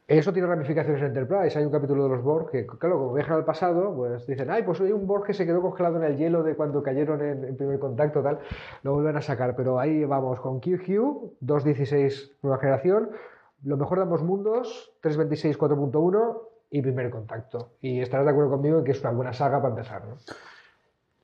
Eso 0.07 0.33
tiene 0.33 0.47
ramificaciones 0.47 0.99
en 1.01 1.07
Enterprise. 1.07 1.57
Hay 1.57 1.63
un 1.63 1.71
capítulo 1.71 2.03
de 2.03 2.09
los 2.09 2.23
Borg 2.23 2.51
que, 2.51 2.65
claro, 2.65 2.97
como 2.97 3.13
viajan 3.13 3.37
al 3.37 3.45
pasado, 3.45 3.95
pues 3.95 4.27
dicen, 4.27 4.49
ay, 4.49 4.63
pues 4.63 4.81
hay 4.81 4.91
un 4.91 5.07
Borg 5.07 5.25
que 5.25 5.33
se 5.33 5.45
quedó 5.45 5.61
congelado 5.61 5.97
en 5.97 6.03
el 6.03 6.17
hielo 6.17 6.43
de 6.43 6.55
cuando 6.55 6.83
cayeron 6.83 7.21
en, 7.21 7.55
primer 7.55 7.79
contacto, 7.79 8.21
tal. 8.21 8.39
Lo 8.83 8.93
vuelven 8.95 9.15
a 9.15 9.21
sacar. 9.21 9.55
Pero 9.55 9.79
ahí 9.79 10.03
vamos 10.03 10.41
con 10.41 10.59
QQ, 10.59 11.39
2.16 11.41 12.33
nueva 12.41 12.57
generación, 12.57 13.11
lo 13.63 13.77
mejor 13.77 13.97
de 13.97 14.03
ambos 14.03 14.23
mundos, 14.23 14.91
326 15.01 15.57
4.1 15.59 16.37
y 16.71 16.81
primer 16.81 17.09
contacto. 17.09 17.71
Y 17.81 17.99
estarás 17.99 18.25
de 18.25 18.31
acuerdo 18.31 18.51
conmigo 18.51 18.79
en 18.79 18.83
que 18.83 18.91
es 18.91 19.01
una 19.01 19.11
buena 19.11 19.33
saga 19.33 19.61
para 19.61 19.73
empezar, 19.73 20.05
¿no? 20.05 20.15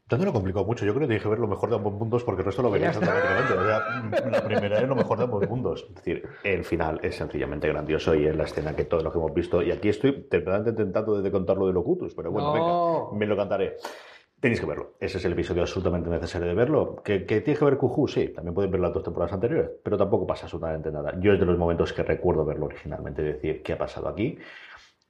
Yo 0.10 0.18
no 0.18 0.24
lo 0.24 0.32
complicado 0.32 0.64
mucho. 0.64 0.86
Yo 0.86 0.94
creo 0.94 1.06
que 1.06 1.16
dije 1.16 1.24
que 1.24 1.30
ver 1.30 1.40
lo 1.40 1.48
mejor 1.48 1.70
de 1.70 1.76
ambos 1.76 1.94
mundos 1.94 2.24
porque 2.24 2.42
el 2.42 2.46
resto 2.46 2.62
lo 2.62 2.72
vería 2.72 2.90
exactamente. 2.90 3.54
O 3.54 4.30
la 4.30 4.42
primera 4.42 4.80
es 4.80 4.88
lo 4.88 4.96
mejor 4.96 5.18
de 5.18 5.26
ambos 5.26 5.50
mundos. 5.50 5.86
Es 5.90 5.96
decir, 5.96 6.24
el 6.44 6.64
final 6.64 7.02
es 7.04 7.16
sencillamente 7.16 7.68
grandioso 7.68 8.16
y 8.16 8.26
es 8.26 8.36
la 8.36 8.46
escena 8.46 8.74
que 8.74 8.86
todos 8.86 9.04
los 9.04 9.12
que 9.12 9.20
hemos 9.20 9.34
visto. 9.34 9.62
Y 9.62 9.72
aquí 9.72 9.90
estoy 9.90 10.28
intentando 10.32 11.22
de 11.22 11.30
contarlo 11.32 11.68
de 11.68 11.74
Locutus, 11.74 12.14
pero 12.16 12.32
bueno, 12.32 12.54
venga, 12.54 13.18
me 13.18 13.26
lo 13.26 13.36
cantaré. 13.36 13.76
Tenéis 14.40 14.60
que 14.60 14.68
verlo. 14.68 14.94
Ese 15.00 15.18
es 15.18 15.26
el 15.26 15.34
episodio 15.34 15.64
absolutamente 15.64 16.10
necesario 16.12 16.48
de 16.48 16.54
verlo. 16.54 16.98
¿Que, 17.04 17.26
que 17.26 17.42
tiene 17.42 17.58
que 17.58 17.66
ver 17.66 17.78
Cujú? 17.78 18.08
Sí, 18.08 18.28
también 18.30 18.54
pueden 18.54 18.70
ver 18.70 18.82
las 18.82 18.94
dos 18.94 19.04
temporadas 19.04 19.34
anteriores, 19.34 19.72
pero 19.84 19.98
tampoco 19.98 20.28
pasa 20.28 20.46
absolutamente 20.46 20.92
nada. 20.92 21.14
Yo 21.20 21.34
es 21.34 21.40
de 21.40 21.46
los 21.46 21.58
momentos 21.58 21.92
que 21.92 22.04
recuerdo 22.04 22.46
verlo 22.46 22.68
originalmente, 22.68 23.24
decir, 23.24 23.64
¿qué 23.64 23.74
ha 23.74 23.78
pasado 23.80 24.08
aquí? 24.08 24.38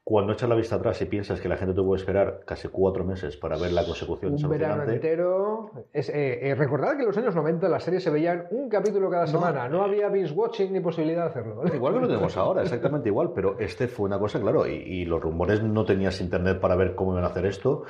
Cuando 0.01 0.32
echas 0.32 0.47
la 0.47 0.55
vista 0.55 0.78
atrás 0.78 1.01
y 1.01 1.05
piensas 1.05 1.41
que 1.41 1.49
la 1.49 1.57
gente 1.57 1.73
tuvo 1.73 1.91
que 1.91 1.99
esperar 1.99 2.39
casi 2.45 2.69
cuatro 2.69 3.03
meses 3.03 3.36
para 3.36 3.57
ver 3.57 3.73
la 3.73 3.84
consecución 3.84 4.36
un 4.41 4.49
verano 4.49 4.89
entero. 4.89 5.71
Es, 5.91 6.07
eh, 6.07 6.47
eh, 6.47 6.55
recordad 6.55 6.95
que 6.95 7.01
en 7.01 7.07
los 7.07 7.17
años 7.17 7.36
90 7.36 7.67
las 7.67 7.84
series 7.84 8.03
se 8.03 8.09
veían 8.09 8.47
un 8.51 8.69
capítulo 8.69 9.09
cada 9.09 9.28
semana. 9.28 9.67
No 9.67 9.84
había 9.84 10.07
binge 10.07 10.32
watching 10.32 10.71
ni 10.71 10.80
posibilidad 10.80 11.23
de 11.23 11.30
hacerlo. 11.32 11.61
Igual 11.75 11.95
que 11.95 11.99
lo 11.99 12.07
tenemos 12.07 12.38
ahora, 12.38 12.61
exactamente 12.61 13.09
igual. 13.09 13.34
Pero 13.36 13.59
este 13.59 13.89
fue 13.89 14.05
una 14.05 14.17
cosa, 14.17 14.39
claro, 14.39 14.65
y, 14.65 14.75
y 14.75 15.03
los 15.03 15.21
rumores 15.21 15.61
no 15.61 15.84
tenías 15.84 16.21
internet 16.21 16.61
para 16.61 16.78
ver 16.78 16.95
cómo 16.95 17.11
iban 17.11 17.25
a 17.25 17.28
hacer 17.28 17.45
esto. 17.45 17.84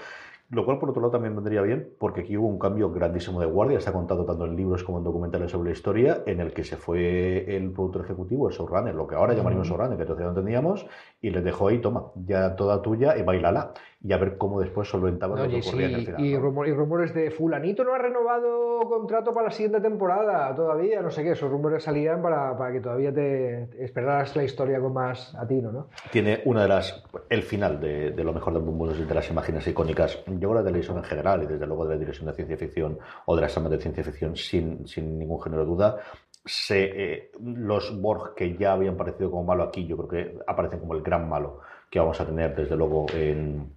Lo 0.50 0.64
cual, 0.64 0.80
por 0.80 0.90
otro 0.90 1.02
lado, 1.02 1.12
también 1.12 1.36
vendría 1.36 1.62
bien, 1.62 1.90
porque 2.00 2.22
aquí 2.22 2.38
hubo 2.38 2.48
un 2.48 2.58
cambio 2.58 2.90
grandísimo 2.90 3.42
de 3.42 3.48
guardia. 3.48 3.80
Está 3.80 3.92
contado 3.92 4.24
tanto 4.24 4.46
en 4.46 4.56
libros 4.56 4.82
como 4.82 5.00
en 5.00 5.04
documentales 5.04 5.52
sobre 5.52 5.72
la 5.72 5.74
historia, 5.74 6.24
en 6.26 6.40
el 6.40 6.54
que 6.54 6.64
se 6.64 6.78
fue 6.78 7.54
el 7.58 7.72
productor 7.72 8.06
ejecutivo, 8.06 8.48
el 8.48 8.56
showrunner, 8.56 8.96
lo 8.96 9.08
que 9.08 9.16
ahora 9.16 9.34
llamaríamos 9.34 9.68
showrunner, 9.68 9.98
que 9.98 10.06
todavía 10.06 10.28
no 10.28 10.32
entendíamos, 10.32 10.86
y 11.22 11.32
les 11.32 11.44
dejó 11.44 11.68
ahí, 11.68 11.80
toma, 11.80 12.12
ya 12.16 12.56
toda 12.56 12.82
tuya 12.82 13.18
y 13.18 13.24
bailala. 13.24 13.74
Y 14.00 14.14
a 14.14 14.18
ver 14.18 14.38
cómo 14.38 14.60
después 14.60 14.88
solventaban 14.88 15.42
lo 15.42 15.50
que 15.50 15.60
ocurría 15.60 15.88
en 15.88 15.96
el 15.96 16.06
final. 16.06 16.22
Y, 16.22 16.28
y, 16.30 16.38
rumores 16.38 17.14
de 17.14 17.32
Fulanito 17.32 17.84
no 17.84 17.94
ha 17.94 17.98
renovado 17.98 18.82
contrato 18.88 19.34
para 19.34 19.48
la 19.48 19.52
siguiente 19.52 19.82
temporada 19.82 20.54
todavía, 20.54 21.02
no 21.02 21.10
sé 21.10 21.24
qué, 21.24 21.32
esos 21.32 21.50
rumores 21.50 21.84
salían 21.84 22.22
para, 22.22 22.56
para 22.56 22.72
que 22.72 22.80
todavía 22.80 23.12
te 23.12 23.70
esperaras 23.84 24.36
la 24.36 24.44
historia 24.44 24.80
con 24.80 24.94
más 24.94 25.34
atino, 25.36 25.72
¿no? 25.72 25.90
Tiene 26.12 26.42
una 26.46 26.62
de 26.62 26.68
las, 26.68 27.04
el 27.30 27.42
final 27.42 27.80
de, 27.80 28.12
de 28.12 28.24
lo 28.24 28.34
mejor 28.34 28.54
de 28.54 28.60
mundos 28.60 29.08
de 29.08 29.14
las 29.14 29.30
imágenes 29.30 29.68
icónicas 29.68 30.24
yo 30.28 30.54
la 30.54 30.64
televisión 30.64 30.98
en 30.98 31.04
general 31.04 31.44
y 31.44 31.48
desde 31.48 31.66
luego 31.66 31.86
de 31.86 31.96
la 31.96 32.00
dirección 32.00 32.28
de 32.28 32.34
ciencia 32.34 32.58
ficción 32.58 33.00
o 33.26 33.36
de 33.36 33.42
las 33.42 33.54
tramas 33.54 33.72
de 33.72 33.80
ciencia 33.80 34.04
ficción 34.04 34.36
sin, 34.36 34.88
sin 34.88 35.18
ningún 35.18 35.42
género 35.42 35.64
de 35.64 35.70
duda, 35.70 35.98
se, 36.46 36.84
eh, 36.84 37.32
los 37.42 38.00
Borg 38.00 38.36
que 38.36 38.56
ya 38.56 38.74
habían 38.74 38.96
parecido 38.96 39.30
como 39.30 39.44
malo 39.44 39.64
aquí, 39.64 39.86
yo 39.86 39.98
creo 39.98 40.10
que 40.10 40.40
aparecen 40.48 40.80
como 40.80 40.94
el 40.94 41.02
gran 41.02 41.28
malo 41.28 41.60
que 41.90 42.00
vamos 42.00 42.20
a 42.20 42.26
tener 42.26 42.56
desde 42.56 42.76
luego 42.76 43.06
en, 43.14 43.77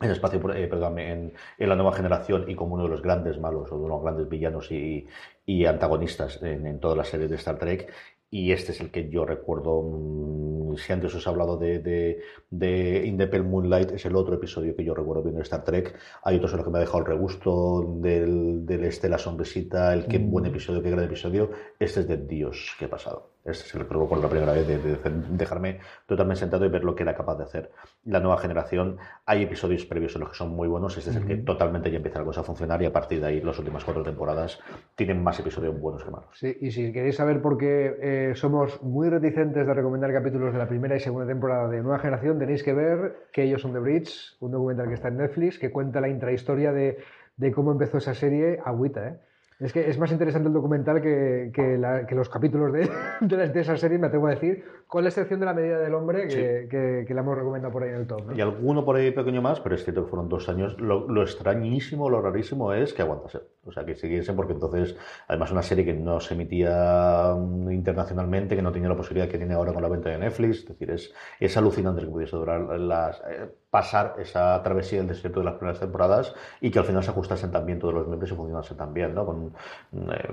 en 0.00 0.10
espacio, 0.10 0.38
eh, 0.54 0.68
perdón, 0.68 0.98
en, 0.98 1.32
en, 1.58 1.68
la 1.68 1.74
nueva 1.76 1.92
generación 1.92 2.48
y 2.50 2.54
como 2.54 2.74
uno 2.74 2.84
de 2.84 2.90
los 2.90 3.02
grandes 3.02 3.38
malos 3.40 3.72
o 3.72 3.80
de 3.82 3.88
los 3.88 4.02
grandes 4.02 4.28
villanos 4.28 4.70
y, 4.70 5.06
y 5.46 5.64
antagonistas 5.66 6.42
en, 6.42 6.66
en 6.66 6.80
todas 6.80 6.96
las 6.98 7.08
series 7.08 7.30
de 7.30 7.36
Star 7.36 7.58
Trek 7.58 7.90
y 8.30 8.52
este 8.52 8.72
es 8.72 8.80
el 8.80 8.90
que 8.90 9.08
yo 9.08 9.24
recuerdo. 9.24 9.82
mm, 9.82 10.76
Si 10.76 10.92
antes 10.92 11.14
os 11.14 11.26
he 11.26 11.30
hablado 11.30 11.56
de, 11.56 11.78
de, 11.78 12.20
de 12.50 13.42
Moonlight, 13.42 13.92
es 13.92 14.04
el 14.06 14.16
otro 14.16 14.34
episodio 14.34 14.74
que 14.76 14.84
yo 14.84 14.94
recuerdo 14.94 15.22
viendo 15.22 15.38
de 15.38 15.44
Star 15.44 15.64
Trek. 15.64 15.94
Hay 16.22 16.36
otros 16.36 16.52
en 16.52 16.58
los 16.58 16.66
que 16.66 16.70
me 16.72 16.78
ha 16.78 16.80
dejado 16.80 16.98
el 17.00 17.06
regusto 17.06 17.96
del, 18.00 18.66
del 18.66 18.84
este, 18.84 19.08
la 19.08 19.18
sonrisita, 19.18 19.92
el 19.94 20.06
qué 20.06 20.18
buen 20.18 20.46
episodio, 20.46 20.82
qué 20.82 20.90
gran 20.90 21.04
episodio. 21.04 21.50
Este 21.78 22.00
es 22.00 22.08
de 22.08 22.16
Dios, 22.18 22.74
qué 22.78 22.86
ha 22.86 22.90
pasado. 22.90 23.35
Es 23.46 23.74
el 23.74 23.86
que 23.86 23.94
recuerdo 23.94 24.22
la 24.22 24.28
primera 24.28 24.52
vez 24.52 24.66
de, 24.66 24.78
de 24.78 24.98
dejarme 25.30 25.80
totalmente 26.06 26.40
sentado 26.40 26.64
y 26.64 26.68
ver 26.68 26.84
lo 26.84 26.94
que 26.94 27.02
era 27.02 27.14
capaz 27.14 27.36
de 27.36 27.44
hacer 27.44 27.70
la 28.04 28.20
nueva 28.20 28.38
generación. 28.38 28.98
Hay 29.24 29.42
episodios 29.42 29.86
previos 29.86 30.14
en 30.16 30.20
los 30.22 30.30
que 30.30 30.36
son 30.36 30.50
muy 30.50 30.68
buenos. 30.68 30.96
Este 30.98 31.10
es 31.10 31.16
el 31.16 31.26
que 31.26 31.36
totalmente 31.36 31.90
ya 31.90 31.98
empieza 31.98 32.18
la 32.18 32.24
cosa 32.24 32.40
a 32.40 32.44
funcionar 32.44 32.82
y 32.82 32.86
a 32.86 32.92
partir 32.92 33.20
de 33.20 33.26
ahí 33.26 33.40
las 33.40 33.58
últimas 33.58 33.84
cuatro 33.84 34.02
temporadas 34.02 34.58
tienen 34.94 35.22
más 35.22 35.38
episodios 35.38 35.78
buenos 35.78 36.04
que 36.04 36.10
malos. 36.10 36.28
Sí, 36.34 36.56
y 36.60 36.70
si 36.70 36.92
queréis 36.92 37.16
saber 37.16 37.40
por 37.40 37.56
qué 37.56 37.96
eh, 38.00 38.32
somos 38.34 38.82
muy 38.82 39.08
reticentes 39.08 39.66
de 39.66 39.74
recomendar 39.74 40.12
capítulos 40.12 40.52
de 40.52 40.58
la 40.58 40.68
primera 40.68 40.96
y 40.96 41.00
segunda 41.00 41.26
temporada 41.26 41.68
de 41.68 41.82
Nueva 41.82 41.98
Generación, 41.98 42.38
tenéis 42.38 42.62
que 42.62 42.72
ver 42.72 43.28
que 43.32 43.44
ellos 43.44 43.62
son 43.62 43.72
The 43.72 43.78
Bridge, 43.78 44.36
un 44.40 44.52
documental 44.52 44.88
que 44.88 44.94
está 44.94 45.08
en 45.08 45.18
Netflix, 45.18 45.58
que 45.58 45.70
cuenta 45.70 46.00
la 46.00 46.08
intrahistoria 46.08 46.72
de, 46.72 46.98
de 47.36 47.52
cómo 47.52 47.72
empezó 47.72 47.98
esa 47.98 48.14
serie 48.14 48.58
agüita, 48.64 49.08
¿eh? 49.08 49.20
Es 49.58 49.72
que 49.72 49.88
es 49.88 49.98
más 49.98 50.12
interesante 50.12 50.48
el 50.48 50.54
documental 50.54 51.00
que, 51.00 51.50
que 51.54 51.78
la- 51.78 52.06
que 52.06 52.14
los 52.14 52.28
capítulos 52.28 52.72
de, 52.72 52.90
de, 53.20 53.48
de 53.48 53.60
esa 53.60 53.76
serie, 53.76 53.98
me 53.98 54.08
atrevo 54.08 54.26
a 54.26 54.30
decir, 54.30 54.64
con 54.86 55.02
la 55.02 55.08
excepción 55.08 55.40
de 55.40 55.46
la 55.46 55.54
medida 55.54 55.78
del 55.80 55.94
hombre, 55.94 56.28
que, 56.28 56.68
que- 56.70 57.04
que 57.06 57.14
la 57.14 57.20
hemos 57.22 57.36
recomendado 57.36 57.72
por 57.72 57.82
ahí 57.82 57.90
en 57.90 57.96
el 57.96 58.06
top. 58.06 58.26
¿no? 58.26 58.34
Y 58.34 58.40
alguno 58.40 58.84
por 58.84 58.96
ahí 58.96 59.10
pequeño 59.10 59.42
más, 59.42 59.60
pero 59.60 59.74
es 59.74 59.82
cierto 59.84 60.04
que 60.04 60.10
fueron 60.10 60.28
dos 60.28 60.48
años. 60.48 60.80
Lo, 60.80 61.08
lo 61.08 61.22
extrañísimo, 61.22 62.08
lo 62.08 62.20
rarísimo 62.22 62.72
es 62.72 62.92
que 62.94 63.02
aguantase. 63.02 63.40
O 63.64 63.72
sea, 63.72 63.84
que 63.84 63.96
siguiese, 63.96 64.32
porque 64.32 64.52
entonces, 64.52 64.96
además, 65.26 65.50
una 65.50 65.62
serie 65.62 65.84
que 65.84 65.92
no 65.92 66.20
se 66.20 66.34
emitía 66.34 67.34
mm, 67.36 67.72
internacionalmente, 67.72 68.54
que 68.54 68.62
no 68.62 68.70
tenía 68.70 68.88
la 68.88 68.96
posibilidad 68.96 69.28
que 69.28 69.38
tiene 69.38 69.54
ahora 69.54 69.72
con 69.72 69.82
la 69.82 69.88
venta 69.88 70.08
de 70.10 70.18
Netflix. 70.18 70.58
Es 70.58 70.68
decir, 70.68 70.90
es, 70.92 71.12
es 71.40 71.56
alucinante 71.56 72.02
que 72.02 72.06
pudiese 72.06 72.36
durar 72.36 72.60
las, 72.78 73.20
eh, 73.28 73.50
pasar 73.70 74.14
esa 74.20 74.62
travesía 74.62 75.00
del 75.00 75.08
desierto 75.08 75.40
de 75.40 75.46
las 75.46 75.54
primeras 75.54 75.80
temporadas 75.80 76.32
y 76.60 76.70
que 76.70 76.78
al 76.78 76.84
final 76.84 77.02
se 77.02 77.10
ajustasen 77.10 77.50
también 77.50 77.80
todos 77.80 77.92
los 77.92 78.06
miembros 78.06 78.30
y 78.30 78.34
funcionasen 78.36 78.76
tan 78.76 78.94
bien, 78.94 79.14
¿no? 79.14 79.26
Con 79.26 79.52
eh, 79.92 80.32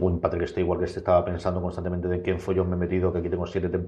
un 0.00 0.20
Patrick 0.20 0.46
Stewart 0.46 0.78
que 0.80 0.86
se 0.86 1.00
estaba 1.00 1.24
pensando 1.24 1.60
constantemente 1.60 2.06
de 2.08 2.22
quién 2.22 2.38
fue 2.38 2.54
yo 2.54 2.64
me 2.64 2.76
he 2.76 2.78
metido, 2.78 3.12
que 3.12 3.18
aquí 3.18 3.28
tengo 3.28 3.46
siete 3.46 3.68
temporadas, 3.68 3.79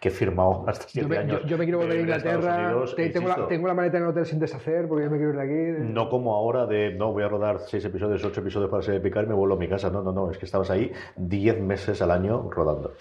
que 0.00 0.08
he 0.08 0.10
firmado 0.10 0.64
hasta 0.68 0.86
siete 0.88 1.02
Yo 1.06 1.08
me, 1.08 1.18
años. 1.18 1.42
yo- 1.42 1.46
yo 1.48 1.58
me 1.58 1.64
quiero 1.64 1.78
volver 1.78 1.98
a 1.98 2.00
Inglaterra, 2.00 2.56
Unidos, 2.70 2.94
te- 2.96 3.08
tengo, 3.10 3.28
la, 3.28 3.34
insisto, 3.34 3.48
tengo 3.48 3.66
la 3.68 3.74
maleta 3.74 3.96
en 3.98 4.02
el 4.04 4.08
hotel 4.10 4.26
sin 4.26 4.38
deshacer 4.38 4.88
porque 4.88 5.04
yo 5.04 5.10
me 5.10 5.16
quiero 5.18 5.32
ir 5.32 5.36
de 5.38 5.42
aquí. 5.78 5.92
no 5.92 6.08
como 6.08 6.34
ahora 6.34 6.66
de, 6.66 6.92
no, 6.94 7.12
voy 7.12 7.22
a 7.24 7.28
rodar 7.28 7.58
seis 7.60 7.84
episodios, 7.84 8.24
ocho 8.24 8.40
episodios 8.40 8.70
para 8.70 8.82
ser 8.82 9.00
picar 9.02 9.24
y 9.24 9.28
me 9.28 9.34
vuelvo 9.34 9.54
a 9.54 9.58
mi 9.58 9.68
casa. 9.68 9.90
No, 9.90 10.02
no, 10.02 10.12
no, 10.12 10.30
es 10.30 10.38
que 10.38 10.44
estabas 10.46 10.70
ahí 10.70 10.92
diez 11.16 11.60
meses 11.60 12.00
al 12.02 12.10
año 12.10 12.48
rodando. 12.50 12.92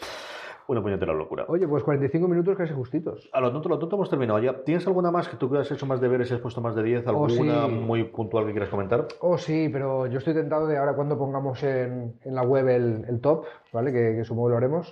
Una 0.68 0.82
puñetera 0.82 1.14
locura. 1.14 1.46
Oye, 1.48 1.68
pues 1.68 1.84
45 1.84 2.28
minutos 2.28 2.58
casi 2.58 2.74
justitos. 2.74 3.30
A 3.34 3.40
lo 3.40 3.52
tonto, 3.52 3.70
lo 3.70 3.78
tonto 3.78 3.98
hemos 3.98 4.10
terminado 4.10 4.40
ya. 4.40 4.64
¿Tienes 4.64 4.88
alguna 4.88 5.12
más 5.12 5.28
que 5.30 5.38
tú 5.38 5.48
que 5.52 5.60
has 5.60 5.72
hecho 5.72 5.86
más 5.86 6.02
deberes 6.02 6.32
y 6.32 6.34
has 6.34 6.40
puesto 6.40 6.60
más 6.60 6.76
de 6.76 6.82
10? 6.82 7.06
Oh, 7.06 7.10
¿Alguna 7.28 7.66
sí. 7.68 7.72
muy 7.72 8.04
puntual 8.06 8.48
que 8.48 8.52
quieras 8.52 8.70
comentar? 8.70 9.06
Oh, 9.22 9.38
sí, 9.38 9.70
pero 9.72 10.08
yo 10.08 10.18
estoy 10.18 10.34
tentado 10.34 10.66
de 10.66 10.76
ahora 10.80 10.96
cuando 10.96 11.20
pongamos 11.20 11.62
en, 11.62 12.16
en 12.24 12.34
la 12.34 12.42
web 12.42 12.68
el, 12.70 13.06
el 13.08 13.22
top, 13.22 13.46
¿vale? 13.74 13.92
Que, 13.94 14.16
que 14.18 14.24
supongo 14.24 14.50
lo 14.50 14.58
haremos, 14.58 14.92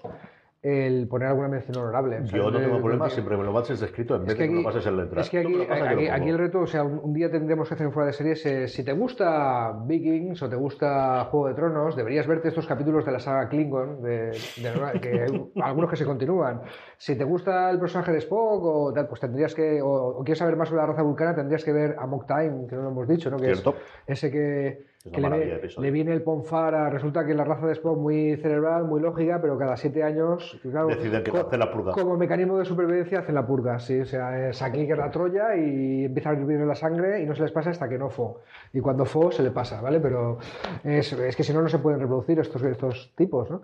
el 0.63 1.09
poner 1.09 1.27
alguna 1.27 1.49
mención 1.49 1.75
honorable. 1.77 2.21
Yo 2.23 2.49
no 2.49 2.57
tengo 2.57 2.79
problema, 2.79 3.09
siempre 3.09 3.35
me 3.35 3.43
lo 3.43 3.53
pases 3.53 3.81
escrito 3.81 4.15
en 4.15 4.21
vez 4.23 4.29
Es 4.31 4.35
que 4.37 4.43
de 4.43 4.47
que 4.47 4.51
me 4.53 4.57
aquí, 4.59 4.63
lo 4.63 4.69
pases 4.69 4.87
en 4.87 4.97
letra. 4.97 5.21
es 5.21 5.29
que 5.29 5.39
aquí, 5.39 5.53
yo 5.53 5.61
aquí, 5.63 6.07
aquí 6.07 6.19
pongo. 6.21 6.31
el 6.31 6.37
reto, 6.37 6.59
o 6.61 6.67
sea, 6.67 6.83
un, 6.83 7.13
día 7.13 7.29
tendremos 7.29 7.67
que 7.67 7.73
hacer 7.73 7.85
un 7.85 7.91
fuera 7.91 8.07
de 8.07 8.13
series. 8.13 8.45
eh, 8.45 8.67
si 8.69 8.83
te 8.85 8.93
gusta 8.93 9.73
Vikings 9.85 10.41
o 10.41 10.47
te 10.49 10.55
gusta 10.55 11.25
Juego 11.25 11.47
de 11.49 11.53
Tronos, 11.55 11.95
deberías 11.97 12.25
verte 12.27 12.47
estos 12.47 12.65
capítulos 12.65 13.05
de 13.05 13.11
la 13.11 13.19
saga 13.19 13.49
Klingon, 13.49 14.01
de, 14.01 14.27
de- 14.31 14.99
que 15.01 15.25
algunos 15.61 15.89
que 15.89 15.97
se 15.97 16.05
continúan. 16.05 16.61
Si 16.97 17.17
te 17.17 17.25
gusta 17.25 17.69
el 17.69 17.77
personaje 17.79 18.13
de 18.13 18.19
Spock 18.19 18.63
o 18.63 18.93
tal, 18.93 19.07
pues 19.09 19.19
tendrías 19.19 19.53
que, 19.53 19.81
o, 19.81 19.89
o 20.19 20.23
quieres 20.23 20.39
saber 20.39 20.55
más 20.55 20.69
sobre 20.69 20.79
la 20.81 20.87
raza 20.87 21.01
vulcana, 21.03 21.35
tendrías 21.35 21.63
que 21.65 21.73
ver 21.73 21.97
Amok 21.99 22.25
Time, 22.25 22.67
que 22.69 22.75
no 22.77 22.83
lo 22.83 22.89
hemos 22.91 23.07
dicho, 23.09 23.29
¿no? 23.29 23.35
Que 23.37 23.51
es 23.51 23.61
Cierto. 23.61 23.77
ese 24.07 24.31
que, 24.31 24.92
Es 25.05 25.11
que 25.11 25.19
una 25.19 25.35
le, 25.35 25.91
viene 25.91 26.13
el 26.13 26.21
Ponfara, 26.21 26.89
resulta 26.89 27.25
que 27.25 27.33
la 27.33 27.43
raza 27.43 27.65
de 27.67 27.73
Spock 27.73 27.97
muy 27.97 28.37
cerebral, 28.37 28.85
muy 28.85 29.01
lógica, 29.01 29.41
pero 29.41 29.57
cada 29.57 29.75
siete 29.75 30.01
años, 30.01 30.57
claro, 30.61 30.87
Deciden 30.87 31.23
que 31.23 31.31
co- 31.31 31.39
hacer 31.39 31.59
la 31.59 31.69
purga. 31.69 31.91
como 31.91 32.15
mecanismo 32.15 32.57
de 32.57 32.63
supervivencia 32.63 33.19
hacen 33.19 33.35
la 33.35 33.45
purga, 33.45 33.79
sí, 33.79 33.99
o 33.99 34.05
sea, 34.05 34.49
es 34.49 34.61
aquí 34.61 34.87
que 34.87 34.95
la 34.95 35.11
Troya 35.11 35.57
y 35.57 36.05
empieza 36.05 36.29
a 36.29 36.33
hervir 36.33 36.61
en 36.61 36.69
la 36.69 36.75
sangre 36.75 37.21
y 37.21 37.25
no 37.25 37.35
se 37.35 37.41
les 37.41 37.51
pasa 37.51 37.71
hasta 37.71 37.89
que 37.89 37.97
no 37.97 38.09
fo. 38.09 38.39
Y 38.71 38.79
cuando 38.79 39.03
fo 39.03 39.29
se 39.29 39.43
le 39.43 39.51
pasa, 39.51 39.81
¿vale? 39.81 39.99
Pero 39.99 40.37
es, 40.85 41.11
es 41.11 41.35
que 41.35 41.43
si 41.43 41.51
no, 41.53 41.61
no 41.61 41.67
se 41.67 41.79
pueden 41.79 41.99
reproducir 41.99 42.39
estos, 42.39 42.63
estos 42.63 43.11
tipos, 43.17 43.49
¿no? 43.51 43.61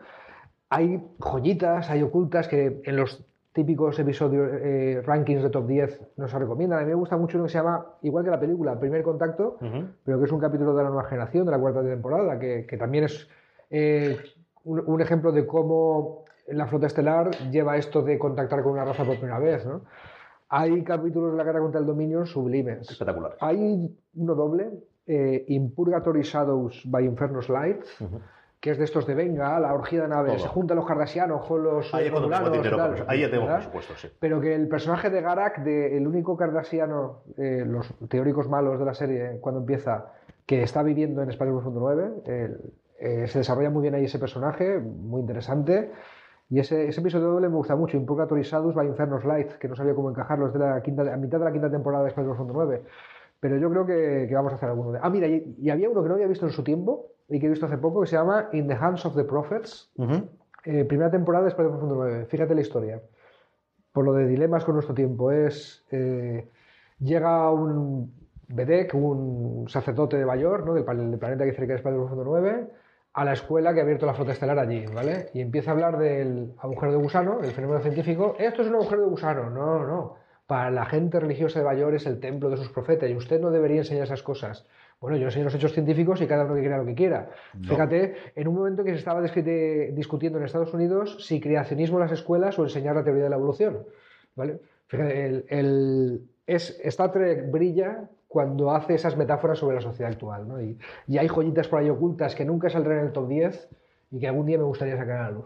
Hay 0.72 1.02
joyitas, 1.20 1.90
hay 1.90 2.04
ocultas 2.04 2.50
que 2.50 2.82
en 2.84 2.96
los 2.98 3.26
típicos 3.60 4.00
episodios, 4.00 4.50
eh, 4.54 5.02
rankings 5.06 5.44
de 5.44 5.50
top 5.50 5.68
10 5.68 6.02
nos 6.16 6.32
recomiendan. 6.32 6.80
A 6.80 6.82
mí 6.84 6.88
me 6.88 6.96
gusta 6.96 7.18
mucho 7.18 7.38
uno 7.38 7.46
que 7.48 7.52
se 7.52 7.58
llama, 7.58 7.86
igual 8.04 8.24
que 8.24 8.32
la 8.32 8.40
película, 8.40 8.80
Primer 8.80 9.04
Contacto, 9.04 9.58
Ujú. 9.60 9.84
pero 10.06 10.18
que 10.18 10.26
es 10.26 10.32
un 10.32 10.40
capítulo 10.40 10.74
de 10.76 10.84
la 10.84 10.90
nueva 10.90 11.04
generación, 11.10 11.46
de 11.46 11.52
la 11.52 11.60
cuarta 11.60 11.84
temporada, 11.84 12.40
que, 12.40 12.66
que 12.66 12.78
también 12.78 13.04
es 13.04 13.28
eh, 13.70 14.18
un, 14.64 14.82
un 14.86 15.02
ejemplo 15.02 15.34
de 15.34 15.46
cómo 15.46 16.24
la 16.48 16.68
flota 16.68 16.88
estelar 16.88 17.32
lleva 17.52 17.76
esto 17.76 18.02
de 18.02 18.18
contactar 18.18 18.64
con 18.64 18.72
una 18.72 18.86
raza 18.86 19.04
por 19.04 19.18
primera 19.18 19.40
vez. 19.40 19.66
¿no? 19.66 19.82
Hay 20.48 20.82
capítulos 20.84 21.32
de 21.34 21.38
la 21.38 21.44
guerra 21.44 21.60
contra 21.60 21.82
el 21.82 21.86
dominio 21.86 22.26
sublimes. 22.26 22.90
Espectacular. 22.90 23.36
Hay 23.42 23.94
uno 24.16 24.36
doble, 24.36 24.72
eh, 25.06 25.44
In 25.50 25.74
Purgatory 25.76 26.22
Shadows 26.22 26.84
by 26.86 27.04
Inferno's 27.06 27.50
Light, 27.50 27.84
que 28.60 28.72
es 28.72 28.78
de 28.78 28.84
estos 28.84 29.08
de 29.08 29.16
venga, 29.16 29.58
la 29.60 29.74
orgía 29.74 30.02
de 30.02 30.08
naves, 30.10 30.34
Todo. 30.34 30.44
se 30.44 30.48
juntan 30.50 30.76
los 30.78 30.86
cardasianos 30.86 31.46
con 31.46 31.64
los 31.64 31.94
Ahí, 31.94 32.10
romulanos 32.10 32.52
dinero, 32.52 32.76
tal, 32.78 33.06
ahí 33.08 33.22
ya 33.22 33.30
tengo 33.30 33.44
¿verdad? 33.46 33.58
presupuesto, 33.60 33.94
sí. 33.96 34.10
Pero 34.20 34.42
que 34.42 34.54
el 34.54 34.68
personaje 34.68 35.10
de 35.10 35.22
Garak, 35.22 35.64
de, 35.64 35.96
el 35.96 36.06
único 36.08 36.36
cardasiano, 36.36 37.22
eh, 37.38 37.64
los 37.66 37.94
teóricos 38.10 38.50
malos 38.50 38.78
de 38.78 38.86
la 38.86 38.94
serie, 38.94 39.38
cuando 39.40 39.62
empieza, 39.62 40.12
que 40.46 40.62
está 40.64 40.84
viviendo 40.84 41.22
en 41.22 41.30
Espacio 41.30 41.54
Profundo 41.54 41.80
9, 41.80 42.10
el- 42.26 42.74
eh, 43.00 43.28
se 43.28 43.38
desarrolla 43.40 43.70
muy 43.70 43.82
bien 43.82 43.96
ahí 43.96 44.04
ese 44.06 44.20
personaje, 44.20 44.78
muy 44.80 45.22
interesante. 45.22 45.92
Y 46.50 46.60
ese, 46.60 46.90
ese 46.90 47.00
episodio 47.00 47.28
doble 47.28 47.48
me 47.48 47.56
gusta 47.56 47.78
mucho, 47.78 47.96
Impurgatory 47.96 48.42
Shadows 48.42 48.76
by 48.76 48.88
Inferno's 48.88 49.24
Light, 49.24 49.54
que 49.54 49.70
no 49.70 49.76
sabía 49.78 49.94
cómo 49.96 50.10
encajarlo, 50.10 50.48
es 50.48 50.54
de 50.54 50.60
la 50.60 50.82
quinta, 50.82 51.04
a 51.14 51.16
mitad 51.16 51.40
de 51.40 51.46
la 51.46 51.52
quinta 51.54 51.70
temporada 51.72 52.04
de 52.04 52.10
Espacio 52.10 52.32
Profundo 52.32 52.52
9. 52.56 52.82
Pero 53.40 53.56
yo 53.58 53.70
creo 53.70 53.86
que, 53.86 54.26
que 54.28 54.36
vamos 54.36 54.52
a 54.52 54.56
hacer 54.58 54.68
alguno 54.68 54.92
de... 54.92 55.00
Ah, 55.02 55.10
mira, 55.10 55.28
y, 55.28 55.56
y 55.62 55.70
había 55.70 55.90
uno 55.90 56.02
que 56.04 56.10
no 56.10 56.16
había 56.16 56.28
visto 56.28 56.46
en 56.46 56.52
su 56.52 56.62
tiempo 56.62 57.12
y 57.30 57.40
que 57.40 57.46
he 57.46 57.50
visto 57.50 57.66
hace 57.66 57.78
poco, 57.78 58.02
que 58.02 58.08
se 58.08 58.16
llama 58.16 58.50
In 58.54 58.68
the 58.68 58.74
Hands 58.74 59.06
of 59.06 59.16
the 59.16 59.24
Prophets, 59.24 59.92
eh, 60.66 60.84
primera 60.86 61.10
temporada 61.12 61.44
de 61.46 61.50
Espacio 61.50 61.72
Profundo 61.72 61.96
9. 61.96 62.26
Fíjate 62.26 62.56
la 62.56 62.62
historia. 62.62 63.02
Por 63.92 64.06
lo 64.06 64.14
de 64.14 64.28
dilemas 64.28 64.64
con 64.66 64.76
nuestro 64.76 64.94
tiempo. 64.96 65.32
Es. 65.32 65.86
eh, 65.92 66.48
llega 67.00 67.52
un 67.52 68.14
Bedek, 68.48 68.94
un 68.94 69.66
sacerdote 69.70 70.18
de 70.18 70.26
Bayor, 70.26 70.66
¿no? 70.66 70.74
del, 70.74 70.86
del 70.86 71.20
planeta 71.20 71.46
que 71.46 71.52
cerca 71.54 71.74
de 71.74 71.76
Espacio 71.78 72.00
Profundo 72.00 72.24
9, 72.26 72.68
a 73.14 73.26
la 73.26 73.34
escuela 73.34 73.74
que 73.74 73.80
ha 73.80 73.84
abierto 73.84 74.06
la 74.06 74.14
flota 74.14 74.32
estelar 74.32 74.58
allí, 74.60 74.86
¿vale? 74.88 75.30
Y 75.34 75.42
empieza 75.42 75.72
a 75.72 75.74
hablar 75.74 75.98
del 75.98 76.54
agujero 76.60 76.92
de 76.92 76.98
gusano, 76.98 77.40
el 77.42 77.52
fenómeno 77.52 77.80
científico. 77.82 78.36
Esto 78.40 78.62
es 78.62 78.68
un 78.70 78.76
agujero 78.76 79.02
de 79.04 79.08
gusano. 79.08 79.50
No, 79.50 79.86
no. 79.86 80.16
Para 80.48 80.72
la 80.72 80.86
gente 80.86 81.20
religiosa 81.20 81.60
de 81.60 81.66
Bayor 81.66 81.94
es 81.96 82.06
el 82.08 82.20
templo 82.20 82.50
de 82.50 82.58
sus 82.58 82.70
profetas 82.70 83.10
y 83.10 83.16
usted 83.16 83.40
no 83.40 83.52
debería 83.52 83.78
enseñar 83.80 84.04
esas 84.06 84.24
cosas. 84.24 84.66
Bueno, 85.02 85.16
yo 85.18 85.26
enseño 85.28 85.46
los 85.46 85.56
hechos 85.56 85.72
científicos 85.74 86.22
y 86.22 86.28
cada 86.28 86.44
uno 86.46 86.56
que 86.56 86.62
crea 86.64 86.78
lo 86.78 86.86
que 86.86 86.94
quiera. 86.96 87.30
Fíjate, 87.62 88.16
en 88.36 88.48
un 88.50 88.56
momento 88.56 88.84
que 88.84 88.92
se 88.92 88.98
estaba 88.98 89.22
discutiendo 89.22 90.38
en 90.40 90.44
Estados 90.46 90.74
Unidos 90.74 91.18
si 91.26 91.40
creacionismo 91.40 91.98
en 91.98 92.02
las 92.04 92.12
escuelas 92.12 92.60
o 92.60 92.64
enseñar 92.64 92.96
la 92.96 93.04
teoría 93.04 93.24
de 93.24 93.30
la 93.30 93.38
evolución. 93.38 93.86
¿vale? 94.36 94.60
Fíjate, 94.88 95.26
el, 95.26 95.46
el- 95.50 96.22
es, 96.46 96.80
Star 96.84 97.12
Trek 97.14 97.50
brilla 97.50 98.10
cuando 98.28 98.72
hace 98.72 98.96
esas 98.96 99.16
metáforas 99.16 99.58
sobre 99.60 99.76
la 99.76 99.82
sociedad 99.82 100.12
actual. 100.12 100.48
¿no? 100.48 100.62
Y, 100.62 100.78
y 101.08 101.18
hay 101.18 101.28
joyitas 101.30 101.68
por 101.70 101.80
ahí 101.80 101.90
ocultas 101.90 102.36
que 102.36 102.44
nunca 102.44 102.70
saldrán 102.70 103.00
en 103.00 103.06
el 103.06 103.12
top 103.14 103.28
10 103.30 103.70
y 104.12 104.20
que 104.20 104.28
algún 104.28 104.48
día 104.48 104.58
me 104.58 104.64
gustaría 104.66 104.98
sacar 104.98 105.18
a 105.18 105.24
la 105.26 105.32
luz. 105.32 105.46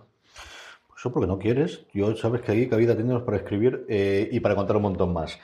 Eso 0.97 1.11
porque 1.11 1.27
no 1.27 1.37
quieres. 1.37 1.85
Yo 1.93 2.15
sabes 2.15 2.41
que 2.41 2.53
ahí 2.53 2.67
cabida 2.67 2.95
tenemos 2.95 3.21
para 3.23 3.37
escribir 3.37 3.85
eh, 3.89 4.29
y 4.31 4.39
para 4.39 4.55
contar 4.55 4.77
un 4.77 4.83
montón 4.83 5.13
más. 5.13 5.37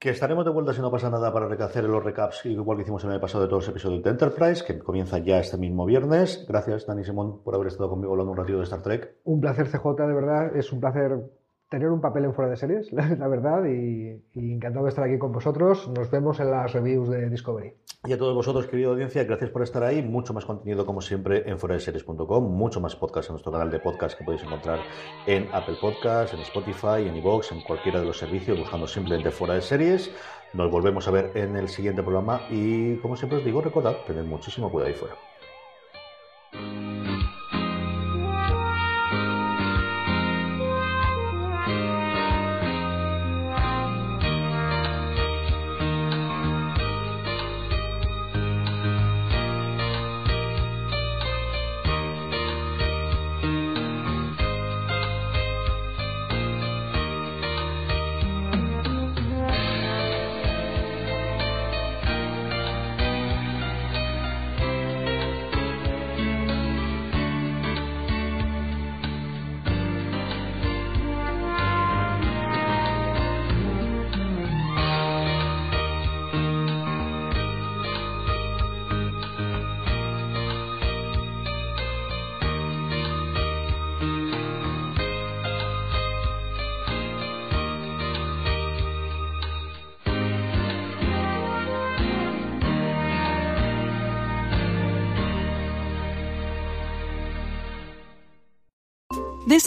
Que 0.00 0.08
estaremos 0.08 0.46
de 0.46 0.50
vuelta 0.50 0.72
si 0.72 0.80
no 0.80 0.90
pasa 0.90 1.10
nada 1.10 1.30
para 1.30 1.46
hacer 1.62 1.84
los 1.84 2.02
recaps, 2.02 2.46
igual 2.46 2.78
que 2.78 2.84
hicimos 2.84 3.04
el 3.04 3.10
año 3.10 3.20
pasado 3.20 3.42
de 3.44 3.50
todos 3.50 3.64
los 3.64 3.68
episodios 3.68 4.02
de 4.02 4.08
Enterprise, 4.08 4.64
que 4.64 4.78
comienza 4.78 5.18
ya 5.18 5.38
este 5.38 5.58
mismo 5.58 5.84
viernes. 5.84 6.46
Gracias, 6.48 6.86
Dani 6.86 7.04
Simón, 7.04 7.42
por 7.44 7.54
haber 7.54 7.66
estado 7.66 7.90
conmigo 7.90 8.10
hablando 8.12 8.32
un 8.32 8.38
ratito 8.38 8.56
de 8.56 8.64
Star 8.64 8.80
Trek. 8.80 9.16
Un 9.24 9.42
placer, 9.42 9.68
CJ, 9.68 9.84
de 10.06 10.14
verdad. 10.14 10.56
Es 10.56 10.72
un 10.72 10.80
placer 10.80 11.20
tener 11.68 11.90
un 11.90 12.00
papel 12.00 12.24
en 12.24 12.32
fuera 12.32 12.50
de 12.50 12.56
series, 12.56 12.90
la, 12.94 13.28
verdad, 13.28 13.66
y, 13.66 14.24
y, 14.32 14.54
encantado 14.54 14.86
de 14.86 14.88
estar 14.88 15.04
aquí 15.04 15.18
con 15.18 15.32
vosotros. 15.32 15.86
Nos 15.94 16.10
vemos 16.10 16.40
en 16.40 16.50
las 16.50 16.72
reviews 16.72 17.10
de 17.10 17.28
Discovery. 17.28 17.74
Y 18.02 18.14
a 18.14 18.18
todos 18.18 18.34
vosotros, 18.34 18.66
querida 18.66 18.88
audiencia, 18.88 19.24
gracias 19.24 19.50
por 19.50 19.62
estar 19.62 19.82
ahí. 19.82 20.02
Mucho 20.02 20.32
más 20.32 20.46
contenido, 20.46 20.86
como 20.86 21.02
siempre, 21.02 21.42
en 21.48 21.58
foradeseries.com, 21.58 22.44
mucho 22.44 22.80
más 22.80 22.96
podcast 22.96 23.28
en 23.28 23.34
nuestro 23.34 23.52
canal 23.52 23.70
de 23.70 23.78
podcast 23.78 24.16
que 24.16 24.24
podéis 24.24 24.42
encontrar 24.42 24.86
en 25.26 25.50
Apple 25.52 25.76
Podcasts, 25.76 26.32
en 26.32 26.40
Spotify, 26.40 27.06
en 27.06 27.16
iVoox, 27.16 27.52
en 27.52 27.60
cualquiera 27.60 28.00
de 28.00 28.06
los 28.06 28.16
servicios, 28.18 28.56
buscando 28.58 28.86
simplemente 28.86 29.30
fuera 29.30 29.52
de 29.54 29.60
series. 29.60 30.14
Nos 30.52 30.70
volvemos 30.70 31.06
a 31.08 31.10
ver 31.10 31.32
en 31.36 31.56
el 31.56 31.68
siguiente 31.68 32.02
programa 32.02 32.46
y, 32.48 32.96
como 33.00 33.16
siempre 33.16 33.38
os 33.38 33.44
digo, 33.44 33.60
recordad, 33.60 34.02
tened 34.04 34.24
muchísimo 34.24 34.70
cuidado 34.70 34.88
ahí 34.88 34.94
fuera. 34.94 35.29